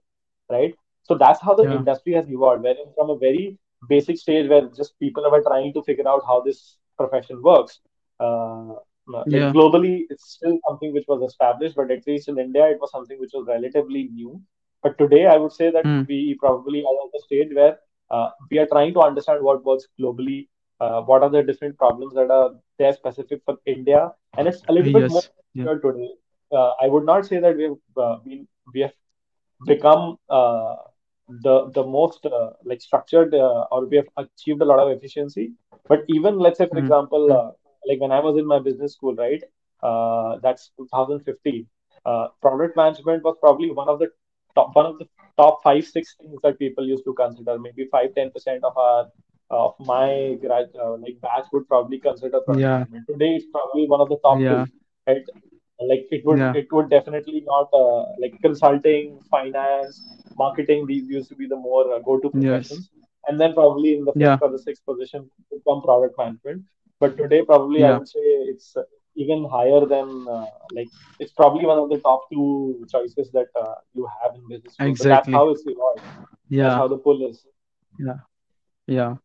right? 0.50 0.74
So 1.02 1.16
that's 1.16 1.40
how 1.40 1.54
the 1.54 1.64
Yeah. 1.64 1.72
industry 1.72 2.12
has 2.14 2.28
evolved, 2.28 2.62
where 2.62 2.74
from 2.96 3.10
a 3.10 3.16
very 3.18 3.58
basic 3.88 4.18
stage 4.18 4.48
where 4.48 4.68
just 4.76 4.98
people 4.98 5.28
were 5.30 5.42
trying 5.42 5.72
to 5.74 5.82
figure 5.82 6.08
out 6.08 6.22
how 6.26 6.40
this 6.40 6.76
profession 6.96 7.42
works. 7.42 7.80
Uh, 8.20 8.74
like 9.06 9.26
Yeah. 9.26 9.52
globally, 9.54 10.04
it's 10.10 10.32
still 10.32 10.58
something 10.68 10.92
which 10.92 11.04
was 11.08 11.22
established, 11.22 11.76
but 11.76 11.90
at 11.90 12.06
least 12.06 12.28
in 12.28 12.38
India, 12.38 12.66
it 12.68 12.78
was 12.80 12.90
something 12.90 13.18
which 13.18 13.32
was 13.34 13.46
relatively 13.48 14.08
new. 14.12 14.40
But 14.82 14.98
today, 14.98 15.26
I 15.26 15.36
would 15.36 15.52
say 15.52 15.70
that 15.70 15.86
Hmm. 15.86 16.02
we 16.08 16.36
probably 16.40 16.80
are 16.80 16.98
at 17.06 17.12
the 17.12 17.20
stage 17.24 17.48
where 17.54 17.78
uh, 18.10 18.30
we 18.50 18.58
are 18.58 18.66
trying 18.66 18.94
to 18.94 19.00
understand 19.00 19.42
what 19.42 19.64
works 19.64 19.86
globally, 20.00 20.48
uh, 20.80 21.02
what 21.02 21.22
are 21.22 21.30
the 21.30 21.42
different 21.42 21.76
problems 21.78 22.14
that 22.14 22.30
are 22.30 22.50
there 22.78 22.92
specific 22.92 23.40
for 23.44 23.56
India, 23.66 24.12
and 24.36 24.48
it's 24.48 24.62
a 24.68 24.72
little 24.72 24.92
bit 24.92 25.08
more 25.08 25.22
Yes. 25.22 25.30
Yeah. 25.54 25.68
today. 25.82 26.10
Uh, 26.52 26.70
I 26.82 26.88
would 26.88 27.04
not 27.04 27.26
say 27.26 27.40
that 27.40 27.56
we've 27.56 27.76
uh, 27.96 28.16
been 28.24 28.46
we 28.72 28.80
have 28.80 28.92
become 29.64 30.16
uh, 30.28 30.76
the 31.28 31.70
the 31.74 31.84
most 31.84 32.24
uh, 32.26 32.50
like 32.64 32.80
structured 32.80 33.34
uh, 33.34 33.64
or 33.72 33.86
we 33.86 33.96
have 33.96 34.08
achieved 34.18 34.52
a 34.52 34.54
lot 34.56 34.68
of 34.70 34.78
efficiency 34.82 35.42
but 35.88 35.92
even 36.08 36.32
let's 36.32 36.52
say 36.52 36.58
for 36.66 36.72
Hmm. 36.72 36.78
example 36.78 37.24
Hmm. 37.26 37.36
uh, 37.38 37.50
like 37.88 38.00
when 38.00 38.10
i 38.12 38.20
was 38.20 38.36
in 38.36 38.46
my 38.46 38.58
business 38.58 38.92
school 38.94 39.14
right 39.14 39.42
uh, 39.82 40.36
that's 40.42 40.70
2015 40.76 41.66
uh, 42.04 42.28
product 42.42 42.76
management 42.76 43.22
was 43.24 43.36
probably 43.40 43.70
one 43.70 43.88
of 43.88 43.98
the 43.98 44.08
top 44.54 44.70
one 44.74 44.86
of 44.86 44.98
the 44.98 45.06
top 45.36 45.60
five 45.62 45.84
six 45.84 46.16
things 46.20 46.38
that 46.42 46.58
people 46.58 46.86
used 46.86 47.04
to 47.04 47.14
consider 47.14 47.58
maybe 47.58 47.86
5 47.90 48.14
10 48.14 48.30
percent 48.30 48.64
of 48.64 48.76
our 48.76 49.06
of 49.50 49.74
my 49.80 50.36
grad 50.40 50.66
uh, 50.82 50.92
like 51.04 51.16
batch 51.20 51.46
would 51.52 51.66
probably 51.68 51.98
consider 51.98 52.40
product 52.40 52.68
Yeah. 52.68 52.84
management 52.90 53.04
today 53.10 53.30
it's 53.36 53.46
probably 53.52 53.86
one 53.88 54.00
of 54.00 54.08
the 54.08 54.18
top 54.24 54.46
two 54.48 54.60
Yeah. 54.60 54.79
Right 55.10 55.26
like 55.90 56.04
it 56.16 56.22
would 56.26 56.42
Yeah. 56.42 56.54
it 56.60 56.68
would 56.72 56.90
definitely 56.90 57.42
not 57.52 57.68
uh, 57.82 58.02
like 58.22 58.34
consulting 58.46 59.20
finance 59.34 60.02
marketing 60.44 60.86
these 60.90 61.08
used 61.16 61.28
to 61.30 61.36
be 61.42 61.46
the 61.54 61.60
more 61.68 61.84
uh, 61.94 61.98
go-to 62.08 62.30
Yes. 62.34 62.70
professions 62.70 62.90
and 63.28 63.40
then 63.40 63.54
probably 63.60 63.94
in 63.98 64.04
the 64.04 64.14
fifth 64.22 64.38
Yeah. 64.38 64.38
or 64.42 64.50
the 64.56 64.62
sixth 64.66 64.84
position 64.90 65.28
come 65.68 65.82
product 65.88 66.14
management 66.22 66.62
but 67.00 67.16
today 67.22 67.40
probably 67.52 67.82
i 67.84 67.92
would 67.96 68.08
say 68.14 68.26
it's 68.52 68.68
uh, 68.76 68.84
even 69.24 69.40
higher 69.56 69.82
than 69.94 70.08
uh, 70.36 70.46
like 70.78 70.90
it's 71.18 71.32
probably 71.40 71.66
one 71.72 71.78
of 71.84 71.88
the 71.94 72.00
top 72.08 72.20
two 72.32 72.46
choices 72.94 73.30
that 73.38 73.50
uh, 73.64 73.74
you 73.94 74.06
have 74.20 74.32
in 74.38 74.42
business 74.54 74.74
school 74.78 74.94
but 75.02 75.08
that's 75.14 75.28
Exactly. 75.28 75.34
how 75.36 75.44
it's 75.54 75.64
evolved 75.74 76.04
Yeah. 76.48 76.62
that's 76.62 76.74
Yeah. 76.74 76.78
how 76.82 76.88
the 76.94 77.00
pull 77.08 77.20
is 77.30 77.44
Yeah. 77.98 78.18
Yeah. 78.86 79.16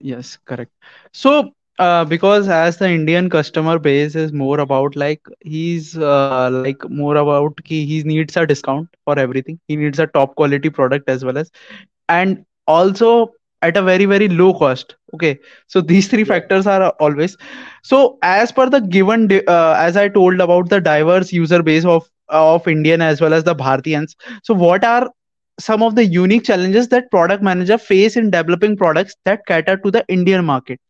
Yes, 0.00 0.36
correct. 0.44 0.72
So, 1.12 1.52
uh, 1.78 2.04
because 2.04 2.48
as 2.48 2.78
the 2.78 2.88
Indian 2.88 3.28
customer 3.30 3.78
base 3.78 4.14
is 4.14 4.32
more 4.32 4.60
about 4.60 4.96
like 4.96 5.20
he's 5.40 5.96
uh, 5.98 6.42
like 6.42 6.74
more 6.82 7.16
about 7.16 7.48
ki 7.56 7.84
he 7.84 8.02
needs 8.02 8.36
a 8.36 8.46
discount 8.46 8.88
for 9.04 9.18
everything. 9.18 9.58
He 9.66 9.76
needs 9.76 9.98
a 9.98 10.06
top 10.06 10.34
quality 10.36 10.68
product 10.70 11.08
as 11.08 11.24
well 11.24 11.36
as 11.38 11.50
and 12.08 12.44
also 12.66 13.32
at 13.62 13.76
a 13.76 13.82
very 13.82 14.04
very 14.06 14.28
low 14.28 14.52
cost. 14.54 14.96
Okay, 15.14 15.38
so 15.66 15.80
these 15.80 16.08
three 16.08 16.24
factors 16.24 16.66
are 16.66 16.90
always. 17.00 17.36
So 17.82 18.18
as 18.22 18.52
per 18.52 18.68
the 18.68 18.80
given, 18.80 19.30
uh, 19.48 19.74
as 19.78 19.96
I 19.96 20.08
told 20.08 20.40
about 20.40 20.68
the 20.70 20.80
diverse 20.80 21.32
user 21.32 21.62
base 21.62 21.84
of 21.84 22.08
of 22.28 22.66
Indian 22.68 23.02
as 23.02 23.20
well 23.20 23.34
as 23.34 23.44
the 23.44 23.54
Bharatians. 23.54 24.16
So 24.42 24.54
what 24.54 24.84
are 24.84 25.10
some 25.58 25.82
of 25.82 25.94
the 25.96 26.04
unique 26.04 26.44
challenges 26.44 26.88
that 26.88 27.10
product 27.10 27.42
manager 27.42 27.78
face 27.78 28.16
in 28.16 28.30
developing 28.30 28.76
products 28.76 29.14
that 29.24 29.46
cater 29.46 29.76
to 29.78 29.90
the 29.90 30.04
Indian 30.08 30.44
market. 30.44 30.80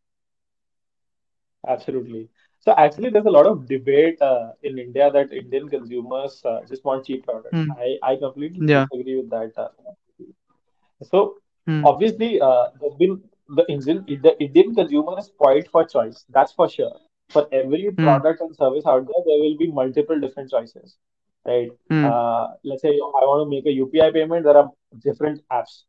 Absolutely. 1.67 2.29
So 2.59 2.73
actually, 2.77 3.09
there's 3.09 3.25
a 3.25 3.29
lot 3.29 3.45
of 3.45 3.67
debate 3.67 4.21
uh, 4.21 4.51
in 4.63 4.77
India 4.79 5.09
that 5.11 5.31
Indian 5.33 5.69
consumers 5.69 6.41
uh, 6.45 6.61
just 6.67 6.83
want 6.83 7.05
cheap 7.05 7.25
products. 7.25 7.63
Hmm. 7.63 7.77
I, 7.77 7.97
I 8.03 8.15
completely 8.15 8.61
Yeah. 8.67 8.87
disagree 8.89 9.17
with 9.17 9.29
that. 9.29 9.51
Uh, 9.57 9.69
so 11.03 11.35
Hmm. 11.67 11.83
obviously, 11.83 12.39
uh, 12.41 12.67
there's 12.79 12.95
been 12.95 13.21
the 13.49 13.65
Indian 13.69 14.05
the 14.21 14.35
Indian 14.39 14.73
consumer 14.75 15.17
is 15.19 15.25
spoiled 15.25 15.67
for 15.71 15.85
choice. 15.85 16.25
That's 16.29 16.53
for 16.53 16.69
sure. 16.69 16.93
For 17.29 17.47
every 17.51 17.91
Hmm. 17.97 18.03
product 18.03 18.41
and 18.41 18.55
service 18.55 18.85
out 18.85 19.05
there, 19.05 19.23
there 19.25 19.39
will 19.43 19.57
be 19.57 19.71
multiple 19.71 20.19
different 20.19 20.49
choices, 20.51 20.95
right? 21.45 21.69
Hmm. 21.89 22.09
Uh, 22.09 22.47
let's 22.63 22.81
say 22.81 22.89
I 22.89 23.23
want 23.29 23.45
to 23.45 23.49
make 23.55 23.65
a 23.65 23.71
UPI 23.73 24.11
payment, 24.11 24.43
there 24.45 24.57
are 24.57 24.69
different 25.03 25.41
apps. 25.51 25.83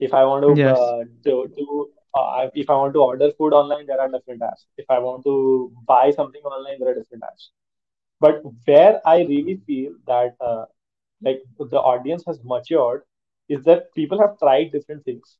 If 0.00 0.12
I 0.14 0.24
want 0.24 0.42
to 0.44 0.52
Yes. 0.54 0.76
uh, 0.76 1.04
do, 1.22 1.48
do 1.56 1.88
uh, 2.14 2.48
if 2.54 2.68
I 2.68 2.74
want 2.74 2.94
to 2.94 3.00
order 3.00 3.30
food 3.38 3.52
online, 3.52 3.86
there 3.86 4.00
are 4.00 4.08
different 4.08 4.40
apps. 4.42 4.64
If 4.76 4.86
I 4.90 4.98
want 4.98 5.24
to 5.24 5.72
buy 5.86 6.10
something 6.10 6.42
online, 6.42 6.78
there 6.78 6.90
are 6.90 6.94
different 6.94 7.22
apps. 7.24 7.48
But 8.20 8.42
where 8.66 9.00
I 9.06 9.22
really 9.22 9.60
feel 9.66 9.94
that 10.06 10.36
uh, 10.40 10.66
like 11.22 11.42
the 11.58 11.80
audience 11.80 12.24
has 12.26 12.38
matured 12.44 13.02
is 13.48 13.64
that 13.64 13.94
people 13.94 14.20
have 14.20 14.38
tried 14.38 14.72
different 14.72 15.04
things, 15.04 15.38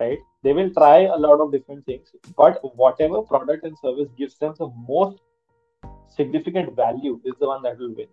right? 0.00 0.18
They 0.42 0.52
will 0.52 0.70
try 0.70 1.02
a 1.02 1.16
lot 1.16 1.40
of 1.40 1.52
different 1.52 1.86
things, 1.86 2.10
but 2.36 2.58
whatever 2.76 3.22
product 3.22 3.64
and 3.64 3.76
service 3.78 4.08
gives 4.16 4.36
them 4.38 4.54
the 4.58 4.70
most 4.88 5.20
significant 6.08 6.74
value 6.74 7.20
is 7.24 7.34
the 7.40 7.46
one 7.46 7.62
that 7.62 7.78
will 7.78 7.94
win, 7.94 8.08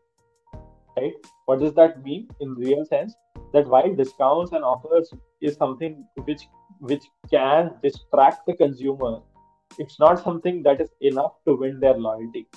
right? 0.98 1.14
What 1.46 1.60
does 1.60 1.74
that 1.74 2.04
mean 2.04 2.28
in 2.40 2.54
real 2.56 2.86
sense? 2.86 3.16
That 3.54 3.68
while 3.68 3.94
discounts 3.96 4.52
and 4.52 4.64
offers 4.64 5.12
is 5.42 5.56
something 5.56 6.06
which 6.26 6.48
which 6.80 7.04
can 7.32 7.72
distract 7.84 8.46
the 8.46 8.54
consumer, 8.54 9.20
it's 9.78 10.00
not 10.00 10.24
something 10.24 10.64
that 10.64 10.82
is 10.82 10.90
enough 11.02 11.34
to 11.48 11.56
win 11.56 11.80
their 11.80 11.98
loyalty, 11.98 12.48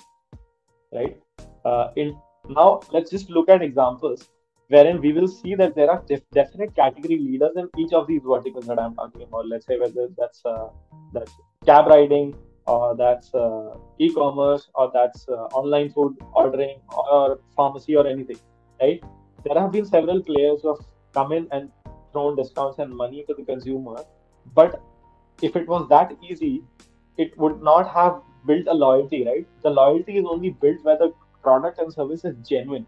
right? 0.93 1.17
Uh, 1.65 1.89
in 1.95 2.17
now, 2.49 2.81
let's 2.91 3.11
just 3.11 3.29
look 3.29 3.49
at 3.49 3.61
examples 3.61 4.29
wherein 4.69 4.99
we 5.01 5.11
will 5.13 5.27
see 5.27 5.55
that 5.55 5.75
there 5.75 5.89
are 5.91 6.03
def- 6.07 6.29
definite 6.33 6.75
category 6.75 7.19
leaders 7.19 7.51
in 7.55 7.69
each 7.77 7.93
of 7.93 8.07
these 8.07 8.21
verticals 8.25 8.65
that 8.67 8.79
I'm 8.79 8.95
talking 8.95 9.23
about. 9.23 9.47
Let's 9.47 9.65
say 9.65 9.77
whether 9.77 10.07
that's 10.17 10.41
uh, 10.45 10.69
that's 11.13 11.31
cab 11.65 11.87
riding, 11.87 12.35
or 12.65 12.95
that's 12.95 13.33
uh, 13.33 13.75
e-commerce, 13.99 14.69
or 14.75 14.91
that's 14.93 15.27
uh, 15.27 15.59
online 15.61 15.91
food 15.91 16.17
ordering, 16.33 16.79
or 16.89 17.39
pharmacy, 17.55 17.95
or 17.95 18.07
anything, 18.07 18.37
right? 18.81 19.03
There 19.43 19.59
have 19.59 19.71
been 19.71 19.85
several 19.85 20.23
players 20.23 20.61
who 20.61 20.75
have 20.75 20.85
come 21.13 21.31
in 21.31 21.47
and 21.51 21.71
thrown 22.11 22.35
discounts 22.35 22.79
and 22.79 22.95
money 22.95 23.23
to 23.27 23.33
the 23.33 23.43
consumer, 23.43 23.97
but 24.53 24.81
if 25.41 25.55
it 25.55 25.67
was 25.67 25.87
that 25.89 26.17
easy, 26.21 26.63
it 27.17 27.37
would 27.37 27.61
not 27.61 27.89
have 27.93 28.21
built 28.45 28.67
a 28.67 28.73
loyalty, 28.73 29.25
right? 29.25 29.47
The 29.63 29.69
loyalty 29.69 30.17
is 30.17 30.25
only 30.27 30.51
built 30.51 30.83
where 30.83 30.97
the 30.97 31.13
product 31.43 31.79
and 31.79 31.93
service 31.93 32.25
is 32.25 32.35
genuine, 32.47 32.85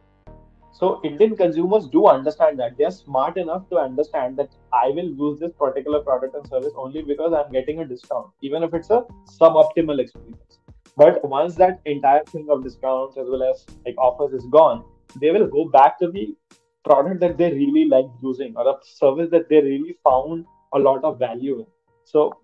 So 0.74 1.00
Indian 1.04 1.36
consumers 1.36 1.88
do 1.88 2.08
understand 2.08 2.60
that. 2.60 2.78
They're 2.78 2.92
smart 2.92 3.38
enough 3.38 3.70
to 3.70 3.78
understand 3.78 4.38
that 4.38 4.50
I 4.74 4.88
will 4.90 5.10
use 5.24 5.40
this 5.40 5.52
particular 5.54 6.00
product 6.00 6.36
and 6.36 6.48
service 6.48 6.72
only 6.76 7.02
because 7.02 7.34
I'm 7.34 7.52
getting 7.52 7.80
a 7.80 7.86
discount, 7.86 8.28
even 8.42 8.64
if 8.64 8.74
it's 8.74 8.90
a 8.90 9.04
suboptimal 9.40 10.00
experience. 10.00 10.60
But 10.98 11.24
once 11.24 11.56
that 11.56 11.82
entire 11.86 12.24
thing 12.24 12.48
of 12.50 12.64
discounts 12.64 13.18
as 13.18 13.28
well 13.30 13.44
as 13.44 13.66
like 13.86 13.96
offers 13.98 14.34
is 14.34 14.46
gone, 14.50 14.84
they 15.20 15.32
will 15.32 15.48
go 15.48 15.66
back 15.66 16.00
to 16.00 16.10
the 16.10 16.36
product 16.84 17.20
that 17.22 17.38
they 17.38 17.52
really 17.52 17.86
like 17.86 18.06
using 18.22 18.54
or 18.56 18.68
a 18.68 18.76
service 18.84 19.30
that 19.32 19.50
they 19.50 19.62
really 19.62 19.96
found 20.04 20.46
a 20.74 20.80
lot 20.80 21.04
of 21.04 21.20
value 21.20 21.60
in. 21.60 21.66
So, 22.06 22.40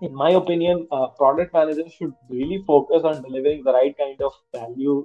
in 0.00 0.14
my 0.14 0.30
opinion, 0.30 0.86
uh, 0.92 1.08
product 1.08 1.52
managers 1.52 1.92
should 1.92 2.14
really 2.28 2.62
focus 2.66 3.02
on 3.04 3.22
delivering 3.22 3.64
the 3.64 3.72
right 3.72 3.96
kind 3.96 4.20
of 4.22 4.32
value 4.54 5.04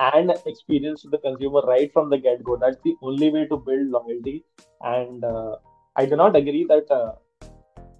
and 0.00 0.32
experience 0.46 1.02
to 1.02 1.08
the 1.08 1.18
consumer 1.18 1.60
right 1.62 1.92
from 1.92 2.08
the 2.10 2.18
get 2.18 2.44
go. 2.44 2.56
That's 2.56 2.76
the 2.84 2.94
only 3.02 3.30
way 3.30 3.46
to 3.46 3.56
build 3.56 3.88
loyalty. 3.88 4.44
And 4.82 5.24
uh, 5.24 5.56
I 5.96 6.06
do 6.06 6.16
not 6.16 6.36
agree 6.36 6.64
that 6.68 6.90
uh, 6.90 7.14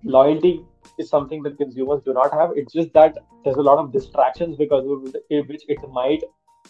loyalty 0.04 0.64
is 0.98 1.08
something 1.08 1.42
that 1.42 1.58
consumers 1.58 2.02
do 2.04 2.12
not 2.12 2.32
have. 2.32 2.50
It's 2.54 2.72
just 2.72 2.92
that 2.92 3.18
there's 3.44 3.56
a 3.56 3.62
lot 3.62 3.78
of 3.78 3.92
distractions 3.92 4.56
because 4.56 4.84
of 4.84 5.12
which 5.48 5.62
it 5.68 5.78
might 5.90 6.22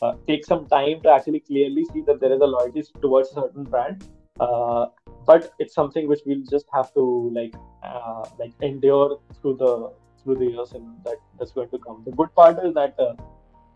uh, 0.03 0.15
take 0.27 0.45
some 0.45 0.67
time 0.67 1.01
to 1.03 1.11
actually 1.11 1.41
clearly 1.41 1.85
see 1.93 2.03
that 2.03 2.21
there 2.21 2.33
is 2.33 2.41
a 2.41 2.47
loyalty 2.47 2.83
towards 3.01 3.31
a 3.31 3.35
certain 3.35 3.65
brand. 3.65 4.05
Uh, 4.39 4.87
but 5.27 5.53
it's 5.59 5.75
something 5.75 6.09
which 6.09 6.21
we'll 6.25 6.45
just 6.49 6.67
have 6.73 6.93
to 6.95 7.31
like 7.35 7.55
uh, 7.83 8.25
like 8.39 8.53
endure 8.63 9.19
through 9.41 9.57
the 9.57 9.93
through 10.23 10.37
the 10.37 10.47
years 10.47 10.73
and 10.73 10.87
that 11.05 11.17
that's 11.39 11.53
going 11.53 11.69
to 11.71 11.79
come. 11.79 12.03
The 12.05 12.13
good 12.13 12.35
part 12.35 12.65
is 12.65 12.75
that 12.75 12.95
uh, 12.99 13.15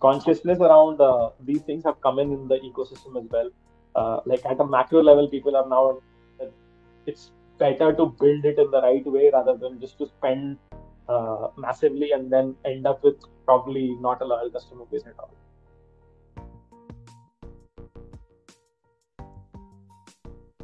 consciousness 0.00 0.60
around 0.60 1.00
uh, 1.00 1.30
these 1.40 1.62
things 1.62 1.84
have 1.84 2.00
come 2.00 2.18
in 2.18 2.32
in 2.32 2.48
the 2.48 2.58
ecosystem 2.60 3.22
as 3.22 3.28
well. 3.30 4.22
Like 4.24 4.44
at 4.46 4.60
a 4.60 4.66
macro 4.66 5.02
level, 5.02 5.28
people 5.28 5.56
are 5.56 5.68
now 5.68 5.98
it's 7.06 7.32
better 7.58 7.92
to 7.92 8.06
build 8.20 8.44
it 8.44 8.58
in 8.58 8.70
the 8.70 8.80
right 8.80 9.04
way 9.04 9.30
rather 9.32 9.56
than 9.56 9.80
just 9.80 9.98
to 9.98 10.06
spend 10.06 10.58
massively 11.58 12.12
and 12.12 12.32
then 12.32 12.54
end 12.64 12.86
up 12.86 13.02
with 13.02 13.16
probably 13.44 13.96
not 14.00 14.22
a 14.22 14.24
loyal 14.24 14.50
customer 14.50 14.84
base 14.90 15.02
at 15.06 15.18
all. 15.18 15.34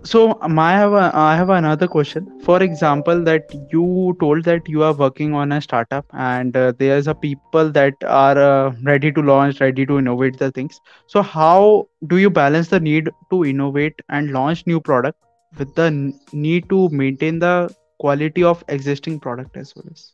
So 0.09 0.39
I 0.41 0.73
have 0.73 0.95
a, 0.95 1.11
I 1.13 1.37
have 1.37 1.51
another 1.51 1.87
question. 1.87 2.41
For 2.41 2.63
example, 2.63 3.23
that 3.25 3.55
you 3.71 4.17
told 4.21 4.45
that 4.45 4.67
you 4.67 4.83
are 4.83 4.95
working 4.95 5.35
on 5.35 5.53
a 5.53 5.61
startup 5.61 6.07
and 6.15 6.57
uh, 6.57 6.73
there's 6.79 7.07
a 7.09 7.15
people 7.15 7.71
that 7.73 7.93
are 8.05 8.39
uh, 8.39 8.71
ready 8.83 9.13
to 9.13 9.21
launch, 9.21 9.61
ready 9.61 9.85
to 9.85 9.99
innovate 9.99 10.39
the 10.39 10.51
things. 10.51 10.81
So 11.09 11.21
how 11.21 11.89
do 12.07 12.17
you 12.17 12.31
balance 12.31 12.69
the 12.69 12.81
need 12.81 13.11
to 13.31 13.45
innovate 13.45 14.01
and 14.09 14.33
launch 14.33 14.67
new 14.67 14.81
product 14.81 15.19
with 15.59 15.75
the 15.75 15.91
need 16.33 16.71
to 16.71 16.89
maintain 16.89 17.39
the 17.39 17.75
quality 17.99 18.43
of 18.43 18.65
existing 18.69 19.21
product 19.21 19.59
as 19.59 19.75
well 19.77 19.89
as? 19.91 20.13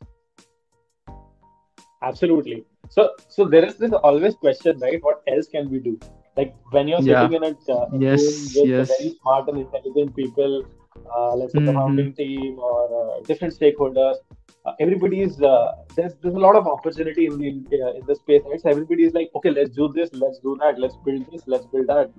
Absolutely. 2.02 2.64
So 2.88 3.10
so 3.28 3.44
there 3.44 3.64
is 3.64 3.76
this 3.76 3.92
always 3.92 4.34
question, 4.34 4.76
right? 4.80 5.00
What 5.00 5.22
else 5.28 5.46
can 5.46 5.70
we 5.70 5.78
do? 5.78 6.00
Like 6.36 6.54
when 6.70 6.88
you're 6.88 7.00
yeah. 7.00 7.22
sitting 7.22 7.42
in 7.42 7.44
a 7.44 7.72
uh, 7.72 7.88
yes 7.98 8.22
with 8.56 8.68
yes 8.68 8.88
very 8.88 9.10
smart 9.20 9.48
and 9.48 9.58
intelligent 9.58 10.14
people 10.16 10.64
uh, 11.16 11.34
let's 11.34 11.52
say 11.52 11.58
mm-hmm. 11.58 11.66
the 11.66 11.72
founding 11.72 12.12
team 12.14 12.58
or 12.58 12.82
uh, 13.00 13.20
different 13.22 13.54
stakeholders 13.58 14.16
uh, 14.66 14.72
everybody 14.80 15.20
is 15.20 15.40
uh, 15.42 15.72
there's 15.94 16.14
there's 16.22 16.34
a 16.34 16.44
lot 16.46 16.56
of 16.56 16.66
opportunity 16.66 17.26
in 17.26 17.38
the 17.38 17.82
uh, 17.82 17.92
in 17.98 18.04
the 18.06 18.14
space 18.14 18.42
right 18.50 18.60
so 18.60 18.70
everybody 18.70 19.04
is 19.04 19.12
like 19.12 19.30
okay 19.34 19.50
let's 19.50 19.74
do 19.80 19.88
this 19.88 20.10
let's 20.12 20.38
do 20.38 20.56
that 20.60 20.78
let's 20.78 20.96
build 21.04 21.26
this 21.32 21.42
let's 21.46 21.66
build 21.66 21.86
that 21.86 22.10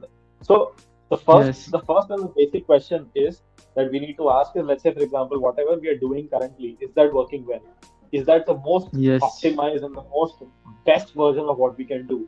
so 0.42 0.74
the 1.10 1.18
first 1.18 1.48
yes. 1.48 1.66
the 1.78 1.82
first 1.90 2.10
and 2.10 2.24
the 2.24 2.32
basic 2.38 2.66
question 2.66 3.10
is 3.16 3.42
that 3.76 3.92
we 3.92 4.00
need 4.00 4.18
to 4.18 4.30
ask 4.30 4.56
is 4.56 4.66
let's 4.66 4.84
say 4.84 4.94
for 4.94 5.04
example 5.08 5.40
whatever 5.40 5.78
we 5.80 5.88
are 5.88 5.98
doing 5.98 6.28
currently 6.28 6.78
is 6.82 6.94
that 6.96 7.14
working 7.14 7.46
well 7.46 7.66
is 8.12 8.26
that 8.26 8.46
the 8.46 8.58
most 8.70 8.88
yes. 8.94 9.22
optimized 9.22 9.84
and 9.84 9.96
the 9.96 10.06
most 10.16 10.44
best 10.86 11.14
version 11.14 11.46
of 11.54 11.58
what 11.58 11.78
we 11.78 11.86
can 11.86 12.08
do 12.08 12.28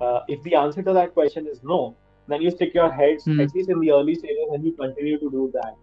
uh, 0.00 0.20
if 0.28 0.42
the 0.42 0.54
answer 0.54 0.82
to 0.82 0.92
that 0.92 1.14
question 1.14 1.46
is 1.46 1.60
no, 1.62 1.96
then 2.28 2.42
you 2.42 2.50
stick 2.50 2.74
your 2.74 2.90
heads 2.90 3.24
mm. 3.24 3.42
at 3.42 3.54
least 3.54 3.68
in 3.70 3.80
the 3.80 3.90
early 3.90 4.14
stages 4.14 4.48
and 4.52 4.64
you 4.64 4.72
continue 4.72 5.18
to 5.18 5.30
do 5.30 5.50
that. 5.54 5.74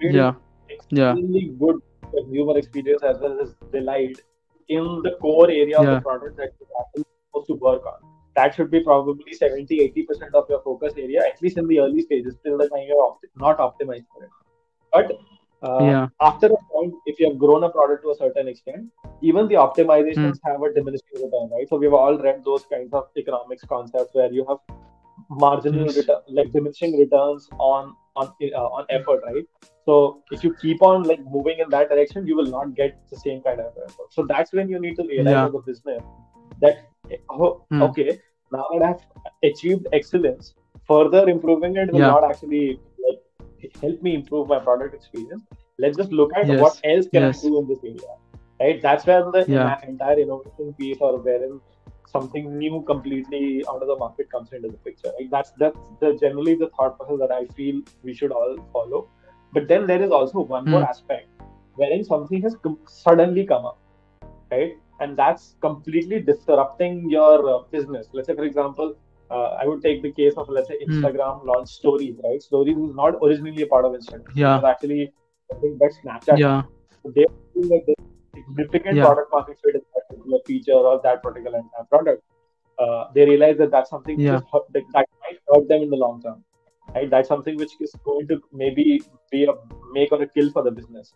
Build 0.00 0.14
yeah. 0.14 0.32
Extremely 0.70 1.40
yeah. 1.40 1.52
good 1.58 1.80
consumer 2.12 2.58
experience 2.58 3.02
as 3.02 3.18
well 3.20 3.38
as 3.40 3.54
delight 3.72 4.20
in 4.68 5.00
the 5.04 5.16
core 5.20 5.50
area 5.50 5.66
yeah. 5.68 5.80
of 5.80 5.86
the 5.86 6.00
product 6.00 6.36
that 6.36 6.52
you're 6.96 7.04
supposed 7.28 7.46
to 7.48 7.54
work 7.54 7.84
on. 7.86 7.98
That 8.34 8.54
should 8.54 8.70
be 8.70 8.80
probably 8.80 9.32
70 9.32 9.92
80% 10.10 10.34
of 10.34 10.46
your 10.48 10.60
focus 10.62 10.94
area, 10.96 11.20
at 11.24 11.40
least 11.40 11.56
in 11.58 11.68
the 11.68 11.78
early 11.80 12.02
stages, 12.02 12.34
till 12.44 12.58
the 12.58 12.68
time 12.68 12.84
you're 12.88 13.16
not 13.36 13.58
optimized 13.58 14.06
for 14.12 14.24
it. 14.24 14.30
But 14.92 15.12
uh, 15.64 15.78
yeah. 15.80 16.08
After 16.20 16.46
a 16.46 16.56
point, 16.72 16.94
if 17.06 17.18
you 17.18 17.28
have 17.28 17.38
grown 17.38 17.64
a 17.64 17.70
product 17.70 18.02
to 18.04 18.10
a 18.10 18.16
certain 18.16 18.48
extent, 18.48 18.88
even 19.22 19.48
the 19.48 19.54
optimizations 19.54 20.38
mm. 20.38 20.40
have 20.44 20.62
a 20.62 20.72
diminishing 20.74 21.14
return, 21.14 21.48
right? 21.50 21.68
So 21.68 21.76
we've 21.76 21.94
all 21.94 22.18
read 22.18 22.44
those 22.44 22.66
kinds 22.66 22.92
of 22.92 23.04
economics 23.16 23.64
concepts 23.64 24.14
where 24.14 24.30
you 24.30 24.44
have 24.48 24.58
marginal 25.30 25.86
yes. 25.86 25.96
return, 25.96 26.20
like 26.28 26.52
diminishing 26.52 26.98
returns 26.98 27.48
on 27.58 27.94
on 28.16 28.32
uh, 28.42 28.76
on 28.78 28.86
effort, 28.90 29.22
right? 29.24 29.46
So 29.86 30.22
if 30.30 30.44
you 30.44 30.54
keep 30.60 30.82
on 30.82 31.04
like 31.04 31.24
moving 31.24 31.58
in 31.60 31.70
that 31.70 31.88
direction, 31.88 32.26
you 32.26 32.36
will 32.36 32.50
not 32.58 32.74
get 32.74 33.00
the 33.10 33.16
same 33.16 33.42
kind 33.42 33.60
of 33.60 33.72
effort. 33.86 34.12
So 34.12 34.26
that's 34.26 34.52
when 34.52 34.68
you 34.68 34.78
need 34.78 34.96
to 34.96 35.02
realize 35.04 35.32
yeah. 35.32 35.46
as 35.46 35.54
a 35.54 35.58
business 35.58 36.02
that 36.60 36.90
oh, 37.30 37.64
mm. 37.72 37.82
okay, 37.88 38.20
now 38.52 38.66
that 38.72 38.82
I've 38.82 39.50
achieved 39.50 39.86
excellence, 39.92 40.54
further 40.86 41.28
improving 41.28 41.76
it 41.76 41.92
will 41.92 42.00
yeah. 42.00 42.08
not 42.08 42.24
actually 42.30 42.80
help 43.80 44.02
me 44.02 44.14
improve 44.14 44.48
my 44.48 44.58
product 44.58 44.94
experience. 44.94 45.42
Let's 45.78 45.96
just 45.96 46.12
look 46.12 46.30
at 46.36 46.46
yes. 46.46 46.60
what 46.60 46.80
else 46.84 47.06
can 47.08 47.22
yes. 47.22 47.44
I 47.44 47.48
do 47.48 47.58
in 47.60 47.68
this 47.68 47.78
area. 47.82 48.14
Right? 48.60 48.80
That's 48.80 49.06
where 49.06 49.30
the 49.30 49.44
yeah. 49.48 49.80
entire 49.86 50.18
innovation 50.18 50.74
piece 50.78 50.98
or 51.00 51.18
wherein 51.18 51.60
something 52.06 52.56
new 52.56 52.82
completely 52.86 53.64
out 53.68 53.82
of 53.82 53.88
the 53.88 53.96
market 53.96 54.30
comes 54.30 54.52
into 54.52 54.68
the 54.68 54.76
picture. 54.78 55.10
Right? 55.18 55.30
That's 55.30 55.52
that's 55.58 55.78
the 56.00 56.16
generally 56.20 56.54
the 56.54 56.70
thought 56.76 56.96
process 56.98 57.18
that 57.18 57.32
I 57.32 57.46
feel 57.54 57.82
we 58.02 58.14
should 58.14 58.32
all 58.32 58.56
follow. 58.72 59.08
But 59.52 59.68
then 59.68 59.86
there 59.86 60.02
is 60.02 60.10
also 60.10 60.40
one 60.40 60.64
mm. 60.64 60.70
more 60.70 60.80
hmm. 60.80 60.86
aspect 60.86 61.28
wherein 61.76 62.04
something 62.04 62.42
has 62.42 62.56
com- 62.62 62.78
suddenly 62.86 63.44
come 63.46 63.64
up, 63.66 63.78
right? 64.50 64.76
And 65.00 65.16
that's 65.16 65.56
completely 65.60 66.20
disrupting 66.20 67.10
your 67.10 67.48
uh, 67.48 67.62
business. 67.70 68.08
Let's 68.12 68.28
say, 68.28 68.34
for 68.34 68.44
example, 68.44 68.96
uh, 69.34 69.48
I 69.60 69.66
would 69.66 69.82
take 69.82 70.02
the 70.02 70.12
case 70.12 70.34
of 70.36 70.48
let's 70.48 70.68
say 70.68 70.78
hmm. 70.84 70.92
Instagram 70.92 71.42
mm. 71.42 71.46
launched 71.46 71.74
Stories, 71.74 72.16
right? 72.24 72.40
Stories 72.42 72.76
was 72.76 72.94
not 72.94 73.14
originally 73.22 73.62
a 73.62 73.66
part 73.66 73.84
of 73.84 73.92
Instagram. 73.92 74.34
Yeah. 74.34 74.52
It 74.52 74.62
was 74.62 74.70
actually 74.72 75.12
something 75.50 75.78
that 75.80 75.92
Snapchat. 76.00 76.38
Yeah. 76.38 76.62
So 77.02 77.12
they 77.16 77.26
like 77.72 77.86
this 77.86 77.96
significant 78.34 78.96
yeah. 78.96 79.06
product 79.06 79.32
market 79.32 79.58
fit 79.64 79.74
in 79.74 79.82
that 79.94 80.08
particular 80.08 80.38
feature 80.46 80.80
or 80.92 81.00
that 81.02 81.22
particular 81.22 81.62
product. 81.90 82.22
Uh, 82.78 83.04
they 83.14 83.24
realize 83.24 83.56
that 83.58 83.70
that's 83.70 83.90
something 83.90 84.18
yeah. 84.20 84.40
hurt, 84.52 84.64
that, 84.72 84.82
that 84.92 85.06
might 85.22 85.38
hurt 85.48 85.68
them 85.68 85.82
in 85.82 85.90
the 85.90 85.96
long 85.96 86.22
term. 86.22 86.44
Right? 86.94 87.10
That's 87.10 87.28
something 87.28 87.56
which 87.56 87.72
is 87.80 87.92
going 88.04 88.28
to 88.28 88.40
maybe 88.52 89.02
be 89.30 89.44
a 89.44 89.54
make 89.92 90.12
or 90.12 90.22
a 90.22 90.28
kill 90.28 90.50
for 90.50 90.62
the 90.62 90.70
business. 90.70 91.14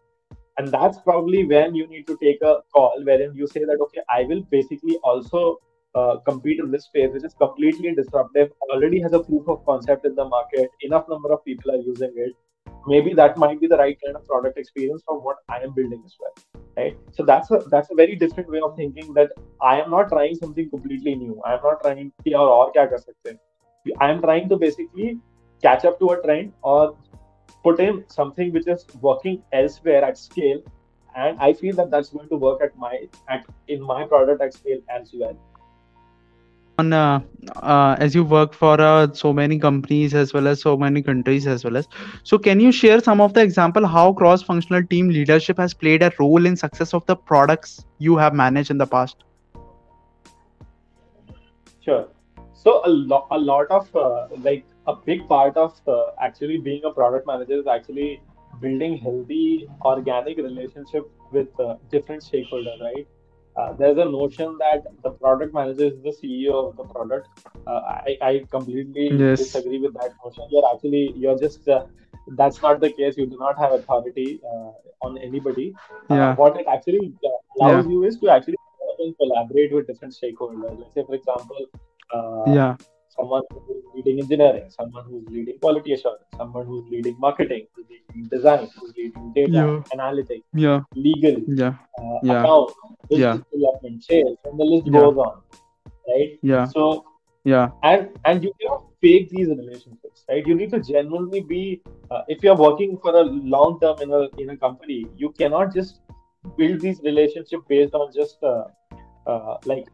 And 0.56 0.68
that's 0.68 0.98
probably 0.98 1.44
when 1.44 1.74
you 1.74 1.86
need 1.86 2.06
to 2.08 2.16
take 2.20 2.42
a 2.42 2.58
call 2.74 3.00
wherein 3.04 3.34
you 3.34 3.46
say 3.46 3.64
that 3.64 3.78
okay, 3.80 4.00
I 4.10 4.22
will 4.24 4.42
basically 4.50 4.96
also 5.04 5.58
uh, 5.94 6.16
compete 6.26 6.58
in 6.60 6.70
this 6.70 6.84
space, 6.84 7.10
which 7.12 7.24
is 7.24 7.34
completely 7.34 7.94
disruptive, 7.94 8.50
already 8.70 9.00
has 9.00 9.12
a 9.12 9.20
proof 9.20 9.48
of 9.48 9.64
concept 9.64 10.04
in 10.04 10.14
the 10.14 10.24
market, 10.24 10.70
enough 10.82 11.08
number 11.08 11.32
of 11.32 11.44
people 11.44 11.70
are 11.70 11.82
using 11.92 12.12
it. 12.16 12.32
Maybe 12.86 13.12
that 13.14 13.36
might 13.36 13.60
be 13.60 13.66
the 13.66 13.76
right 13.76 13.98
kind 14.04 14.16
of 14.16 14.24
product 14.26 14.58
experience 14.58 15.02
for 15.06 15.20
what 15.20 15.36
I 15.48 15.58
am 15.60 15.74
building 15.74 16.02
as 16.04 16.14
well. 16.20 16.62
Right. 16.76 16.96
So 17.12 17.24
that's 17.24 17.50
a 17.50 17.58
that's 17.70 17.90
a 17.90 17.94
very 17.94 18.14
different 18.14 18.48
way 18.48 18.60
of 18.60 18.76
thinking 18.76 19.12
that 19.14 19.32
I 19.60 19.80
am 19.80 19.90
not 19.90 20.08
trying 20.10 20.36
something 20.36 20.70
completely 20.70 21.16
new. 21.16 21.42
I 21.44 21.54
am 21.54 21.60
not 21.62 21.82
trying 21.82 22.12
or 22.26 22.48
or 22.48 22.72
kya 22.72 22.88
kar 22.88 22.98
sakte. 22.98 23.38
I 24.00 24.10
am 24.10 24.22
trying 24.22 24.48
to 24.50 24.56
basically 24.56 25.18
catch 25.60 25.84
up 25.84 25.98
to 25.98 26.10
a 26.10 26.22
trend 26.22 26.52
or 26.62 26.96
put 27.64 27.80
in 27.80 28.04
something 28.08 28.52
which 28.52 28.68
is 28.68 28.86
working 29.00 29.42
elsewhere 29.52 30.04
at 30.04 30.16
scale 30.16 30.62
and 31.16 31.38
i 31.40 31.52
feel 31.52 31.74
that 31.74 31.90
that's 31.90 32.10
going 32.10 32.28
to 32.28 32.36
work 32.36 32.60
at 32.62 32.76
my 32.76 32.94
at 33.28 33.44
in 33.68 33.82
my 33.82 34.04
product 34.04 34.42
at 34.42 34.54
scale 34.54 34.80
as 34.88 35.10
well 35.14 35.36
on 36.78 36.92
uh, 36.92 37.20
uh, 37.56 37.96
as 37.98 38.14
you 38.14 38.24
work 38.24 38.54
for 38.54 38.80
uh, 38.80 39.12
so 39.12 39.32
many 39.32 39.58
companies 39.58 40.14
as 40.14 40.32
well 40.32 40.46
as 40.46 40.60
so 40.60 40.76
many 40.76 41.02
countries 41.02 41.46
as 41.46 41.64
well 41.64 41.76
as 41.76 41.88
so 42.22 42.38
can 42.38 42.60
you 42.60 42.70
share 42.72 43.00
some 43.00 43.20
of 43.20 43.34
the 43.34 43.42
example 43.42 43.86
how 43.86 44.12
cross 44.12 44.42
functional 44.42 44.84
team 44.84 45.08
leadership 45.08 45.58
has 45.58 45.74
played 45.74 46.02
a 46.02 46.12
role 46.18 46.46
in 46.46 46.56
success 46.56 46.94
of 46.94 47.04
the 47.06 47.16
products 47.16 47.84
you 47.98 48.16
have 48.16 48.34
managed 48.34 48.70
in 48.70 48.78
the 48.78 48.86
past? 48.86 49.24
Sure. 51.80 52.08
So 52.52 52.82
a 52.84 52.88
lot 52.88 53.26
a 53.30 53.38
lot 53.38 53.70
of 53.70 53.94
uh, 53.96 54.28
like 54.38 54.64
a 54.86 54.94
big 54.94 55.28
part 55.28 55.56
of 55.56 55.80
uh, 55.86 56.10
actually 56.20 56.58
being 56.58 56.82
a 56.84 56.90
product 56.90 57.26
manager 57.26 57.60
is 57.60 57.66
actually 57.66 58.20
building 58.60 58.98
healthy 58.98 59.68
organic 59.82 60.38
relationship 60.38 61.10
with 61.32 61.60
uh, 61.60 61.76
different 61.90 62.22
stakeholders 62.22 62.80
right 62.80 63.06
uh, 63.58 63.72
there's 63.74 63.98
a 63.98 64.04
notion 64.04 64.56
that 64.58 64.84
the 65.02 65.10
product 65.10 65.54
manager 65.54 65.86
is 65.86 66.02
the 66.02 66.14
CEO 66.18 66.68
of 66.68 66.76
the 66.76 66.84
product. 66.84 67.28
Uh, 67.66 67.80
I, 68.06 68.18
I 68.22 68.44
completely 68.50 69.10
yes. 69.12 69.38
disagree 69.38 69.78
with 69.78 69.94
that 69.94 70.12
notion. 70.24 70.44
You're 70.50 70.68
actually 70.72 71.12
you're 71.16 71.38
just 71.38 71.68
uh, 71.68 71.86
that's 72.36 72.62
not 72.62 72.80
the 72.80 72.90
case. 72.90 73.16
You 73.16 73.26
do 73.26 73.38
not 73.38 73.58
have 73.58 73.72
authority 73.72 74.40
uh, 74.44 75.06
on 75.06 75.18
anybody. 75.18 75.74
Uh, 76.10 76.14
yeah. 76.14 76.34
what 76.36 76.60
it 76.60 76.66
actually 76.66 77.12
allows 77.60 77.84
yeah. 77.84 77.90
you 77.90 78.04
is 78.04 78.18
to 78.20 78.30
actually 78.30 78.56
collaborate 79.20 79.72
with 79.72 79.86
different 79.86 80.14
stakeholders. 80.14 80.78
Let's 80.78 80.94
say, 80.94 81.04
for 81.04 81.14
example, 81.14 81.66
yeah 82.46 82.76
someone 83.18 83.42
who's 83.50 83.84
leading 83.94 84.20
engineering, 84.20 84.70
someone 84.70 85.04
who's 85.04 85.26
leading 85.28 85.58
quality 85.58 85.92
assurance, 85.92 86.22
someone 86.36 86.66
who's 86.66 86.84
leading 86.90 87.18
marketing, 87.18 87.66
who's 87.74 87.86
leading 87.90 88.28
design, 88.28 88.68
who's 88.78 88.92
leading 88.96 89.32
data, 89.34 89.52
yeah. 89.52 89.98
analytics, 89.98 90.44
yeah. 90.54 90.80
legal, 90.94 91.36
yeah. 91.48 91.74
Uh, 92.00 92.18
yeah. 92.22 92.40
account, 92.40 92.72
yeah. 93.10 93.38
development, 93.52 94.04
sales, 94.04 94.38
and 94.44 94.58
the 94.58 94.64
list 94.64 94.86
yeah. 94.86 95.00
goes 95.00 95.16
on. 95.16 95.42
Right? 96.08 96.38
Yeah. 96.42 96.64
So 96.66 97.04
yeah. 97.44 97.70
And 97.82 98.08
and 98.24 98.44
you 98.44 98.52
cannot 98.60 98.84
fake 99.00 99.30
these 99.30 99.48
relationships, 99.48 100.24
right? 100.28 100.46
You 100.46 100.54
need 100.54 100.70
to 100.70 100.80
genuinely 100.80 101.40
be 101.40 101.82
uh, 102.10 102.22
if 102.28 102.42
you're 102.42 102.56
working 102.56 102.98
for 102.98 103.14
a 103.14 103.22
long 103.22 103.78
term 103.80 104.00
in 104.02 104.12
a 104.12 104.28
in 104.40 104.50
a 104.50 104.56
company, 104.56 105.06
you 105.16 105.30
cannot 105.38 105.74
just 105.74 106.00
build 106.56 106.80
these 106.80 107.00
relationships 107.02 107.64
based 107.68 107.94
on 107.94 108.12
just 108.12 108.42
uh, 108.42 108.64
uh, 109.26 109.56
like 109.64 109.86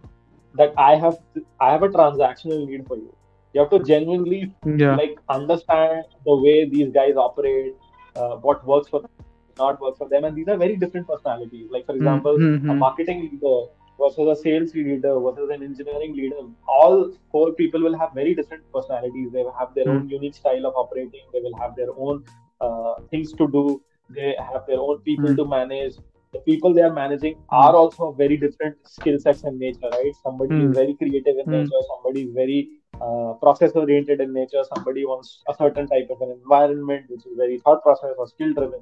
that 0.54 0.72
I 0.78 0.96
have 0.96 1.18
I 1.60 1.72
have 1.72 1.82
a 1.82 1.88
transactional 1.88 2.66
need 2.66 2.86
for 2.86 2.96
you. 2.96 3.14
You 3.52 3.60
have 3.60 3.70
to 3.70 3.78
genuinely 3.80 4.52
yeah. 4.66 4.96
like 4.96 5.18
understand 5.28 6.04
the 6.24 6.36
way 6.36 6.68
these 6.68 6.92
guys 6.92 7.16
operate, 7.16 7.74
uh, 8.16 8.36
what 8.36 8.66
works 8.66 8.88
for 8.88 9.00
them, 9.00 9.10
not 9.58 9.80
works 9.80 9.98
for 9.98 10.08
them, 10.08 10.24
and 10.24 10.36
these 10.36 10.48
are 10.48 10.56
very 10.56 10.76
different 10.76 11.06
personalities. 11.06 11.68
Like 11.70 11.86
for 11.86 11.92
hmm, 11.92 11.98
example, 11.98 12.38
mm-hmm. 12.38 12.70
a 12.70 12.74
marketing 12.74 13.22
leader 13.30 13.66
versus 14.00 14.38
a 14.38 14.42
sales 14.42 14.74
leader 14.74 15.18
versus 15.20 15.50
an 15.50 15.62
engineering 15.62 16.16
leader. 16.16 16.42
All 16.66 17.12
four 17.30 17.52
people 17.52 17.80
will 17.80 17.96
have 17.98 18.12
very 18.14 18.34
different 18.34 18.64
personalities. 18.72 19.30
They 19.32 19.42
will 19.42 19.56
have 19.58 19.74
their 19.74 19.86
mm-hmm. 19.86 20.02
own 20.02 20.08
unique 20.08 20.34
style 20.34 20.66
of 20.66 20.74
operating. 20.74 21.22
They 21.32 21.40
will 21.40 21.56
have 21.58 21.76
their 21.76 21.92
own 21.96 22.24
uh, 22.60 22.94
things 23.10 23.32
to 23.34 23.48
do. 23.48 23.82
They 24.10 24.34
have 24.38 24.66
their 24.66 24.80
own 24.80 24.98
people 25.00 25.26
mm-hmm. 25.26 25.36
to 25.36 25.46
manage 25.46 25.94
the 26.34 26.40
people 26.40 26.74
they 26.74 26.82
are 26.82 26.92
managing 26.92 27.36
are 27.48 27.70
hmm. 27.70 27.82
also 27.82 28.12
very 28.12 28.36
different 28.36 28.76
skill 28.86 29.18
sets 29.18 29.44
and 29.44 29.58
nature, 29.58 29.90
right? 29.90 30.14
Somebody 30.22 30.54
mm. 30.54 30.62
is 30.62 30.66
hmm. 30.66 30.80
very 30.80 30.94
creative 30.94 31.36
in 31.42 31.46
mm. 31.46 31.58
nature, 31.58 31.82
somebody 31.92 32.22
is 32.26 32.34
very 32.34 32.68
uh, 33.00 33.32
process 33.44 33.72
oriented 33.72 34.20
in 34.20 34.32
nature, 34.32 34.62
somebody 34.74 35.04
wants 35.04 35.42
a 35.48 35.54
certain 35.54 35.86
type 35.86 36.08
of 36.10 36.20
an 36.20 36.30
environment 36.30 37.04
which 37.08 37.24
is 37.26 37.36
very 37.36 37.58
thought 37.58 37.82
process 37.82 38.14
or 38.18 38.28
skill 38.28 38.52
driven, 38.52 38.80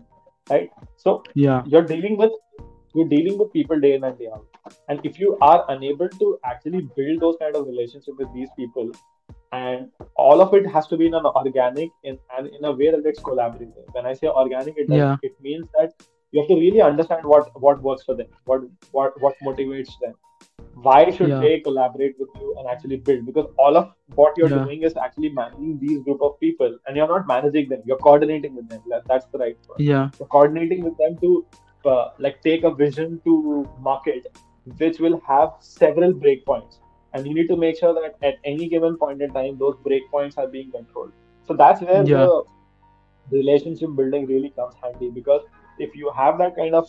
right? 0.50 0.70
So 0.96 1.22
yeah, 1.34 1.62
you're 1.66 1.88
dealing 1.94 2.16
with 2.16 2.32
you're 2.94 3.08
dealing 3.08 3.38
with 3.38 3.52
people 3.52 3.80
day 3.80 3.94
in 3.94 4.04
and 4.04 4.18
day 4.18 4.28
out, 4.34 4.76
and 4.88 5.00
if 5.04 5.18
you 5.18 5.38
are 5.40 5.64
unable 5.68 6.08
to 6.08 6.38
actually 6.44 6.82
build 6.96 7.20
those 7.20 7.36
kind 7.40 7.56
of 7.56 7.66
relationship 7.66 8.18
with 8.18 8.32
these 8.34 8.48
people, 8.56 8.92
and 9.52 9.88
all 10.16 10.40
of 10.40 10.54
it 10.54 10.66
has 10.66 10.86
to 10.88 10.96
be 10.96 11.06
in 11.06 11.14
an 11.14 11.26
organic 11.26 11.90
in, 12.04 12.18
and 12.36 12.48
in 12.48 12.64
a 12.64 12.72
way 12.72 12.90
that 12.90 13.02
it's 13.04 13.20
collaborative. 13.20 13.72
When 13.92 14.06
I 14.06 14.14
say 14.14 14.26
organic, 14.26 14.74
it, 14.76 14.88
yeah. 14.88 15.16
it 15.22 15.32
means 15.40 15.66
that 15.78 15.92
you 16.32 16.40
have 16.40 16.48
to 16.48 16.56
really 16.56 16.80
understand 16.80 17.24
what 17.24 17.48
what 17.60 17.82
works 17.82 18.02
for 18.02 18.14
them 18.14 18.28
what 18.44 18.62
what 18.90 19.20
what 19.22 19.34
motivates 19.48 19.98
them. 20.00 20.14
Why 20.74 21.10
should 21.10 21.28
yeah. 21.28 21.40
they 21.40 21.60
collaborate 21.60 22.14
with 22.18 22.30
you 22.40 22.54
and 22.58 22.66
actually 22.66 22.96
build? 22.96 23.26
Because 23.26 23.46
all 23.58 23.76
of 23.76 23.92
what 24.14 24.38
you're 24.38 24.48
yeah. 24.48 24.64
doing 24.64 24.82
is 24.82 24.96
actually 24.96 25.28
managing 25.28 25.78
these 25.78 26.02
group 26.02 26.22
of 26.22 26.38
people 26.40 26.78
and 26.86 26.96
you're 26.96 27.08
not 27.08 27.26
managing 27.26 27.68
them 27.68 27.82
you're 27.84 27.98
coordinating 27.98 28.56
with 28.56 28.68
them. 28.68 28.80
That's 29.06 29.26
the 29.26 29.38
right 29.38 29.58
word. 29.68 29.80
Yeah. 29.80 30.08
You're 30.18 30.28
coordinating 30.28 30.82
with 30.82 30.96
them 30.98 31.18
to 31.18 31.46
uh, 31.84 32.10
like 32.18 32.40
take 32.42 32.64
a 32.64 32.74
vision 32.74 33.20
to 33.24 33.68
market 33.80 34.38
which 34.78 34.98
will 35.00 35.20
have 35.26 35.50
several 35.60 36.12
breakpoints 36.12 36.78
and 37.12 37.26
you 37.26 37.34
need 37.34 37.48
to 37.48 37.56
make 37.56 37.78
sure 37.78 37.92
that 37.94 38.16
at 38.26 38.38
any 38.44 38.68
given 38.68 38.96
point 38.96 39.20
in 39.20 39.32
time 39.32 39.58
those 39.58 39.74
breakpoints 39.86 40.38
are 40.38 40.46
being 40.46 40.70
controlled. 40.70 41.12
So 41.46 41.54
that's 41.54 41.80
where 41.80 42.04
yeah. 42.04 42.16
the 42.16 42.44
relationship 43.30 43.94
building 43.96 44.26
really 44.26 44.50
comes 44.50 44.74
handy 44.82 45.10
because 45.10 45.42
if 45.78 45.94
you 45.94 46.10
have 46.16 46.38
that 46.38 46.56
kind 46.56 46.74
of 46.74 46.88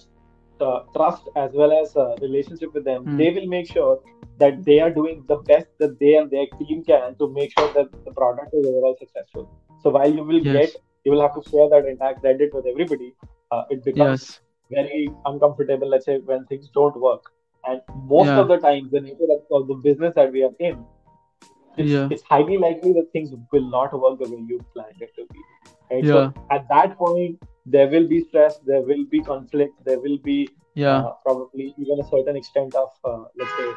uh, 0.62 0.82
trust 0.96 1.30
as 1.36 1.52
well 1.54 1.72
as 1.72 1.96
uh, 1.96 2.16
relationship 2.22 2.74
with 2.74 2.86
them, 2.86 3.06
mm. 3.06 3.18
they 3.18 3.32
will 3.32 3.48
make 3.48 3.68
sure 3.68 4.00
that 4.40 4.64
they 4.66 4.80
are 4.80 4.90
doing 4.90 5.24
the 5.28 5.36
best 5.36 5.68
that 5.80 6.00
they 6.00 6.16
and 6.16 6.32
their 6.32 6.46
team 6.60 6.84
can 6.84 7.16
to 7.16 7.32
make 7.34 7.52
sure 7.58 7.72
that 7.74 7.92
the 8.06 8.12
product 8.12 8.54
is 8.54 8.66
overall 8.66 8.96
successful. 9.00 9.50
So 9.82 9.90
while 9.90 10.12
you 10.12 10.24
will 10.24 10.40
yes. 10.40 10.72
get, 10.72 10.82
you 11.04 11.12
will 11.12 11.22
have 11.22 11.36
to 11.36 11.50
share 11.50 11.70
that 11.70 11.86
entire 11.86 12.16
credit 12.16 12.54
with 12.54 12.66
everybody. 12.66 13.14
Uh, 13.52 13.64
it 13.70 13.84
becomes 13.84 14.40
yes. 14.70 14.82
very 14.82 15.10
uncomfortable. 15.26 15.90
Let's 15.90 16.06
say 16.06 16.18
when 16.18 16.46
things 16.46 16.70
don't 16.74 16.96
work, 17.00 17.24
and 17.66 17.82
most 18.06 18.28
yeah. 18.28 18.40
of 18.40 18.48
the 18.48 18.58
time, 18.58 18.90
the 18.92 19.02
nature 19.02 19.28
of 19.52 19.68
the 19.68 19.76
business 19.76 20.16
that 20.16 20.32
we 20.32 20.44
are 20.44 20.52
in, 20.60 20.84
it's, 21.78 21.90
yeah. 21.90 22.08
it's 22.12 22.24
highly 22.24 22.58
likely 22.58 22.94
that 22.94 23.10
things 23.14 23.32
will 23.52 23.70
not 23.70 23.94
work 24.00 24.20
the 24.20 24.30
way 24.30 24.44
you 24.48 24.64
planned 24.74 25.02
it 25.02 25.12
to 25.16 25.26
be. 25.32 25.40
Right? 25.92 26.04
Yeah. 26.04 26.12
So 26.12 26.34
at 26.52 26.68
that 26.70 26.98
point, 26.98 27.42
there 27.66 27.88
will 27.88 28.08
be 28.08 28.24
stress, 28.26 28.60
there 28.66 28.82
will 28.82 29.06
be 29.06 29.22
conflict, 29.22 29.74
there 29.86 30.00
will 30.00 30.18
be 30.18 30.50
yeah 30.76 30.98
uh, 30.98 31.14
probably 31.24 31.74
even 31.78 32.00
a 32.00 32.08
certain 32.10 32.36
extent 32.36 32.74
of 32.76 32.90
uh, 33.06 33.24
let's 33.38 33.52
say 33.58 33.70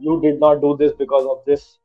you 0.00 0.20
did 0.20 0.38
not 0.38 0.60
do 0.60 0.76
this 0.76 0.92
because 0.98 1.26
of 1.26 1.44
this 1.46 1.78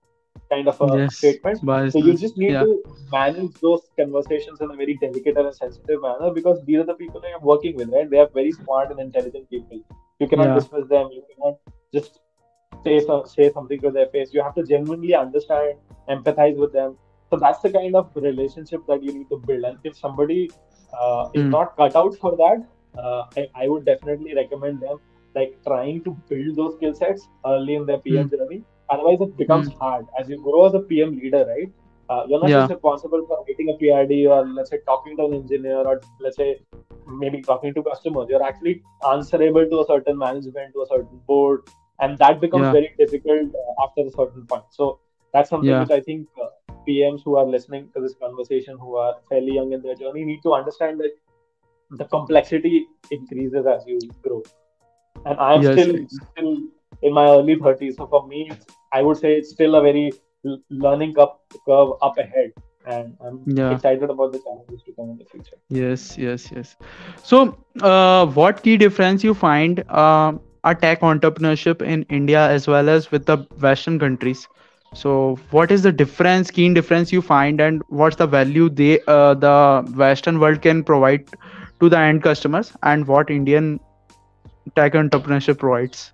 kind 0.50 0.68
of 0.68 0.82
a 0.82 0.98
yes, 0.98 1.18
statement. 1.18 1.60
So 1.92 2.00
you 2.00 2.14
just 2.18 2.38
need 2.38 2.52
yeah. 2.52 2.64
to 2.64 2.84
manage 3.12 3.54
those 3.62 3.82
conversations 3.98 4.62
in 4.62 4.72
a 4.72 4.76
very 4.76 4.98
delicate 5.02 5.38
and 5.38 5.54
sensitive 5.56 6.02
manner 6.02 6.32
because 6.32 6.64
these 6.66 6.80
are 6.80 6.86
the 6.86 6.94
people 6.94 7.22
you're 7.28 7.40
working 7.40 7.76
with, 7.76 7.90
right? 7.90 8.10
They 8.10 8.20
are 8.20 8.30
very 8.34 8.52
smart 8.52 8.92
and 8.92 9.00
intelligent 9.00 9.50
people. 9.50 9.82
You 10.20 10.28
cannot 10.28 10.50
yeah. 10.50 10.56
dismiss 10.56 10.88
them. 10.88 11.10
You 11.12 11.24
cannot 11.32 11.58
just 11.94 12.20
say 12.84 13.00
say 13.26 13.52
something 13.52 13.80
to 13.82 13.92
their 13.92 14.08
face. 14.08 14.34
You 14.34 14.44
have 14.44 14.56
to 14.56 14.64
genuinely 14.64 15.16
understand, 15.16 15.76
empathize 16.10 16.58
with 16.58 16.74
them. 16.74 16.98
So 17.30 17.38
that's 17.38 17.60
the 17.60 17.70
kind 17.70 17.96
of 17.96 18.12
relationship 18.16 18.82
that 18.88 19.02
you 19.04 19.14
need 19.14 19.30
to 19.30 19.38
build. 19.38 19.64
And 19.64 19.78
if 19.84 19.98
somebody 19.98 20.50
uh, 21.00 21.30
is 21.34 21.44
mm. 21.44 21.50
not 21.50 21.76
cut 21.78 21.96
out 21.96 22.16
for 22.16 22.36
that, 22.38 22.66
uh, 22.98 23.24
I, 23.38 23.48
I, 23.56 23.68
would 23.68 23.86
definitely 23.86 24.36
recommend 24.36 24.82
them 24.82 24.98
like 25.36 25.58
trying 25.66 26.04
to 26.04 26.12
build 26.28 26.56
those 26.56 26.76
skill 26.76 26.94
sets 26.94 27.28
early 27.46 27.76
in 27.76 27.86
their 27.86 28.00
PM 28.00 28.30
mm. 28.30 28.38
journey. 28.38 28.64
Otherwise, 28.90 29.20
it 29.22 29.38
becomes 29.38 29.70
mm. 29.70 29.78
hard 29.80 30.06
as 30.20 30.30
you 30.30 30.42
grow 30.42 30.68
as 30.68 30.74
a 30.74 30.80
PM 30.80 31.18
leader, 31.18 31.46
right? 31.46 31.72
Uh, 32.10 32.26
you're 32.28 32.42
not 32.42 32.50
yeah. 32.50 32.62
just 32.62 32.72
responsible 32.72 33.26
for 33.26 33.46
writing 33.48 33.70
a 33.70 33.82
PRD 33.82 34.30
or 34.30 34.46
let's 34.46 34.70
say 34.70 34.80
talking 34.86 35.16
to 35.16 35.26
an 35.28 35.34
engineer 35.34 35.78
or 35.78 36.02
let's 36.20 36.36
say 36.36 36.60
maybe 37.08 37.42
talking 37.42 37.74
to 37.74 37.82
customers. 37.84 38.28
You're 38.30 38.44
actually 38.44 38.84
answerable 39.10 39.66
to 39.70 39.80
a 39.80 39.86
certain 39.86 40.18
management, 40.18 40.74
to 40.74 40.82
a 40.82 40.88
certain 40.88 41.22
board, 41.26 41.62
and 42.02 42.18
that 42.18 42.42
becomes 42.42 42.64
yeah. 42.64 42.72
very 42.74 42.94
difficult 42.98 43.56
uh, 43.56 43.84
after 43.86 44.02
a 44.02 44.12
certain 44.12 44.46
point. 44.46 44.66
So 44.72 45.00
that's 45.34 45.50
something 45.50 45.70
yeah. 45.70 45.82
which 45.82 45.92
I 45.92 46.02
think 46.02 46.28
uh, 46.42 46.48
PMs 46.88 47.22
who 47.24 47.36
are 47.38 47.46
listening 47.46 47.90
to 47.96 48.02
this 48.02 48.16
conversation, 48.22 48.78
who 48.78 48.96
are 48.96 49.16
fairly 49.30 49.54
young 49.54 49.72
in 49.74 49.82
their 49.82 49.96
journey, 49.96 50.24
need 50.26 50.42
to 50.44 50.54
understand 50.54 51.00
that 51.00 51.12
the 51.92 52.06
complexity 52.06 52.88
increases 53.12 53.66
as 53.66 53.84
you 53.88 54.00
grow. 54.24 54.42
And 55.26 55.40
I 55.40 55.54
am 55.56 55.64
yes, 55.64 55.74
still 55.74 55.96
still 56.08 56.58
in 57.02 57.14
my 57.14 57.28
early 57.28 57.56
30s, 57.56 57.98
so 57.98 58.08
for 58.08 58.28
me, 58.28 58.52
I 58.92 59.02
would 59.02 59.18
say 59.18 59.34
it's 59.34 59.52
still 59.52 59.76
a 59.76 59.82
very 59.82 60.12
learning 60.70 61.14
curve, 61.14 61.30
curve 61.68 61.94
up 62.02 62.18
ahead 62.18 62.52
and 62.86 63.16
I'm 63.22 63.48
yeah. 63.48 63.72
excited 63.72 64.10
about 64.10 64.32
the 64.32 64.40
challenges 64.40 64.84
to 64.84 64.94
come 64.94 65.10
in 65.12 65.18
the 65.18 65.26
future. 65.26 65.58
Yes, 65.70 66.18
yes, 66.18 66.52
yes. 66.52 66.76
So, 67.24 67.58
uh, 67.82 68.26
what 68.28 68.64
key 68.64 68.78
difference 68.78 69.24
you 69.24 69.34
find 69.34 69.84
uh, 69.90 70.34
a 70.64 70.76
tech 70.76 71.02
entrepreneurship 71.02 71.82
in 71.82 72.04
India 72.10 72.50
as 72.50 72.68
well 72.68 72.90
as 72.90 73.12
with 73.12 73.26
the 73.26 73.38
Western 73.60 74.00
countries? 74.00 74.48
So 74.94 75.40
what 75.52 75.72
is 75.72 75.84
the 75.84 75.92
difference 75.92 76.52
keen 76.52 76.74
difference 76.74 77.12
you 77.12 77.22
find 77.22 77.62
and 77.62 77.82
what's 77.88 78.18
the 78.18 78.28
value 78.28 78.70
they 78.70 79.00
uh, 79.08 79.34
the 79.34 79.94
western 79.96 80.40
world 80.40 80.62
can 80.62 80.84
provide 80.84 81.26
to 81.80 81.90
the 81.90 81.98
end 81.98 82.22
customers 82.24 82.74
and 82.84 83.08
what 83.08 83.30
indian 83.30 83.80
tech 84.76 84.94
entrepreneurship 84.94 85.58
provides 85.58 86.12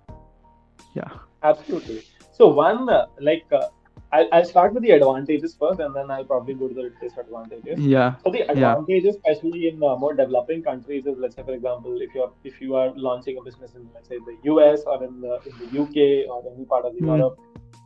yeah 0.94 1.10
absolutely 1.42 2.02
so 2.32 2.46
one 2.46 2.88
uh, 2.88 3.06
like 3.18 3.44
uh, 3.52 3.66
I'll, 4.10 4.28
I'll 4.32 4.44
start 4.44 4.72
with 4.72 4.82
the 4.82 4.92
advantages 4.92 5.54
first 5.58 5.80
and 5.80 5.94
then 5.94 6.10
I'll 6.10 6.24
probably 6.24 6.54
go 6.54 6.68
to 6.68 6.72
the 6.72 6.92
disadvantages. 7.00 7.78
Yeah. 7.78 8.14
So 8.24 8.30
the 8.30 8.50
advantages, 8.50 9.16
yeah. 9.22 9.32
especially 9.32 9.68
in 9.68 9.82
uh, 9.82 9.96
more 9.96 10.14
developing 10.14 10.62
countries, 10.62 11.04
is 11.04 11.18
let's 11.18 11.36
say 11.36 11.42
for 11.42 11.52
example, 11.52 12.00
if 12.00 12.14
you're 12.14 12.32
if 12.42 12.58
you 12.58 12.74
are 12.74 12.90
launching 12.96 13.36
a 13.36 13.42
business 13.42 13.74
in 13.74 13.86
let's 13.94 14.08
say 14.08 14.16
the 14.18 14.36
US 14.52 14.84
or 14.86 15.04
in 15.04 15.20
the 15.20 15.38
in 15.44 15.52
the 15.60 15.82
UK 15.82 16.30
or 16.30 16.42
any 16.54 16.64
part 16.64 16.86
of 16.86 16.94
the 16.94 17.02
mm. 17.02 17.18
Europe, 17.18 17.38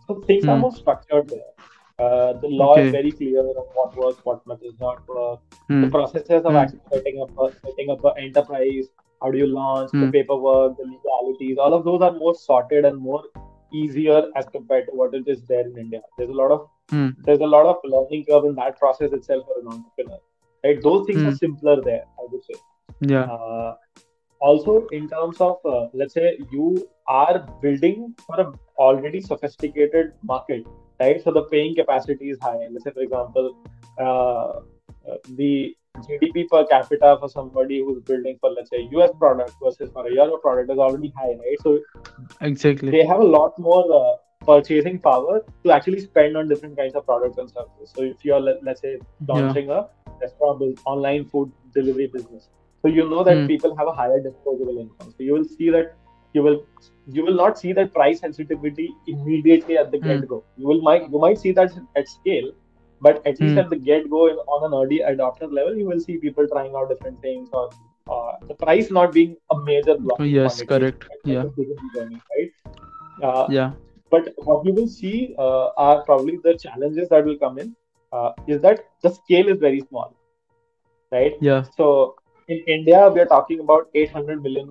so 0.07 0.21
things 0.27 0.45
mm. 0.45 0.49
are 0.51 0.55
hmm. 0.57 0.63
more 0.63 0.75
structured 0.75 1.29
there. 1.29 1.53
Uh, 1.99 2.33
the 2.41 2.49
law 2.49 2.73
okay. 2.73 2.87
is 2.87 2.93
very 2.93 3.13
clear 3.13 3.41
on 3.41 3.67
what 3.75 3.97
works, 3.97 4.21
what 4.25 4.45
does 4.61 4.75
not 4.81 5.07
work. 5.09 5.41
Mm. 5.71 5.85
The 5.85 5.91
processes 5.91 6.43
of 6.45 6.53
mm. 6.53 6.61
actually 6.61 6.81
setting 6.93 7.23
up 7.23 7.31
a, 7.39 7.53
setting 7.65 7.91
up 7.91 8.05
an 8.05 8.13
enterprise, 8.19 8.89
how 9.23 9.31
do 9.31 9.39
you 9.39 9.47
launch, 9.47 9.93
the 9.93 9.99
hmm. 9.99 10.11
paperwork, 10.11 10.77
the 10.79 10.85
legalities, 10.85 11.59
all 11.59 11.75
of 11.75 11.85
those 11.85 12.03
are 12.03 12.13
more 12.13 12.35
sorted 12.35 12.85
and 12.85 12.99
more 12.99 13.23
easier 13.73 14.25
as 14.37 14.47
compared 14.47 14.87
to 14.87 14.93
what 14.93 15.15
it 15.15 15.27
is 15.27 15.43
there 15.43 15.67
in 15.67 15.77
India. 15.79 16.01
There's 16.19 16.31
a 16.31 16.33
lot 16.33 16.51
of 16.51 16.69
mm. 16.91 17.15
there's 17.25 17.41
a 17.41 17.47
lot 17.47 17.67
of 17.67 17.77
learning 17.85 18.25
curve 18.29 18.45
in 18.45 18.55
that 18.57 18.79
process 18.79 19.13
itself 19.13 19.45
for 19.47 19.61
an 19.61 19.69
entrepreneur. 19.69 20.19
Right, 20.65 20.83
those 20.83 21.07
things 21.07 21.23
are 21.23 21.35
simpler 21.37 21.81
there. 21.83 22.05
I 22.19 22.27
would 22.31 22.45
say. 22.45 22.55
Yeah. 23.01 23.25
Uh, 23.25 23.77
also 24.43 24.87
in 24.99 25.09
terms 25.09 25.41
of 25.41 25.59
uh, 25.65 25.89
let's 25.95 26.15
say 26.15 26.39
you 26.51 26.89
are 27.09 27.47
building 27.63 28.15
for 28.27 28.41
a 28.41 28.53
already 28.79 29.21
sophisticated 29.21 30.13
market 30.23 30.67
right? 31.01 31.23
So 31.23 31.33
the 31.33 31.45
paying 31.45 31.75
capacity 31.75 32.31
is 32.31 32.39
high. 32.41 32.67
Let's 32.71 32.85
say 32.85 32.93
for 32.99 33.07
example 33.09 33.57
uh, 33.99 34.51
uh 35.11 35.17
the 35.41 35.77
gdp 36.05 36.49
per 36.51 36.65
capita 36.67 37.17
for 37.21 37.29
somebody 37.29 37.79
who's 37.81 38.03
building 38.11 38.37
for 38.41 38.51
let's 38.51 38.71
say 38.71 38.79
us 39.01 39.11
product 39.19 39.53
versus 39.63 39.91
for 39.93 40.07
a 40.07 40.13
euro 40.19 40.39
product 40.45 40.71
is 40.75 40.79
already 40.79 41.13
high 41.17 41.33
right? 41.43 41.59
So 41.63 41.79
exactly. 42.41 42.91
they 42.91 43.05
have 43.07 43.21
a 43.21 43.31
lot 43.37 43.59
more 43.59 43.85
uh, 44.01 44.17
purchasing 44.47 44.99
power 44.99 45.45
to 45.65 45.73
actually 45.73 46.01
spend 46.01 46.37
on 46.37 46.49
different 46.49 46.77
kinds 46.77 46.95
of 46.95 47.05
products 47.05 47.39
and 47.39 47.51
services. 47.51 47.93
So 47.95 48.03
if 48.03 48.25
you're 48.25 48.41
let, 48.41 48.67
us 48.67 48.81
say 48.81 48.99
launching 49.29 49.69
yeah. 49.69 49.83
a 49.83 50.11
restaurant 50.21 50.81
online 50.87 51.27
food 51.27 51.53
delivery 51.75 52.07
business 52.07 52.49
so 52.83 52.89
you 52.89 53.09
know 53.09 53.23
that 53.25 53.37
mm. 53.37 53.47
people 53.47 53.77
have 53.77 53.87
a 53.87 53.93
higher 53.93 54.21
disposable 54.21 54.79
income. 54.79 55.15
So 55.17 55.23
you 55.23 55.33
will 55.35 55.45
see 55.45 55.71
that 55.71 55.95
you 56.33 56.43
will 56.43 56.67
you 57.07 57.25
will 57.25 57.35
not 57.35 57.59
see 57.59 57.73
that 57.73 57.93
price 57.93 58.21
sensitivity 58.21 58.91
immediately 59.07 59.79
at 59.79 59.91
the 59.93 59.99
mm. 59.99 60.05
get 60.05 60.29
go. 60.29 60.45
You 60.57 60.67
will 60.67 60.83
might 60.83 61.11
you 61.11 61.19
might 61.19 61.39
see 61.39 61.53
that 61.53 61.73
at 61.97 62.09
scale, 62.09 62.53
but 63.01 63.25
at 63.27 63.41
least 63.41 63.55
mm. 63.55 63.65
at 63.65 63.71
the 63.71 63.77
get 63.77 64.11
go 64.11 64.29
on 64.29 64.73
an 64.73 64.79
early 64.81 65.01
adopter 65.13 65.53
level, 65.53 65.77
you 65.77 65.87
will 65.87 66.01
see 66.01 66.19
people 66.19 66.49
trying 66.49 66.75
out 66.75 66.89
different 66.89 67.21
things 67.21 67.49
or 67.53 67.71
uh, 68.11 68.33
the 68.49 68.55
price 68.55 68.91
not 68.91 69.13
being 69.13 69.37
a 69.51 69.59
major 69.59 69.97
block. 69.97 70.19
Yes, 70.21 70.63
correct. 70.63 71.09
Yeah. 71.25 71.45
Journey, 71.95 72.21
right? 72.37 72.53
Uh, 73.23 73.47
yeah. 73.49 73.73
But 74.11 74.35
what 74.37 74.67
you 74.67 74.73
will 74.75 74.89
see 74.89 75.35
uh, 75.39 75.69
are 75.77 76.03
probably 76.03 76.39
the 76.43 76.59
challenges 76.59 77.09
that 77.11 77.25
will 77.25 77.39
come 77.39 77.59
in. 77.59 77.77
Uh, 78.13 78.33
is 78.47 78.61
that 78.61 78.85
the 79.03 79.09
scale 79.09 79.49
is 79.49 79.59
very 79.59 79.81
small, 79.89 80.15
right? 81.11 81.33
Yeah. 81.41 81.63
So 81.77 82.17
in 82.49 82.59
India, 82.67 83.09
we 83.09 83.21
are 83.21 83.27
talking 83.27 83.61
about 83.61 83.89
800 83.95 84.43
million 84.43 84.71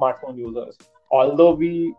smartphone 0.00 0.36
users. 0.36 0.76
Although 1.10 1.54
we 1.54 1.94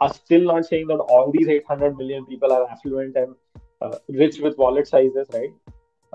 are 0.00 0.12
still 0.12 0.42
not 0.42 0.64
saying 0.66 0.86
that 0.88 0.96
all 0.96 1.30
these 1.32 1.48
800 1.48 1.96
million 1.96 2.26
people 2.26 2.52
are 2.52 2.68
affluent 2.70 3.16
and 3.16 3.34
uh, 3.80 3.98
rich 4.08 4.38
with 4.38 4.56
wallet 4.58 4.86
sizes, 4.88 5.28
right? 5.32 5.52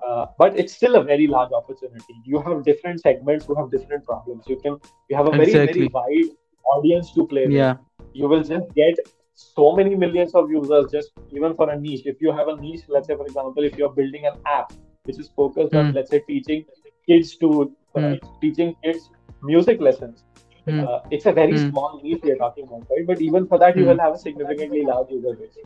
Uh, 0.05 0.27
but 0.37 0.57
it's 0.57 0.73
still 0.73 0.95
a 0.95 1.03
very 1.03 1.27
large 1.27 1.51
opportunity. 1.51 2.15
You 2.23 2.41
have 2.41 2.63
different 2.63 3.01
segments 3.01 3.45
who 3.45 3.55
have 3.55 3.69
different 3.69 4.05
problems. 4.05 4.45
You 4.47 4.57
can 4.57 4.77
you 5.09 5.17
have 5.17 5.27
a 5.27 5.31
very 5.31 5.51
exactly. 5.51 5.87
very 5.87 5.89
wide 5.89 6.35
audience 6.73 7.13
to 7.13 7.27
play 7.27 7.47
yeah. 7.49 7.73
with. 7.73 8.07
You 8.13 8.27
will 8.27 8.43
just 8.43 8.73
get 8.75 8.95
so 9.35 9.75
many 9.75 9.95
millions 9.95 10.35
of 10.35 10.49
users 10.49 10.91
just 10.91 11.11
even 11.31 11.55
for 11.55 11.69
a 11.69 11.79
niche. 11.79 12.03
If 12.05 12.21
you 12.21 12.31
have 12.31 12.47
a 12.47 12.55
niche, 12.55 12.83
let's 12.87 13.07
say 13.07 13.15
for 13.15 13.25
example, 13.25 13.63
if 13.63 13.77
you're 13.77 13.91
building 13.91 14.25
an 14.25 14.35
app 14.45 14.71
which 15.03 15.19
is 15.19 15.29
focused 15.35 15.73
mm. 15.73 15.79
on 15.79 15.89
hmm. 15.89 15.95
let's 15.95 16.11
say 16.11 16.19
teaching 16.27 16.65
kids 17.07 17.35
to 17.37 17.71
mm. 17.95 18.41
teaching 18.41 18.75
kids 18.83 19.09
music 19.41 19.79
lessons. 19.79 20.23
Mm. 20.67 20.87
Uh, 20.87 20.99
it's 21.09 21.25
a 21.25 21.31
very 21.31 21.53
mm. 21.53 21.69
small 21.69 21.99
niche 22.03 22.21
we 22.23 22.31
are 22.31 22.35
talking 22.35 22.65
about, 22.65 22.85
right? 22.89 23.05
But 23.05 23.21
even 23.21 23.47
for 23.47 23.57
that, 23.59 23.75
you 23.75 23.83
hmm. 23.83 23.89
will 23.89 23.99
have 23.99 24.13
a 24.13 24.17
significantly 24.17 24.83
large 24.83 25.09
user 25.09 25.33
base 25.33 25.57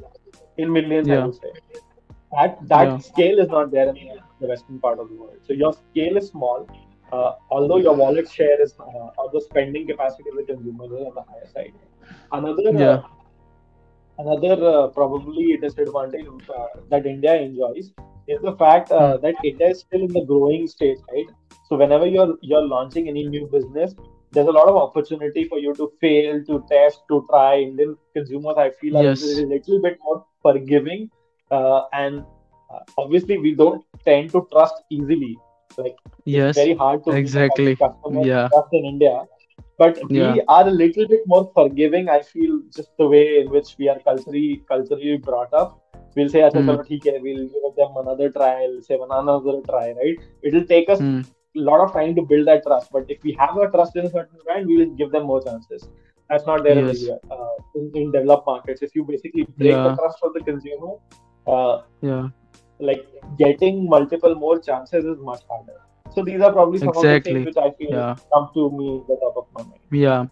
in 0.57 0.71
millions, 0.71 1.07
yeah. 1.07 1.23
I 1.23 1.25
would 1.25 1.35
say. 1.35 1.51
That 2.31 2.57
that 2.67 2.87
yeah. 2.87 2.97
scale 2.99 3.39
is 3.39 3.49
not 3.49 3.71
there 3.71 3.89
in 3.89 4.19
the 4.39 4.47
western 4.47 4.79
part 4.79 4.99
of 4.99 5.09
the 5.09 5.15
world. 5.15 5.37
So 5.45 5.53
your 5.53 5.73
scale 5.73 6.17
is 6.17 6.27
small, 6.29 6.67
uh, 7.11 7.33
although 7.51 7.77
your 7.77 7.95
wallet 7.95 8.29
share 8.29 8.61
is 8.61 8.73
uh, 8.79 9.27
the 9.33 9.41
spending 9.41 9.87
capacity 9.87 10.29
of 10.29 10.37
the 10.37 10.53
consumer 10.53 10.85
is 10.85 10.91
on 10.91 11.15
the 11.15 11.23
higher 11.23 11.47
side. 11.53 11.73
Another 12.31 12.69
uh, 12.69 12.79
yeah. 12.79 13.01
Another 14.17 14.55
uh, 14.63 14.87
probably 14.87 15.57
disadvantage 15.57 16.27
uh, 16.49 16.67
that 16.89 17.05
India 17.05 17.35
enjoys 17.35 17.91
is 18.27 18.41
the 18.41 18.55
fact 18.55 18.91
uh, 18.91 19.17
hmm. 19.17 19.21
that 19.21 19.35
India 19.43 19.69
is 19.69 19.79
still 19.79 20.01
in 20.01 20.13
the 20.13 20.25
growing 20.25 20.67
stage, 20.67 20.97
right? 21.11 21.27
So 21.67 21.75
whenever 21.75 22.05
you're 22.05 22.37
you're 22.41 22.65
launching 22.65 23.07
any 23.07 23.23
new 23.27 23.47
business, 23.47 23.95
there's 24.31 24.47
a 24.47 24.51
lot 24.51 24.67
of 24.67 24.75
opportunity 24.75 25.45
for 25.45 25.59
you 25.59 25.73
to 25.75 25.91
fail, 26.01 26.43
to 26.45 26.63
test, 26.69 27.01
to 27.09 27.25
try. 27.29 27.59
Indian 27.59 27.97
consumers, 28.13 28.55
I 28.57 28.69
feel, 28.71 28.97
are 28.97 29.03
yes. 29.03 29.23
a 29.23 29.45
little 29.45 29.81
bit 29.81 29.97
more 30.03 30.25
forgiving, 30.41 31.09
uh, 31.51 31.83
and 31.93 32.25
uh, 32.73 32.79
obviously 32.97 33.37
we 33.37 33.55
don't 33.55 33.83
tend 34.05 34.31
to 34.31 34.47
trust 34.51 34.75
easily. 34.89 35.37
Like 35.77 35.95
yes, 36.25 36.49
it's 36.49 36.57
very 36.57 36.75
hard 36.75 37.03
to 37.05 37.11
exactly 37.11 37.77
yeah 38.21 38.47
trust 38.49 38.73
in 38.73 38.85
India 38.85 39.23
but 39.77 39.97
yeah. 40.09 40.33
we 40.33 40.41
are 40.47 40.67
a 40.67 40.71
little 40.71 41.07
bit 41.07 41.21
more 41.25 41.51
forgiving 41.53 42.09
i 42.09 42.21
feel 42.21 42.59
just 42.75 42.89
the 42.97 43.07
way 43.07 43.39
in 43.41 43.49
which 43.49 43.75
we 43.77 43.89
are 43.89 43.99
culturally 43.99 44.63
culturally 44.67 45.17
brought 45.17 45.53
up 45.53 45.79
we'll 46.15 46.29
say 46.29 46.41
mm. 46.41 47.21
we'll 47.21 47.47
give 47.47 47.75
them 47.75 47.93
another 47.97 48.29
trial." 48.29 48.79
Say, 48.81 48.95
"One 48.97 49.09
say 49.09 49.19
another 49.19 49.61
try 49.69 49.91
right 49.91 50.17
it'll 50.43 50.65
take 50.65 50.89
us 50.89 50.99
mm. 50.99 51.25
a 51.25 51.59
lot 51.59 51.81
of 51.81 51.93
time 51.93 52.15
to 52.15 52.21
build 52.21 52.47
that 52.47 52.63
trust 52.65 52.91
but 52.91 53.05
if 53.09 53.23
we 53.23 53.35
have 53.39 53.57
a 53.57 53.69
trust 53.69 53.95
in 53.95 54.05
a 54.05 54.11
certain 54.11 54.39
brand 54.45 54.67
we 54.67 54.77
will 54.77 54.93
give 55.01 55.11
them 55.11 55.23
more 55.23 55.41
chances 55.43 55.87
that's 56.29 56.45
not 56.45 56.63
there 56.63 56.79
yes. 56.85 57.03
in, 57.03 57.19
uh, 57.31 57.55
in, 57.75 57.91
in, 57.95 58.11
developed 58.11 58.47
markets 58.47 58.81
if 58.81 58.95
you 58.95 59.03
basically 59.03 59.43
break 59.57 59.71
yeah. 59.71 59.83
the 59.83 59.95
trust 59.95 60.17
of 60.23 60.33
the 60.33 60.41
consumer 60.41 60.93
uh, 61.47 61.81
yeah 62.01 62.27
like 62.79 63.05
getting 63.37 63.87
multiple 63.87 64.35
more 64.35 64.59
chances 64.59 65.05
is 65.05 65.19
much 65.19 65.41
harder 65.49 65.79
so 66.11 66.23
these 66.23 66.41
are 66.41 66.51
probably 66.51 66.79
some 66.79 66.89
exactly. 66.89 67.17
of 67.17 67.23
the 67.23 67.31
things 67.31 67.45
which 67.45 67.57
I 67.57 67.71
feel 67.77 67.91
yeah. 67.91 68.15
come 68.33 68.49
to 68.53 68.71
me 68.71 69.03
the 69.07 69.15
top 69.15 69.37
of 69.37 69.45
my 69.53 69.63
mind. 69.63 69.81
Yeah 69.91 70.25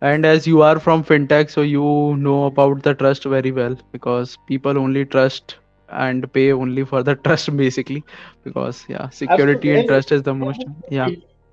and 0.00 0.24
as 0.24 0.46
you 0.46 0.62
are 0.62 0.78
from 0.78 1.04
fintech 1.04 1.50
so 1.50 1.62
you 1.62 2.16
know 2.18 2.44
about 2.44 2.82
the 2.82 2.94
trust 2.94 3.24
very 3.24 3.52
well 3.52 3.76
because 3.92 4.36
people 4.46 4.78
only 4.78 5.04
trust 5.04 5.56
and 5.90 6.30
pay 6.32 6.52
only 6.52 6.84
for 6.84 7.02
the 7.02 7.14
trust 7.24 7.54
basically 7.56 8.04
because 8.44 8.84
yeah 8.88 9.08
security 9.08 9.74
and 9.74 9.88
trust 9.88 10.12
is 10.12 10.22
the 10.22 10.34
most 10.34 10.64
yeah 10.90 11.08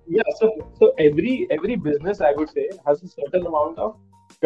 yeah 0.08 0.24
so 0.38 0.52
so 0.80 0.94
every 1.00 1.48
every 1.52 1.76
business 1.76 2.22
i 2.22 2.32
would 2.34 2.50
say 2.50 2.70
has 2.86 3.04
a 3.04 3.08
certain 3.08 3.46
amount 3.46 3.78
of 3.78 3.96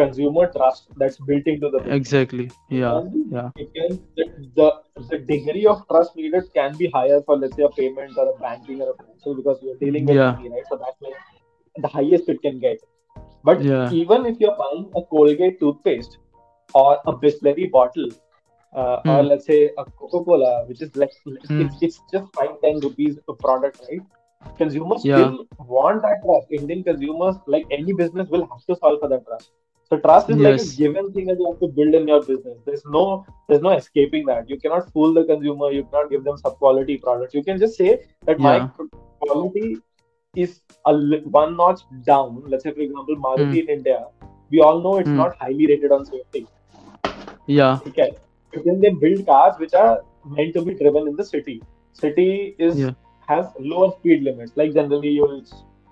consumer 0.00 0.44
trust 0.56 0.88
that's 0.96 1.18
built 1.28 1.46
into 1.52 1.70
the 1.70 1.78
business. 1.78 2.00
exactly 2.00 2.50
yeah 2.68 3.00
yeah 3.36 3.50
it 3.62 3.72
can 3.76 3.98
the, 4.58 4.68
the, 5.10 5.18
degree 5.32 5.66
of 5.72 5.86
trust 5.88 6.16
needed 6.16 6.44
can 6.58 6.76
be 6.82 6.90
higher 6.98 7.20
for 7.26 7.36
let's 7.38 7.56
say 7.56 7.64
a 7.70 7.72
payment 7.80 8.16
or 8.16 8.28
a 8.34 8.36
banking 8.44 8.80
or 8.82 8.90
a 8.92 8.96
financial 9.00 9.34
because 9.40 9.58
you're 9.62 9.80
dealing 9.84 10.06
with 10.06 10.16
yeah. 10.16 10.32
money 10.32 10.50
right 10.54 10.70
so 10.70 10.76
that's 10.84 11.00
like 11.00 11.18
the 11.86 11.92
highest 11.96 12.28
it 12.28 12.40
can 12.46 12.58
get 12.58 12.78
but 13.44 13.62
yeah. 13.62 13.90
even 13.90 14.26
if 14.26 14.38
you're 14.40 14.56
buying 14.56 14.90
a 14.96 15.02
Colgate 15.02 15.58
toothpaste 15.60 16.18
or 16.74 16.98
a 17.06 17.12
Bisleri 17.12 17.70
bottle, 17.70 18.08
uh, 18.74 19.00
or 19.06 19.22
hmm. 19.22 19.28
let's 19.28 19.46
say 19.46 19.70
a 19.78 19.84
Coca-Cola, 19.84 20.66
which 20.66 20.82
is 20.82 20.94
like 20.96 21.12
mm. 21.26 21.64
it's, 21.64 21.76
it's 21.80 22.00
just 22.12 22.26
five 22.34 22.50
ten 22.62 22.80
rupees 22.80 23.18
a 23.28 23.32
product, 23.32 23.80
right? 23.88 24.00
Consumers 24.58 25.04
yeah. 25.04 25.16
still 25.16 25.46
want 25.58 26.02
that 26.02 26.20
trust. 26.22 26.48
Indian 26.50 26.84
consumers, 26.84 27.36
like 27.46 27.66
any 27.70 27.92
business, 27.92 28.28
will 28.28 28.46
have 28.46 28.64
to 28.66 28.76
solve 28.76 29.00
for 29.00 29.08
that 29.08 29.24
trust. 29.24 29.50
So 29.90 29.98
trust 29.98 30.28
is 30.28 30.36
yes. 30.36 30.60
like 30.60 30.72
a 30.72 30.76
given 30.76 31.12
thing 31.12 31.26
that 31.26 31.38
you 31.38 31.50
have 31.50 31.60
to 31.60 31.68
build 31.68 31.94
in 31.94 32.06
your 32.06 32.20
business. 32.20 32.58
There's 32.66 32.84
no 32.84 33.24
there's 33.48 33.62
no 33.62 33.70
escaping 33.70 34.26
that. 34.26 34.48
You 34.48 34.58
cannot 34.60 34.92
fool 34.92 35.14
the 35.14 35.24
consumer. 35.24 35.70
You 35.72 35.84
cannot 35.84 36.10
give 36.10 36.24
them 36.24 36.36
sub 36.36 36.58
quality 36.58 36.98
products. 36.98 37.32
You 37.32 37.42
can 37.42 37.58
just 37.58 37.76
say 37.76 38.04
that 38.26 38.38
yeah. 38.38 38.68
my 38.76 38.86
quality 39.20 39.78
is 40.34 40.60
a 40.86 40.94
one 41.38 41.56
notch 41.56 41.80
down, 42.04 42.42
let's 42.46 42.64
say 42.64 42.72
for 42.72 42.80
example 42.80 43.16
Maruti 43.16 43.54
mm. 43.54 43.62
in 43.62 43.68
India, 43.68 44.06
we 44.50 44.60
all 44.60 44.82
know 44.82 44.98
it's 44.98 45.08
mm. 45.08 45.16
not 45.16 45.36
highly 45.38 45.66
rated 45.66 45.92
on 45.92 46.04
safety. 46.04 46.46
Yeah. 47.46 47.78
Okay. 47.86 48.10
But 48.52 48.64
then 48.64 48.80
they 48.80 48.90
build 48.90 49.26
cars 49.26 49.54
which 49.58 49.74
are 49.74 50.02
meant 50.24 50.54
to 50.54 50.62
be 50.62 50.74
driven 50.74 51.08
in 51.08 51.16
the 51.16 51.24
city. 51.24 51.62
City 51.92 52.54
is 52.58 52.78
yeah. 52.78 52.90
has 53.26 53.46
lower 53.58 53.90
speed 53.98 54.22
limits. 54.22 54.52
Like 54.54 54.74
generally 54.74 55.10
you 55.10 55.22
will 55.22 55.44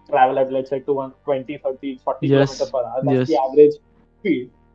travel 0.08 0.38
at 0.38 0.52
let's 0.52 0.70
say 0.70 0.80
to 0.80 0.92
120, 0.92 1.58
30, 1.58 2.00
40 2.04 2.26
yes. 2.26 2.58
kilometers 2.58 2.70
per 2.70 2.78
hour. 2.78 3.00
That's 3.02 3.16
yes. 3.18 3.28
the 3.28 3.40
average 3.42 3.74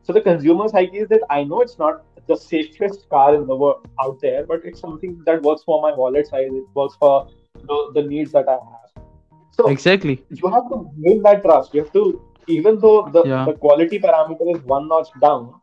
So 0.03 0.13
the 0.13 0.21
consumer 0.21 0.67
psyche 0.67 0.97
is 0.99 1.09
that 1.09 1.21
I 1.29 1.43
know 1.43 1.61
it's 1.61 1.77
not 1.77 2.03
the 2.27 2.35
safest 2.35 3.07
car 3.09 3.35
in 3.35 3.45
the 3.47 3.55
world 3.55 3.87
out 4.03 4.19
there, 4.21 4.45
but 4.45 4.65
it's 4.65 4.79
something 4.79 5.21
that 5.25 5.41
works 5.41 5.63
for 5.63 5.81
my 5.81 5.93
wallet 5.93 6.27
size. 6.27 6.49
It 6.51 6.63
works 6.73 6.95
for 6.99 7.27
the, 7.55 7.91
the 7.95 8.03
needs 8.03 8.31
that 8.31 8.49
I 8.49 8.53
have. 8.53 9.05
So 9.51 9.67
exactly, 9.67 10.23
you 10.29 10.49
have 10.49 10.69
to 10.69 10.89
build 11.03 11.23
that 11.23 11.43
trust. 11.43 11.73
You 11.73 11.83
have 11.83 11.93
to, 11.93 12.21
even 12.47 12.79
though 12.79 13.09
the, 13.13 13.23
yeah. 13.23 13.45
the 13.45 13.53
quality 13.53 13.99
parameter 13.99 14.55
is 14.55 14.61
one 14.63 14.87
notch 14.87 15.09
down, 15.21 15.53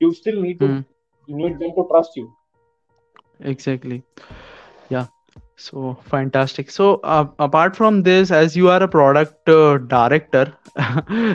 you 0.00 0.12
still 0.14 0.40
need 0.40 0.60
to 0.60 0.68
mm. 0.68 0.84
you 1.26 1.36
need 1.36 1.58
them 1.58 1.72
to 1.78 1.86
trust 1.90 2.16
you. 2.16 2.30
Exactly. 3.40 4.02
So 5.60 5.98
fantastic. 6.04 6.70
So 6.70 7.00
uh, 7.02 7.26
apart 7.40 7.74
from 7.74 8.04
this, 8.04 8.30
as 8.30 8.56
you 8.56 8.68
are 8.70 8.80
a 8.80 8.86
product 8.86 9.48
uh, 9.48 9.78
director, 9.78 10.54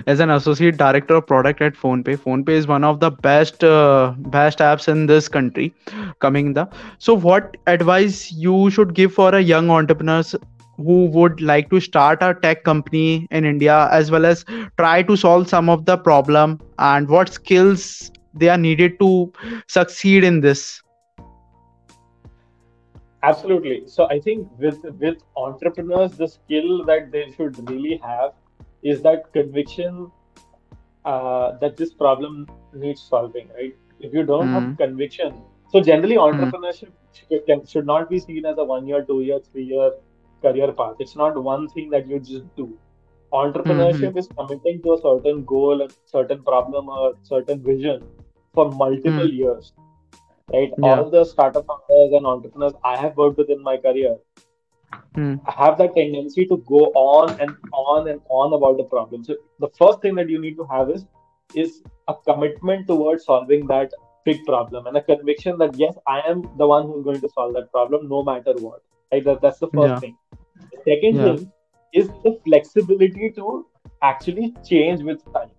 as 0.08 0.22
an 0.22 0.30
associate 0.30 0.78
director 0.78 1.16
of 1.16 1.28
product 1.28 1.62
at 1.62 1.74
PhonePe, 1.74 2.18
PhonePe 2.18 2.48
is 2.50 2.66
one 2.66 2.86
of 2.86 3.02
the 3.02 3.12
best 3.12 3.66
uh, 3.66 4.14
best 4.18 4.60
apps 4.60 4.88
in 4.88 5.08
this 5.08 5.28
country. 5.28 5.74
Coming 6.20 6.54
the 6.54 6.70
so, 7.00 7.14
what 7.14 7.58
advice 7.68 8.32
you 8.32 8.70
should 8.70 8.94
give 8.94 9.14
for 9.14 9.36
a 9.36 9.42
young 9.42 9.70
entrepreneurs 9.70 10.34
who 10.78 11.08
would 11.08 11.42
like 11.42 11.70
to 11.72 11.82
start 11.82 12.20
a 12.22 12.34
tech 12.34 12.64
company 12.64 13.28
in 13.30 13.44
India 13.44 13.90
as 13.92 14.10
well 14.10 14.26
as 14.26 14.46
try 14.78 15.04
to 15.04 15.18
solve 15.18 15.50
some 15.50 15.70
of 15.70 15.84
the 15.86 15.98
problem 15.98 16.60
and 16.80 17.10
what 17.10 17.28
skills 17.28 18.10
they 18.34 18.48
are 18.48 18.58
needed 18.58 18.98
to 19.00 19.32
succeed 19.68 20.24
in 20.24 20.40
this 20.40 20.83
absolutely 23.30 23.76
so 23.88 24.06
i 24.14 24.20
think 24.26 24.48
with 24.64 24.80
with 25.04 25.18
entrepreneurs 25.44 26.14
the 26.22 26.28
skill 26.28 26.84
that 26.90 27.12
they 27.12 27.24
should 27.36 27.58
really 27.70 27.98
have 28.04 28.32
is 28.84 29.02
that 29.02 29.32
conviction 29.34 30.12
uh, 31.06 31.58
that 31.62 31.78
this 31.78 31.94
problem 31.94 32.50
needs 32.74 33.02
solving, 33.02 33.50
right? 33.58 33.74
If 34.00 34.14
you 34.14 34.24
don't 34.24 34.52
have 34.52 34.66
Mm. 34.66 34.78
conviction, 34.78 35.34
so 35.68 35.82
generally 35.82 36.16
Mm. 36.16 36.26
entrepreneurship 36.28 36.92
should, 37.14 37.46
can, 37.48 37.66
should 37.66 37.86
not 37.86 38.10
be 38.10 38.20
seen 38.20 38.46
as 38.46 38.58
a 38.58 38.64
one 38.64 38.88
year, 38.88 39.04
two 39.06 39.22
year, 39.22 39.40
three 39.52 39.64
year 39.66 39.92
career 40.42 40.72
path. 40.74 40.96
It's 41.00 41.16
not 41.16 41.42
one 41.42 41.68
thing 41.70 41.90
that 41.92 42.08
you 42.08 42.20
just 42.20 42.54
do. 42.56 42.68
Entrepreneurship 43.34 44.18
is 44.18 44.30
committing 44.38 44.82
to 44.84 44.94
a 44.94 45.02
certain 45.02 45.44
goal, 45.46 45.82
a 45.82 45.90
certain 46.06 46.44
problem, 46.44 46.90
or 46.90 47.14
certain 47.24 47.64
vision 47.64 48.04
for 48.54 48.70
multiple 48.72 49.28
Mm. 49.28 49.38
years. 49.44 49.74
Right? 50.52 50.72
Yeah. 50.78 51.00
All 51.00 51.10
the 51.10 51.24
startup 51.24 51.66
founders 51.68 52.14
and 52.14 52.26
entrepreneurs 52.26 52.74
I 52.84 52.98
have 52.98 53.16
worked 53.18 53.38
with 53.38 53.50
in 53.50 53.62
my 53.62 53.78
career 53.78 54.18
Mm. 55.16 55.40
have 55.58 55.78
that 55.78 55.94
tendency 55.96 56.46
to 56.48 56.58
go 56.68 56.80
on 57.02 57.40
and 57.40 57.56
on 57.72 58.08
and 58.08 58.22
on 58.30 58.54
about 58.54 58.78
the 58.78 58.84
problem. 58.84 59.24
So 59.24 59.36
the 59.60 59.70
first 59.80 60.02
thing 60.02 60.16
that 60.16 60.30
you 60.30 60.40
need 60.42 60.56
to 60.62 60.66
have 60.72 60.90
is 60.90 61.06
is 61.54 61.82
a 62.08 62.16
commitment 62.28 62.88
towards 62.88 63.26
solving 63.26 63.68
that 63.68 63.92
big 64.26 64.44
problem 64.46 64.88
and 64.88 64.98
a 64.98 65.02
conviction 65.02 65.58
that 65.60 65.76
yes, 65.78 65.96
I 66.08 66.22
am 66.34 66.42
the 66.58 66.68
one 66.68 66.88
who's 66.88 67.04
going 67.04 67.22
to 67.22 67.30
solve 67.30 67.54
that 67.54 67.72
problem 67.72 68.08
no 68.10 68.24
matter 68.24 68.54
what. 68.68 68.82
Right? 69.12 69.24
That, 69.24 69.42
that's 69.42 69.60
the 69.60 69.70
first 69.78 69.94
Yeah. 69.94 70.00
thing. 70.00 70.18
The 70.72 70.80
second 70.92 71.16
Yeah. 71.18 71.26
thing 71.26 71.52
is 71.94 72.10
the 72.24 72.34
flexibility 72.46 73.32
to 73.42 73.66
actually 74.02 74.54
change 74.72 75.04
with 75.04 75.24
time 75.34 75.52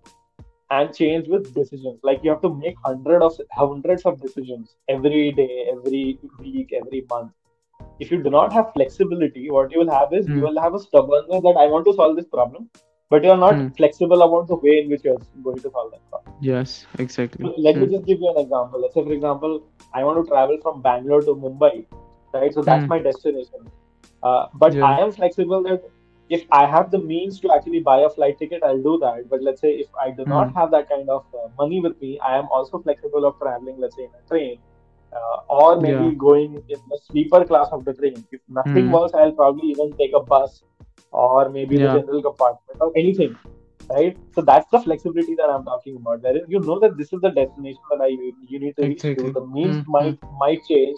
and 0.69 0.93
change 0.93 1.27
with 1.27 1.53
decisions. 1.53 1.99
Like 2.03 2.21
you 2.23 2.29
have 2.31 2.41
to 2.41 2.53
make 2.53 2.75
hundred 2.83 3.21
of 3.21 3.33
hundreds 3.51 4.03
of 4.05 4.21
decisions 4.21 4.75
every 4.89 5.31
day, 5.31 5.67
every 5.71 6.19
week, 6.39 6.71
every 6.73 7.05
month 7.09 7.31
if 7.99 8.11
you 8.11 8.21
do 8.23 8.29
not 8.29 8.51
have 8.53 8.71
flexibility, 8.73 9.49
what 9.49 9.71
you 9.71 9.79
will 9.79 9.91
have 9.91 10.13
is 10.13 10.29
you 10.33 10.41
Hmm. 10.41 10.43
will 10.43 10.59
have 10.61 10.73
a 10.73 10.79
stubbornness 10.79 11.41
that 11.43 11.57
I 11.59 11.67
want 11.67 11.85
to 11.85 11.93
solve 11.93 12.15
this 12.15 12.27
problem, 12.27 12.69
but 13.09 13.23
you 13.23 13.29
are 13.31 13.37
not 13.37 13.63
Hmm. 13.63 13.77
flexible 13.77 14.21
about 14.21 14.47
the 14.47 14.55
way 14.55 14.79
in 14.83 14.89
which 14.89 15.03
you 15.03 15.13
are 15.13 15.21
going 15.43 15.61
to 15.61 15.69
solve 15.71 15.91
that 15.91 16.01
problem. 16.09 16.31
Yes, 16.39 16.85
exactly. 16.97 17.43
So 17.43 17.53
let 17.57 17.79
me 17.79 17.87
Mm. 17.87 17.91
just 17.91 18.05
give 18.05 18.19
you 18.19 18.29
an 18.35 18.37
example. 18.43 18.81
Let's 18.81 18.93
say, 18.95 19.03
for 19.03 19.11
example, 19.13 19.61
I 19.93 20.03
want 20.03 20.23
to 20.23 20.29
travel 20.29 20.57
from 20.61 20.81
Bangalore 20.81 21.21
to 21.23 21.35
Mumbai, 21.35 21.85
right? 22.33 22.53
So 22.53 22.61
that's 22.63 22.87
Hmm. 22.87 22.89
my 22.89 22.99
destination. 22.99 23.69
Uh, 24.23 24.47
but 24.53 24.77
Yeah. 24.77 24.91
I 24.91 24.99
am 25.01 25.11
flexible 25.11 25.63
that 25.63 25.81
if 26.29 26.45
I 26.51 26.65
have 26.65 26.91
the 26.91 26.99
means 26.99 27.39
to 27.41 27.51
actually 27.53 27.79
buy 27.81 27.99
a 28.01 28.09
flight 28.09 28.37
ticket, 28.39 28.63
I'll 28.63 28.81
do 28.81 28.97
that. 29.01 29.29
But 29.29 29.41
let's 29.41 29.61
say 29.61 29.71
if 29.71 29.87
I 30.01 30.11
do 30.11 30.25
not 30.25 30.49
Hmm. 30.49 30.55
have 30.55 30.71
that 30.71 30.89
kind 30.89 31.09
of 31.09 31.23
uh, 31.33 31.47
money 31.57 31.79
with 31.81 31.99
me, 32.01 32.19
I 32.25 32.37
am 32.37 32.47
also 32.51 32.79
flexible 32.81 33.25
of 33.25 33.35
traveling, 33.41 33.77
let's 33.79 33.95
say, 33.95 34.03
in 34.03 34.11
a 34.19 34.23
train. 34.27 34.61
Uh, 35.15 35.37
or 35.49 35.79
maybe 35.81 36.11
Yeah. 36.11 36.15
going 36.15 36.61
in 36.67 36.79
the 36.89 36.99
sleeper 37.09 37.45
class 37.45 37.67
of 37.71 37.85
the 37.85 37.93
train. 37.93 38.25
If 38.31 38.41
nothing 38.49 38.89
Hmm. 38.89 38.91
works, 38.91 39.13
I'll 39.13 39.31
probably 39.33 39.67
even 39.69 39.95
take 39.99 40.11
a 40.15 40.19
bus 40.21 40.63
or 41.11 41.49
maybe 41.49 41.77
Yeah. 41.77 41.77
the 41.77 41.87
general 41.89 42.21
compartment 42.21 42.77
or 42.81 42.91
anything 42.95 43.37
right? 43.89 44.17
So 44.31 44.41
that's 44.41 44.67
the 44.71 44.79
flexibility 44.79 45.35
that 45.35 45.49
I'm 45.49 45.63
talking 45.65 45.95
about. 45.97 46.21
Wherein 46.21 46.45
you 46.47 46.59
know 46.59 46.79
that 46.79 46.97
this 46.97 47.13
is 47.13 47.21
the 47.21 47.29
destination 47.29 47.81
that 47.91 48.01
I 48.01 48.07
you 48.07 48.59
need 48.59 48.75
to 48.77 48.85
reach 48.85 49.05
Exactly. 49.05 49.17
to. 49.17 49.31
The 49.33 49.45
means 49.45 49.79
Mm, 49.85 49.85
might 49.87 50.17
might 50.39 50.63
change, 50.69 50.97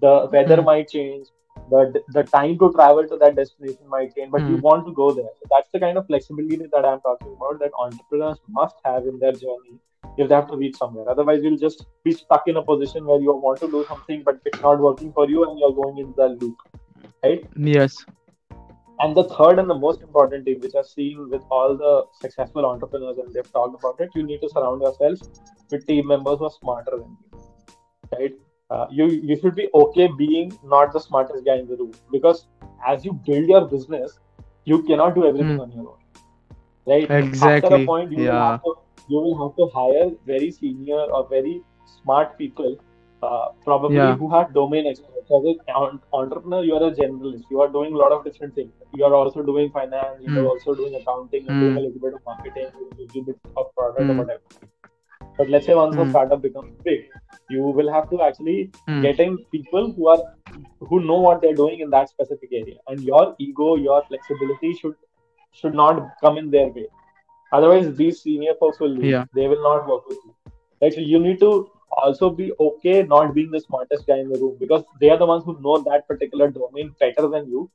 the 0.00 0.28
weather 0.32 0.60
Mm. 0.60 0.62
might 0.62 0.88
change, 0.88 1.26
the 1.70 2.02
the 2.16 2.22
time 2.24 2.58
to 2.58 2.72
travel 2.72 3.06
to 3.12 3.16
that 3.22 3.36
destination 3.36 3.88
might 3.94 4.14
change, 4.14 4.30
but 4.36 4.48
you 4.50 4.56
Mm. 4.56 4.66
want 4.68 4.86
to 4.86 4.92
go 5.00 5.08
there. 5.18 5.32
So 5.40 5.48
that's 5.52 5.70
the 5.76 5.80
kind 5.84 5.98
of 5.98 6.06
flexibility 6.06 6.68
that 6.74 6.84
I'm 6.90 7.00
talking 7.08 7.32
about 7.36 7.58
that 7.64 7.78
entrepreneurs 7.86 8.40
must 8.60 8.76
have 8.84 9.06
in 9.12 9.18
their 9.24 9.32
journey 9.44 9.76
if 10.16 10.28
they 10.28 10.34
have 10.34 10.48
to 10.50 10.56
reach 10.56 10.76
somewhere. 10.82 11.08
Otherwise, 11.14 11.42
you'll 11.42 11.62
just 11.64 11.86
be 12.04 12.12
stuck 12.12 12.46
in 12.52 12.56
a 12.56 12.62
position 12.62 13.04
where 13.04 13.20
you 13.20 13.34
want 13.46 13.60
to 13.60 13.70
do 13.76 13.84
something, 13.88 14.22
but 14.28 14.38
it's 14.44 14.62
not 14.68 14.80
working 14.88 15.12
for 15.12 15.28
you, 15.28 15.48
and 15.48 15.58
you're 15.58 15.74
going 15.80 15.98
into 15.98 16.14
the 16.22 16.28
loop, 16.40 16.56
right? 17.24 17.44
Yes. 17.56 17.98
And 19.00 19.14
the 19.14 19.24
third 19.24 19.58
and 19.58 19.68
the 19.68 19.74
most 19.74 20.00
important 20.02 20.44
thing, 20.46 20.60
which 20.60 20.74
I've 20.74 20.86
seen 20.86 21.28
with 21.28 21.42
all 21.50 21.76
the 21.76 21.94
successful 22.22 22.64
entrepreneurs, 22.64 23.18
and 23.18 23.34
they've 23.34 23.52
talked 23.52 23.78
about 23.78 24.00
it, 24.00 24.10
you 24.14 24.22
need 24.22 24.40
to 24.40 24.48
surround 24.48 24.80
yourself 24.80 25.18
with 25.70 25.86
team 25.86 26.06
members 26.06 26.38
who 26.38 26.46
are 26.46 26.56
smarter 26.60 26.92
than 26.92 27.16
you. 27.20 28.18
Right? 28.18 28.32
Uh, 28.70 28.86
you 28.90 29.06
you 29.30 29.36
should 29.40 29.54
be 29.54 29.68
okay 29.80 30.08
being 30.18 30.52
not 30.64 30.92
the 30.92 31.00
smartest 31.00 31.44
guy 31.44 31.56
in 31.58 31.66
the 31.68 31.76
room 31.76 31.92
because 32.10 32.46
as 32.86 33.04
you 33.04 33.12
build 33.26 33.48
your 33.48 33.64
business, 33.66 34.18
you 34.64 34.82
cannot 34.82 35.14
do 35.14 35.24
everything 35.26 35.54
Hmm. 35.56 35.60
on 35.66 35.72
your 35.72 35.88
own. 35.90 36.00
Right? 36.86 37.10
After 37.10 37.18
Exactly. 37.18 37.82
a 37.82 37.86
point, 37.86 38.10
you 38.12 38.18
will 38.18 38.32
Yeah. 38.32 38.46
have 38.48 38.62
to 38.64 38.74
you 39.08 39.20
will 39.26 39.36
have 39.42 39.54
to 39.60 39.66
hire 39.76 40.06
very 40.32 40.50
senior 40.50 41.02
or 41.18 41.22
very 41.28 41.54
smart 41.92 42.36
people, 42.38 42.76
uh, 43.22 43.46
probably 43.64 43.96
Yeah. 43.98 44.16
who 44.22 44.30
have 44.34 44.52
domain 44.58 44.88
expertise. 44.92 45.30
As 45.38 45.46
an 45.92 46.00
entrepreneur, 46.20 46.62
you 46.70 46.74
are 46.80 46.84
a 46.88 46.92
generalist. 47.00 47.50
You 47.54 47.60
are 47.66 47.68
doing 47.76 47.94
a 47.94 48.00
lot 48.04 48.12
of 48.16 48.24
different 48.24 48.54
things. 48.60 48.72
You 49.00 49.04
are 49.10 49.14
also 49.20 49.44
doing 49.52 49.70
finance. 49.78 50.22
You 50.26 50.32
are 50.34 50.42
Hmm. 50.42 50.52
also 50.54 50.74
doing 50.82 50.98
accounting. 51.02 51.46
Hmm. 51.52 51.60
doing 51.62 51.76
a 51.82 51.84
little 51.86 52.02
bit 52.06 52.14
of 52.20 52.26
marketing, 52.32 52.68
a 52.74 52.84
little 53.02 53.24
bit 53.30 53.40
of 53.62 53.72
product 53.78 54.08
or 54.10 54.12
Hmm. 54.12 54.18
whatever. 54.22 54.42
But 55.38 55.50
let's 55.50 55.66
say 55.66 55.74
once 55.74 55.96
a 55.96 56.04
Hmm. 56.04 56.10
startup 56.10 56.42
becomes 56.42 56.72
big, 56.84 57.04
you 57.48 57.62
will 57.78 57.92
have 57.92 58.08
to 58.10 58.22
actually 58.22 58.70
Hmm. 58.86 59.00
get 59.02 59.20
in 59.20 59.38
people 59.56 59.92
who 59.96 60.08
are 60.14 60.22
who 60.88 61.00
know 61.08 61.20
what 61.20 61.40
they're 61.42 61.58
doing 61.60 61.80
in 61.80 61.90
that 61.90 62.08
specific 62.08 62.52
area, 62.52 62.76
and 62.88 63.02
your 63.10 63.24
ego, 63.46 63.74
your 63.76 64.02
flexibility 64.10 64.72
should 64.82 64.94
should 65.60 65.74
not 65.74 66.02
come 66.20 66.38
in 66.42 66.50
their 66.50 66.68
way. 66.78 66.86
Otherwise, 67.52 67.94
these 67.96 68.22
senior 68.22 68.54
folks 68.60 68.80
will 68.80 68.94
leave. 69.00 69.16
Yeah. 69.16 69.24
They 69.34 69.48
will 69.48 69.62
not 69.62 69.88
work 69.88 70.08
with 70.08 70.18
you. 70.24 70.34
Right? 70.82 70.92
So 70.94 71.00
you 71.00 71.18
need 71.18 71.40
to 71.40 71.50
also 72.04 72.30
be 72.30 72.52
okay 72.68 73.02
not 73.02 73.34
being 73.34 73.50
the 73.50 73.60
smartest 73.60 74.06
guy 74.06 74.18
in 74.24 74.28
the 74.30 74.38
room 74.38 74.56
because 74.60 74.84
they 75.00 75.10
are 75.10 75.18
the 75.18 75.26
ones 75.32 75.44
who 75.44 75.58
know 75.60 75.78
that 75.90 76.06
particular 76.08 76.50
domain 76.50 76.94
better 77.00 77.28
than 77.28 77.48
you. 77.48 77.70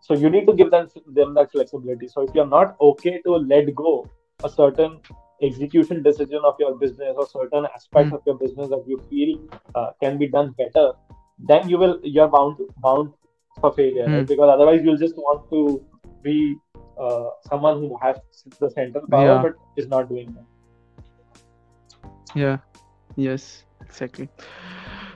So 0.00 0.14
you 0.14 0.30
need 0.30 0.46
to 0.46 0.54
give 0.54 0.70
them 0.70 0.88
them 1.20 1.34
that 1.34 1.52
flexibility. 1.52 2.08
So 2.08 2.22
if 2.22 2.34
you're 2.34 2.52
not 2.54 2.76
okay 2.80 3.20
to 3.26 3.36
let 3.54 3.74
go 3.74 4.08
a 4.44 4.48
certain 4.48 5.00
execution 5.46 6.02
decision 6.02 6.40
of 6.50 6.60
your 6.64 6.74
business 6.84 7.16
or 7.16 7.26
certain 7.26 7.66
aspects 7.74 8.10
Mm. 8.10 8.16
of 8.18 8.22
your 8.30 8.36
business 8.44 8.68
that 8.74 8.84
you 8.92 8.98
feel 9.10 9.30
uh, 9.74 9.90
can 10.02 10.18
be 10.18 10.28
done 10.36 10.54
better, 10.62 10.86
then 11.52 11.68
you 11.68 11.78
will 11.78 11.98
you're 12.02 12.28
bound 12.36 12.62
bound 12.88 13.12
for 13.60 13.72
failure, 13.72 14.06
right? 14.06 14.24
Mm. 14.24 14.28
Because 14.34 14.54
otherwise 14.56 14.80
you'll 14.84 15.02
just 15.04 15.16
want 15.16 15.48
to 15.50 15.62
be 16.22 16.56
uh, 16.98 17.28
someone 17.48 17.80
who 17.84 17.96
has 18.02 18.16
the 18.60 18.70
central 18.70 19.06
power 19.16 19.26
Yeah. 19.26 19.42
but 19.42 19.82
is 19.84 19.88
not 19.88 20.08
doing 20.08 20.34
that. 20.38 20.46
Yeah. 22.34 22.58
Yes. 23.16 23.64
Exactly. 23.86 24.28